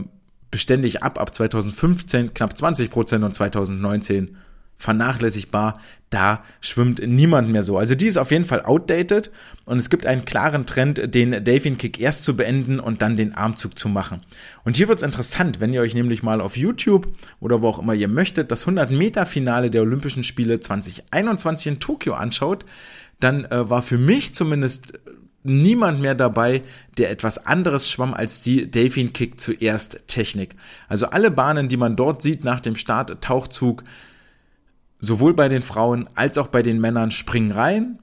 beständig 0.50 1.02
ab, 1.02 1.18
ab 1.18 1.34
2015 1.34 2.34
knapp 2.34 2.56
20 2.56 2.90
Prozent 2.90 3.24
und 3.24 3.34
2019 3.34 4.36
vernachlässigbar, 4.78 5.74
da 6.10 6.44
schwimmt 6.60 7.00
niemand 7.04 7.50
mehr 7.50 7.62
so. 7.62 7.78
Also 7.78 7.94
die 7.94 8.06
ist 8.06 8.16
auf 8.16 8.30
jeden 8.30 8.44
Fall 8.44 8.62
outdated 8.62 9.30
und 9.64 9.78
es 9.78 9.90
gibt 9.90 10.06
einen 10.06 10.24
klaren 10.24 10.64
Trend, 10.64 11.14
den 11.14 11.44
Delfin 11.44 11.78
Kick 11.78 12.00
erst 12.00 12.24
zu 12.24 12.36
beenden 12.36 12.78
und 12.78 13.02
dann 13.02 13.16
den 13.16 13.34
Armzug 13.34 13.78
zu 13.78 13.88
machen. 13.88 14.22
Und 14.64 14.76
hier 14.76 14.88
wird's 14.88 15.02
interessant, 15.02 15.58
wenn 15.58 15.72
ihr 15.72 15.80
euch 15.80 15.94
nämlich 15.94 16.22
mal 16.22 16.40
auf 16.40 16.56
YouTube 16.56 17.08
oder 17.40 17.60
wo 17.60 17.68
auch 17.68 17.78
immer 17.78 17.94
ihr 17.94 18.08
möchtet, 18.08 18.52
das 18.52 18.62
100 18.62 18.90
Meter 18.90 19.26
Finale 19.26 19.70
der 19.70 19.82
Olympischen 19.82 20.22
Spiele 20.22 20.60
2021 20.60 21.66
in 21.66 21.80
Tokio 21.80 22.14
anschaut, 22.14 22.64
dann 23.18 23.44
äh, 23.46 23.68
war 23.68 23.82
für 23.82 23.98
mich 23.98 24.34
zumindest 24.34 24.94
niemand 25.42 26.00
mehr 26.00 26.14
dabei, 26.14 26.62
der 26.98 27.10
etwas 27.10 27.46
anderes 27.46 27.90
schwamm 27.90 28.14
als 28.14 28.42
die 28.42 28.70
Delfin 28.70 29.12
Kick 29.12 29.40
zuerst 29.40 30.06
Technik. 30.08 30.56
Also 30.88 31.06
alle 31.06 31.30
Bahnen, 31.30 31.68
die 31.68 31.76
man 31.76 31.96
dort 31.96 32.22
sieht 32.22 32.44
nach 32.44 32.60
dem 32.60 32.76
Start 32.76 33.22
Tauchzug, 33.22 33.84
sowohl 35.06 35.34
bei 35.34 35.48
den 35.48 35.62
Frauen 35.62 36.08
als 36.14 36.38
auch 36.38 36.48
bei 36.48 36.62
den 36.62 36.80
Männern 36.80 37.10
springen 37.10 37.52
rein, 37.52 37.98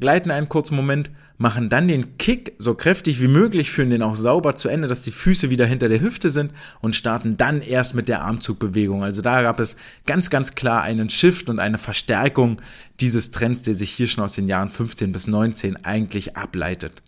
gleiten 0.00 0.30
einen 0.30 0.48
kurzen 0.48 0.76
Moment, 0.76 1.10
machen 1.36 1.68
dann 1.68 1.88
den 1.88 2.16
Kick 2.16 2.54
so 2.58 2.74
kräftig 2.74 3.20
wie 3.20 3.28
möglich, 3.28 3.70
führen 3.70 3.90
den 3.90 4.02
auch 4.02 4.14
sauber 4.14 4.54
zu 4.54 4.68
Ende, 4.68 4.86
dass 4.86 5.02
die 5.02 5.10
Füße 5.10 5.50
wieder 5.50 5.66
hinter 5.66 5.88
der 5.88 6.00
Hüfte 6.00 6.30
sind 6.30 6.52
und 6.80 6.94
starten 6.94 7.36
dann 7.36 7.60
erst 7.60 7.94
mit 7.94 8.08
der 8.08 8.22
Armzugbewegung. 8.22 9.02
Also 9.02 9.20
da 9.20 9.42
gab 9.42 9.58
es 9.58 9.76
ganz, 10.06 10.30
ganz 10.30 10.54
klar 10.54 10.82
einen 10.82 11.10
Shift 11.10 11.50
und 11.50 11.58
eine 11.58 11.78
Verstärkung 11.78 12.60
dieses 13.00 13.32
Trends, 13.32 13.62
der 13.62 13.74
sich 13.74 13.90
hier 13.90 14.06
schon 14.06 14.24
aus 14.24 14.34
den 14.34 14.48
Jahren 14.48 14.70
15 14.70 15.10
bis 15.10 15.26
19 15.26 15.84
eigentlich 15.84 16.36
ableitet. 16.36 17.02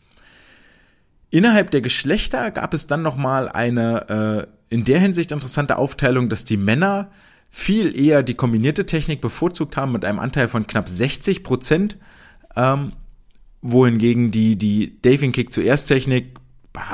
Innerhalb 1.31 1.71
der 1.71 1.81
Geschlechter 1.81 2.51
gab 2.51 2.75
es 2.75 2.87
dann 2.87 3.03
nochmal 3.03 3.49
eine 3.49 4.49
äh, 4.49 4.75
in 4.75 4.85
der 4.85 4.99
Hinsicht 4.99 5.31
interessante 5.33 5.77
Aufteilung, 5.77 6.29
dass 6.29 6.45
die 6.45 6.57
Männer 6.57 7.11
viel 7.51 7.99
eher 7.99 8.23
die 8.23 8.35
kombinierte 8.35 8.87
Technik 8.87 9.21
bevorzugt 9.21 9.77
haben 9.77 9.93
mit 9.93 10.05
einem 10.05 10.19
Anteil 10.19 10.49
von 10.49 10.67
knapp 10.67 10.89
60 10.89 11.43
Prozent, 11.43 11.97
ähm, 12.55 12.93
wohingegen 13.63 14.31
die, 14.31 14.57
die 14.57 15.01
Daving 15.03 15.33
Kick 15.33 15.53
zuerst 15.53 15.89
Technik 15.89 16.39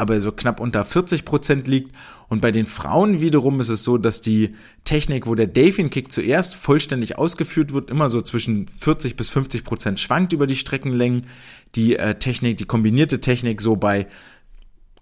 bei 0.06 0.20
so 0.20 0.32
knapp 0.32 0.60
unter 0.60 0.84
40 0.84 1.24
Prozent 1.24 1.66
liegt. 1.66 1.94
Und 2.28 2.40
bei 2.40 2.50
den 2.50 2.66
Frauen 2.66 3.20
wiederum 3.20 3.60
ist 3.60 3.68
es 3.68 3.84
so, 3.84 3.98
dass 3.98 4.20
die 4.20 4.52
Technik, 4.84 5.26
wo 5.26 5.34
der 5.34 5.46
Davin 5.46 5.90
Kick 5.90 6.10
zuerst 6.12 6.54
vollständig 6.54 7.18
ausgeführt 7.18 7.72
wird, 7.72 7.90
immer 7.90 8.08
so 8.08 8.22
zwischen 8.22 8.68
40 8.68 9.16
bis 9.16 9.28
50 9.30 9.64
Prozent 9.64 10.00
schwankt 10.00 10.32
über 10.32 10.46
die 10.46 10.56
Streckenlängen. 10.56 11.26
Die 11.74 11.96
äh, 11.96 12.14
Technik, 12.14 12.58
die 12.58 12.64
kombinierte 12.64 13.20
Technik 13.20 13.60
so 13.60 13.76
bei 13.76 14.06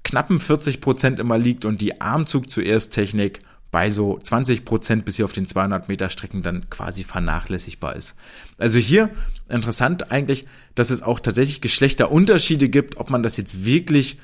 knappen 0.03 0.41
40 0.41 0.81
Prozent 0.81 1.21
immer 1.21 1.39
liegt 1.39 1.65
und 1.65 1.81
die 1.81 2.01
Armzug 2.01 2.51
zuerst 2.51 2.93
Technik 2.93 3.41
bei 3.71 3.89
so 3.91 4.19
20 4.19 4.65
Prozent 4.65 5.05
bis 5.05 5.17
hier 5.17 5.25
auf 5.25 5.33
den 5.33 5.47
200 5.47 5.89
Meter 5.89 6.11
Strecken 6.11 6.43
dann 6.43 6.69
quasi 6.71 7.05
vernachlässigbar 7.05 7.95
ist. 7.95 8.17
Also 8.59 8.79
hier 8.79 9.11
interessant 9.49 10.11
eigentlich, 10.11 10.45
dass 10.75 10.91
es 10.91 11.03
auch 11.03 11.21
tatsächlich 11.21 11.61
Geschlechterunterschiede 11.61 12.69
gibt. 12.69 12.97
Ob 12.97 13.11
man 13.11 13.23
das 13.23 13.37
jetzt 13.37 13.65
wirklich 13.65 14.19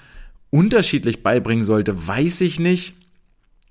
unterschiedlich 0.51 1.23
beibringen 1.23 1.65
sollte, 1.65 2.07
weiß 2.07 2.41
ich 2.41 2.59
nicht. 2.59 2.95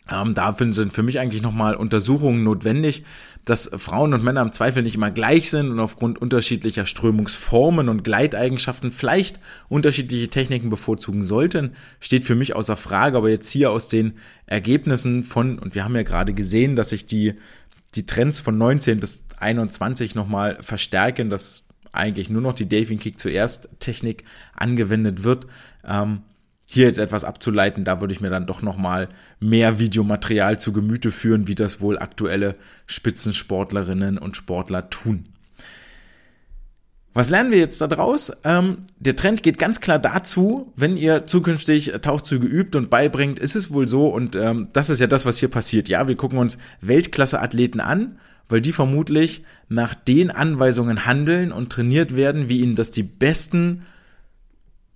Ähm, 0.10 0.36
dafür 0.36 0.72
sind 0.72 0.93
für 0.93 1.04
mich 1.04 1.20
eigentlich 1.20 1.41
nochmal 1.41 1.76
Untersuchungen 1.76 2.43
notwendig, 2.43 3.04
dass 3.46 3.70
Frauen 3.78 4.14
und 4.16 4.24
Männer 4.24 4.41
im 4.41 4.52
Zweifel 4.52 4.82
nicht 4.82 4.96
immer 4.96 5.12
gleich 5.12 5.52
sind 5.52 5.70
und 5.70 5.80
aufgrund 5.80 6.20
unterschiedlicher 6.20 6.88
Strömungsformen 6.88 7.89
und 7.89 8.04
Gleiteigenschaften 8.04 8.91
vielleicht 8.91 9.39
unterschiedliche 9.70 10.30
Techniken 10.30 10.72
bevorzugen 10.72 11.22
sollten, 11.22 11.76
steht 12.00 12.26
für 12.26 12.36
mich 12.36 12.56
außer 12.56 12.76
Frage. 12.76 13.18
Aber 13.18 13.30
jetzt 13.30 13.52
hier 13.52 13.72
aus 13.72 13.88
den 13.88 14.16
Ergebnissen 14.48 15.24
von, 15.24 15.60
und 15.60 15.76
wir 15.76 15.84
haben 15.84 15.96
ja 15.96 16.04
gerade 16.04 16.34
gesehen, 16.34 16.76
dass 16.76 16.89
sich 16.89 17.06
die, 17.06 17.36
die 17.93 18.08
Trends 18.08 18.41
von 18.41 18.58
19 18.58 19.00
bis 19.00 19.24
21 19.39 20.16
nochmal 20.16 20.58
verstärken, 20.62 21.30
dass 21.30 21.66
eigentlich 21.91 22.30
nur 22.30 22.41
noch 22.41 22.54
die 22.54 22.68
Daving 22.68 23.00
Kick 23.00 23.20
zuerst 23.20 23.70
Technik 23.80 24.26
angewendet 24.56 25.24
wird. 25.24 25.46
Ähm, 25.86 26.24
hier 26.66 26.88
jetzt 26.88 26.97
etwas 26.97 27.24
abzuleiten, 27.24 27.86
da 27.86 28.01
würde 28.01 28.13
ich 28.13 28.22
mir 28.22 28.30
dann 28.30 28.47
doch 28.47 28.61
nochmal 28.61 29.07
mehr 29.39 29.78
Videomaterial 29.80 30.59
zu 30.59 30.74
Gemüte 30.74 31.11
führen, 31.11 31.47
wie 31.47 31.55
das 31.55 31.80
wohl 31.80 31.99
aktuelle 31.99 32.55
Spitzensportlerinnen 32.88 34.18
und 34.18 34.36
Sportler 34.36 34.89
tun. 34.89 35.26
Was 37.13 37.30
lernen 37.30 37.49
wir 37.49 37.59
jetzt 37.59 37.80
daraus? 37.80 38.34
Ähm, 38.43 38.80
der 38.99 39.16
Trend 39.16 39.41
geht 39.41 39.57
ganz 39.57 39.80
klar 39.80 39.99
dazu, 39.99 40.74
wenn 40.76 40.97
ihr 40.97 41.24
zukünftig 41.24 41.93
Tauchzüge 42.01 42.45
übt 42.45 42.78
und 42.78 42.89
beibringt, 42.89 43.39
ist 43.39 43.55
es 43.55 43.72
wohl 43.72 43.88
so 43.88 44.09
und 44.09 44.36
ähm, 44.36 44.68
das 44.74 44.89
ist 44.89 44.99
ja 44.99 45.07
das, 45.07 45.26
was 45.26 45.38
hier 45.38 45.49
passiert. 45.49 45.88
Ja, 45.88 46.09
wir 46.09 46.18
gucken 46.18 46.38
uns 46.38 46.57
Weltklasse-Athleten 46.82 47.80
an, 47.80 48.20
weil 48.49 48.59
die 48.59 48.74
vermutlich 48.74 49.45
nach 49.70 49.95
den 49.95 50.30
Anweisungen 50.30 51.05
handeln 51.05 51.53
und 51.53 51.72
trainiert 51.72 52.18
werden, 52.18 52.49
wie 52.49 52.59
ihnen 52.59 52.76
das 52.76 52.91
die 52.91 53.03
besten 53.03 53.86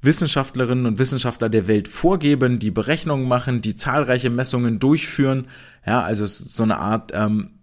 Wissenschaftlerinnen 0.02 0.86
und 0.86 1.00
Wissenschaftler 1.00 1.50
der 1.50 1.68
Welt 1.68 1.88
vorgeben, 1.88 2.60
die 2.60 2.72
Berechnungen 2.72 3.28
machen, 3.28 3.62
die 3.62 3.76
zahlreiche 3.76 4.30
Messungen 4.30 4.80
durchführen. 4.80 5.48
Ja, 5.86 6.02
also 6.02 6.26
so 6.26 6.64
eine 6.64 6.78
Art, 6.78 7.12
ähm, 7.14 7.60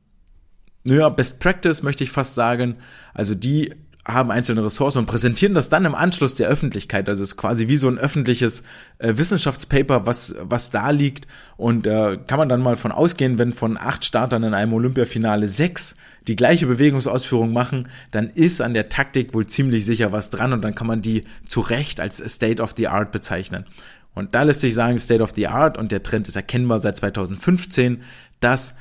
naja, 0.84 1.08
Best 1.08 1.40
Practice 1.40 1.82
möchte 1.82 2.04
ich 2.04 2.10
fast 2.10 2.34
sagen. 2.34 2.76
Also 3.14 3.34
die 3.34 3.74
haben 4.06 4.30
einzelne 4.30 4.64
Ressourcen 4.64 4.98
und 4.98 5.06
präsentieren 5.06 5.54
das 5.54 5.68
dann 5.68 5.84
im 5.84 5.94
Anschluss 5.94 6.36
der 6.36 6.48
Öffentlichkeit. 6.48 7.08
Also 7.08 7.24
es 7.24 7.30
ist 7.30 7.36
quasi 7.36 7.66
wie 7.66 7.76
so 7.76 7.88
ein 7.88 7.98
öffentliches 7.98 8.62
äh, 8.98 9.14
Wissenschaftspaper, 9.16 10.06
was, 10.06 10.34
was 10.40 10.70
da 10.70 10.90
liegt. 10.90 11.26
Und 11.56 11.86
äh, 11.86 12.16
kann 12.26 12.38
man 12.38 12.48
dann 12.48 12.62
mal 12.62 12.76
von 12.76 12.92
ausgehen, 12.92 13.38
wenn 13.38 13.52
von 13.52 13.76
acht 13.76 14.04
Startern 14.04 14.44
in 14.44 14.54
einem 14.54 14.72
Olympiafinale 14.74 15.48
sechs 15.48 15.96
die 16.28 16.36
gleiche 16.36 16.66
Bewegungsausführung 16.66 17.52
machen, 17.52 17.88
dann 18.12 18.28
ist 18.28 18.60
an 18.60 18.74
der 18.74 18.88
Taktik 18.88 19.34
wohl 19.34 19.46
ziemlich 19.46 19.84
sicher 19.84 20.12
was 20.12 20.30
dran 20.30 20.52
und 20.52 20.62
dann 20.62 20.74
kann 20.74 20.86
man 20.86 21.02
die 21.02 21.22
zu 21.46 21.60
Recht 21.60 22.00
als 22.00 22.18
State 22.18 22.62
of 22.62 22.74
the 22.76 22.88
Art 22.88 23.10
bezeichnen. 23.12 23.66
Und 24.14 24.34
da 24.34 24.44
lässt 24.44 24.60
sich 24.60 24.74
sagen, 24.74 24.98
State 24.98 25.22
of 25.22 25.32
the 25.34 25.48
Art 25.48 25.76
und 25.76 25.92
der 25.92 26.02
Trend 26.02 26.26
ist 26.26 26.36
erkennbar 26.36 26.78
seit 26.78 26.96
2015, 26.96 28.02
dass 28.40 28.74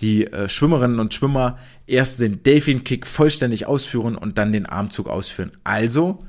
die 0.00 0.26
äh, 0.26 0.48
Schwimmerinnen 0.48 1.00
und 1.00 1.14
Schwimmer 1.14 1.58
erst 1.86 2.20
den 2.20 2.42
Delfin 2.42 2.84
Kick 2.84 3.06
vollständig 3.06 3.66
ausführen 3.66 4.16
und 4.16 4.38
dann 4.38 4.52
den 4.52 4.66
Armzug 4.66 5.08
ausführen. 5.08 5.52
Also 5.64 6.20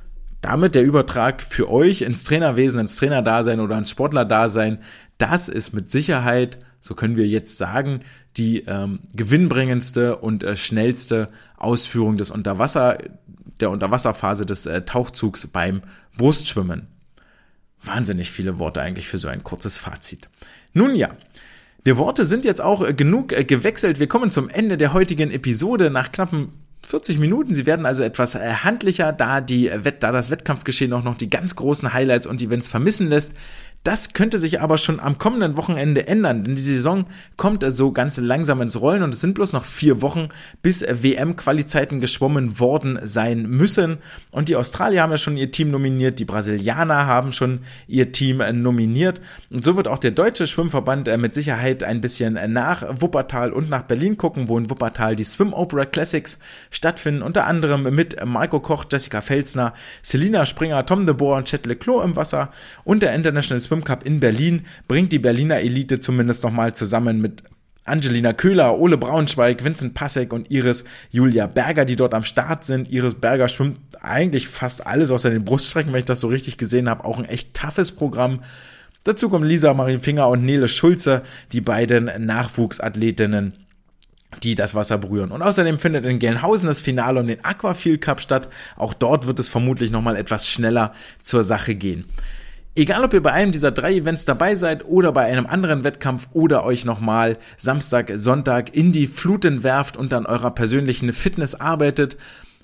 damit 0.41 0.75
der 0.75 0.83
Übertrag 0.83 1.43
für 1.43 1.69
euch 1.69 2.01
ins 2.01 2.23
Trainerwesen, 2.23 2.79
ins 2.79 2.95
Trainerdasein 2.95 3.59
oder 3.59 3.77
ins 3.77 3.89
Sportlerdasein, 3.89 4.79
das 5.17 5.49
ist 5.49 5.73
mit 5.73 5.91
Sicherheit, 5.91 6.59
so 6.79 6.95
können 6.95 7.17
wir 7.17 7.27
jetzt 7.27 7.57
sagen, 7.57 7.99
die 8.37 8.61
ähm, 8.61 8.99
gewinnbringendste 9.13 10.17
und 10.17 10.43
äh, 10.43 10.55
schnellste 10.55 11.27
Ausführung 11.57 12.15
des 12.15 12.31
Unterwasser, 12.31 12.97
der 13.59 13.69
Unterwasserphase 13.69 14.45
des 14.45 14.65
äh, 14.65 14.83
Tauchzugs 14.83 15.47
beim 15.47 15.81
Brustschwimmen. 16.15 16.87
Wahnsinnig 17.83 18.31
viele 18.31 18.59
Worte 18.59 18.81
eigentlich 18.81 19.07
für 19.07 19.17
so 19.17 19.27
ein 19.27 19.43
kurzes 19.43 19.77
Fazit. 19.77 20.29
Nun 20.73 20.95
ja, 20.95 21.09
die 21.85 21.97
Worte 21.97 22.25
sind 22.25 22.45
jetzt 22.45 22.61
auch 22.61 22.81
äh, 22.81 22.93
genug 22.93 23.33
äh, 23.33 23.43
gewechselt. 23.43 23.99
Wir 23.99 24.07
kommen 24.07 24.31
zum 24.31 24.49
Ende 24.49 24.77
der 24.77 24.93
heutigen 24.93 25.31
Episode 25.31 25.89
nach 25.89 26.11
knappen 26.11 26.51
40 26.83 27.19
Minuten. 27.19 27.55
Sie 27.55 27.65
werden 27.65 27.85
also 27.85 28.03
etwas 28.03 28.35
äh, 28.35 28.53
handlicher, 28.63 29.11
da 29.11 29.41
die 29.41 29.69
Wett, 29.71 30.03
da 30.03 30.11
das 30.11 30.29
Wettkampfgeschehen 30.29 30.93
auch 30.93 31.03
noch 31.03 31.15
die 31.15 31.29
ganz 31.29 31.55
großen 31.55 31.93
Highlights 31.93 32.27
und 32.27 32.41
Events 32.41 32.67
vermissen 32.67 33.07
lässt. 33.07 33.33
Das 33.83 34.11
könnte 34.11 34.37
sich 34.39 34.59
aber 34.59 34.77
schon 34.77 34.99
am 34.99 35.17
kommenden 35.17 35.55
Wochenende 35.55 36.05
ändern, 36.05 36.43
denn 36.43 36.55
die 36.57 36.61
Saison 36.61 37.05
kommt 37.37 37.63
so 37.71 37.93
ganz 37.93 38.17
langsam 38.17 38.61
ins 38.61 38.81
Rollen 38.81 39.03
und 39.03 39.13
es 39.13 39.21
sind 39.21 39.35
bloß 39.35 39.53
noch 39.53 39.63
vier 39.63 40.01
Wochen, 40.01 40.27
bis 40.61 40.81
WM-Qualizeiten 40.81 42.01
geschwommen 42.01 42.59
worden 42.59 42.99
sein 43.03 43.43
müssen. 43.43 43.99
Und 44.31 44.49
die 44.49 44.57
Australier 44.57 45.01
haben 45.01 45.11
ja 45.11 45.17
schon 45.17 45.37
ihr 45.37 45.51
Team 45.51 45.69
nominiert, 45.69 46.19
die 46.19 46.25
Brasilianer 46.25 47.07
haben 47.07 47.31
schon 47.31 47.59
ihr 47.87 48.11
Team 48.11 48.43
nominiert. 48.61 49.21
Und 49.49 49.63
so 49.63 49.77
wird 49.77 49.87
auch 49.87 49.97
der 49.97 50.11
deutsche 50.11 50.45
Schwimmverband 50.45 51.07
äh, 51.07 51.17
mit 51.17 51.33
Sicherheit 51.33 51.81
ein 51.81 52.01
bisschen 52.01 52.37
nach 52.51 52.83
Wuppertal 52.99 53.53
und 53.53 53.69
nach 53.69 53.83
Berlin 53.83 54.17
gucken, 54.17 54.49
wo 54.49 54.57
in 54.57 54.69
Wuppertal 54.69 55.15
die 55.15 55.23
Swim 55.23 55.53
Opera 55.53 55.85
Classics 55.85 56.39
stattfinden, 56.69 57.21
unter 57.21 57.47
anderem 57.47 57.83
mit 57.95 58.25
Marco 58.25 58.59
Koch, 58.59 58.83
Jessica 58.91 59.21
Felsner, 59.21 59.73
Selina 60.01 60.45
Springer, 60.45 60.85
Tom 60.85 61.05
de 61.05 61.15
Boer 61.15 61.37
und 61.37 61.47
Chet 61.47 61.65
Leclos 61.65 62.03
im 62.03 62.17
Wasser 62.17 62.51
und 62.83 63.01
der 63.01 63.15
International 63.15 63.61
Swim 63.69 63.83
Cup 63.83 64.03
in 64.03 64.19
Berlin 64.19 64.65
bringt 64.87 65.11
die 65.11 65.19
Berliner 65.19 65.59
Elite 65.59 65.99
zumindest 65.99 66.43
nochmal 66.43 66.73
zusammen 66.73 67.21
mit 67.21 67.43
Angelina 67.85 68.33
Köhler, 68.33 68.79
Ole 68.79 68.97
Braunschweig, 68.97 69.63
Vincent 69.63 69.93
Passek 69.93 70.33
und 70.33 70.49
Iris 70.49 70.85
Julia 71.11 71.45
Berger, 71.45 71.85
die 71.85 71.95
dort 71.95 72.15
am 72.15 72.23
Start 72.23 72.63
sind. 72.63 72.89
Iris 72.89 73.13
Berger 73.13 73.47
schwimmt 73.47 73.79
eigentlich 74.01 74.47
fast 74.47 74.87
alles 74.87 75.11
außer 75.11 75.29
den 75.29 75.45
Bruststrecken, 75.45 75.93
wenn 75.93 75.99
ich 75.99 76.05
das 76.05 76.19
so 76.19 76.29
richtig 76.29 76.57
gesehen 76.57 76.89
habe. 76.89 77.05
Auch 77.05 77.19
ein 77.19 77.25
echt 77.25 77.53
toughes 77.53 77.91
Programm. 77.91 78.41
Dazu 79.03 79.29
kommen 79.29 79.47
Lisa 79.47 79.71
Marienfinger 79.75 80.27
und 80.27 80.43
Nele 80.43 80.67
Schulze, 80.67 81.21
die 81.51 81.61
beiden 81.61 82.09
Nachwuchsathletinnen 82.25 83.53
die 84.43 84.53
das 84.53 84.75
Wasser 84.75 84.99
berühren. 84.99 85.31
Und 85.31 85.41
außerdem 85.41 85.79
findet 85.79 86.05
in 86.05 86.19
Gelnhausen 86.19 86.67
das 86.67 86.81
Finale 86.81 87.19
um 87.19 87.25
den 87.25 87.43
Aquafield 87.43 88.01
Cup 88.01 88.21
statt. 88.21 88.47
Auch 88.77 88.93
dort 88.93 89.25
wird 89.25 89.39
es 89.39 89.49
vermutlich 89.49 89.89
nochmal 89.89 90.15
etwas 90.15 90.47
schneller 90.47 90.93
zur 91.23 91.41
Sache 91.41 91.73
gehen. 91.73 92.05
Egal, 92.79 93.03
ob 93.03 93.13
ihr 93.13 93.21
bei 93.21 93.33
einem 93.33 93.51
dieser 93.51 93.71
drei 93.71 93.93
Events 93.93 94.23
dabei 94.23 94.55
seid 94.55 94.85
oder 94.85 95.11
bei 95.11 95.25
einem 95.25 95.47
anderen 95.47 95.83
Wettkampf 95.83 96.29
oder 96.31 96.63
euch 96.63 96.85
nochmal 96.85 97.37
Samstag, 97.57 98.09
Sonntag 98.15 98.73
in 98.73 98.93
die 98.93 99.05
Fluten 99.05 99.63
werft 99.63 99.97
und 99.97 100.13
an 100.13 100.25
eurer 100.25 100.51
persönlichen 100.51 101.11
Fitness 101.11 101.55
arbeitet, 101.55 102.15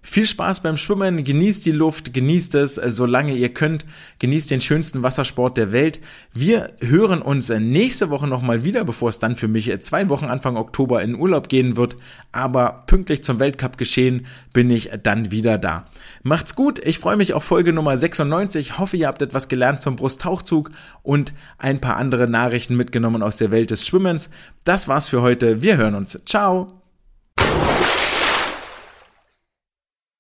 viel 0.06 0.28
Spaß 0.28 0.62
beim 0.62 0.78
Schwimmen, 0.78 1.24
genießt 1.24 1.66
die 1.66 1.72
Luft, 1.72 2.14
genießt 2.14 2.56
es, 2.56 2.78
äh, 2.78 2.92
solange 2.92 3.34
ihr 3.34 3.54
könnt, 3.54 3.86
genießt 4.20 4.52
den 4.52 4.62
schönsten 4.62 5.02
Wassersport 5.02 5.58
der 5.58 5.72
Welt. 5.72 6.00
Wir 6.32 6.68
hören 6.80 7.24
uns 7.24 7.50
äh, 7.50 7.60
nächste 7.60 8.12
Woche 8.12 8.28
nochmal 8.28 8.64
wieder, 8.64 8.86
bevor 8.86 9.10
es 9.10 9.18
dann 9.18 9.36
für 9.36 9.48
mich 9.48 9.68
äh, 9.68 9.80
zwei 9.80 10.08
Wochen 10.10 10.26
Anfang 10.26 10.58
Oktober 10.58 11.02
in 11.02 11.16
Urlaub 11.16 11.50
gehen 11.50 11.76
wird. 11.76 11.96
Aber 12.32 12.84
pünktlich 12.86 13.24
zum 13.24 13.40
Weltcup 13.40 13.80
geschehen 13.80 14.28
bin 14.54 14.70
ich 14.70 14.92
dann 15.02 15.32
wieder 15.32 15.58
da. 15.58 15.88
Macht's 16.22 16.56
gut, 16.56 16.80
ich 16.80 17.00
freue 17.00 17.18
mich 17.18 17.34
auf 17.34 17.44
Folge 17.44 17.74
Nummer 17.74 17.98
96, 17.98 18.78
hoffe 18.78 18.98
ihr 18.98 19.08
habt 19.08 19.24
etwas 19.24 19.48
gelernt 19.48 19.82
zum 19.82 19.96
Brusttauchzug 19.96 20.70
und 21.02 21.34
ein 21.58 21.82
paar 21.82 21.98
andere 21.98 22.28
Nachrichten 22.28 22.78
mitgenommen 22.78 23.24
aus 23.24 23.38
der 23.38 23.50
Welt 23.50 23.72
des 23.72 23.88
Schwimmens. 23.88 24.30
Das 24.64 24.88
war's 24.88 25.10
für 25.10 25.24
heute, 25.24 25.64
wir 25.64 25.78
hören 25.78 25.96
uns. 25.96 26.22
Ciao! 26.26 26.82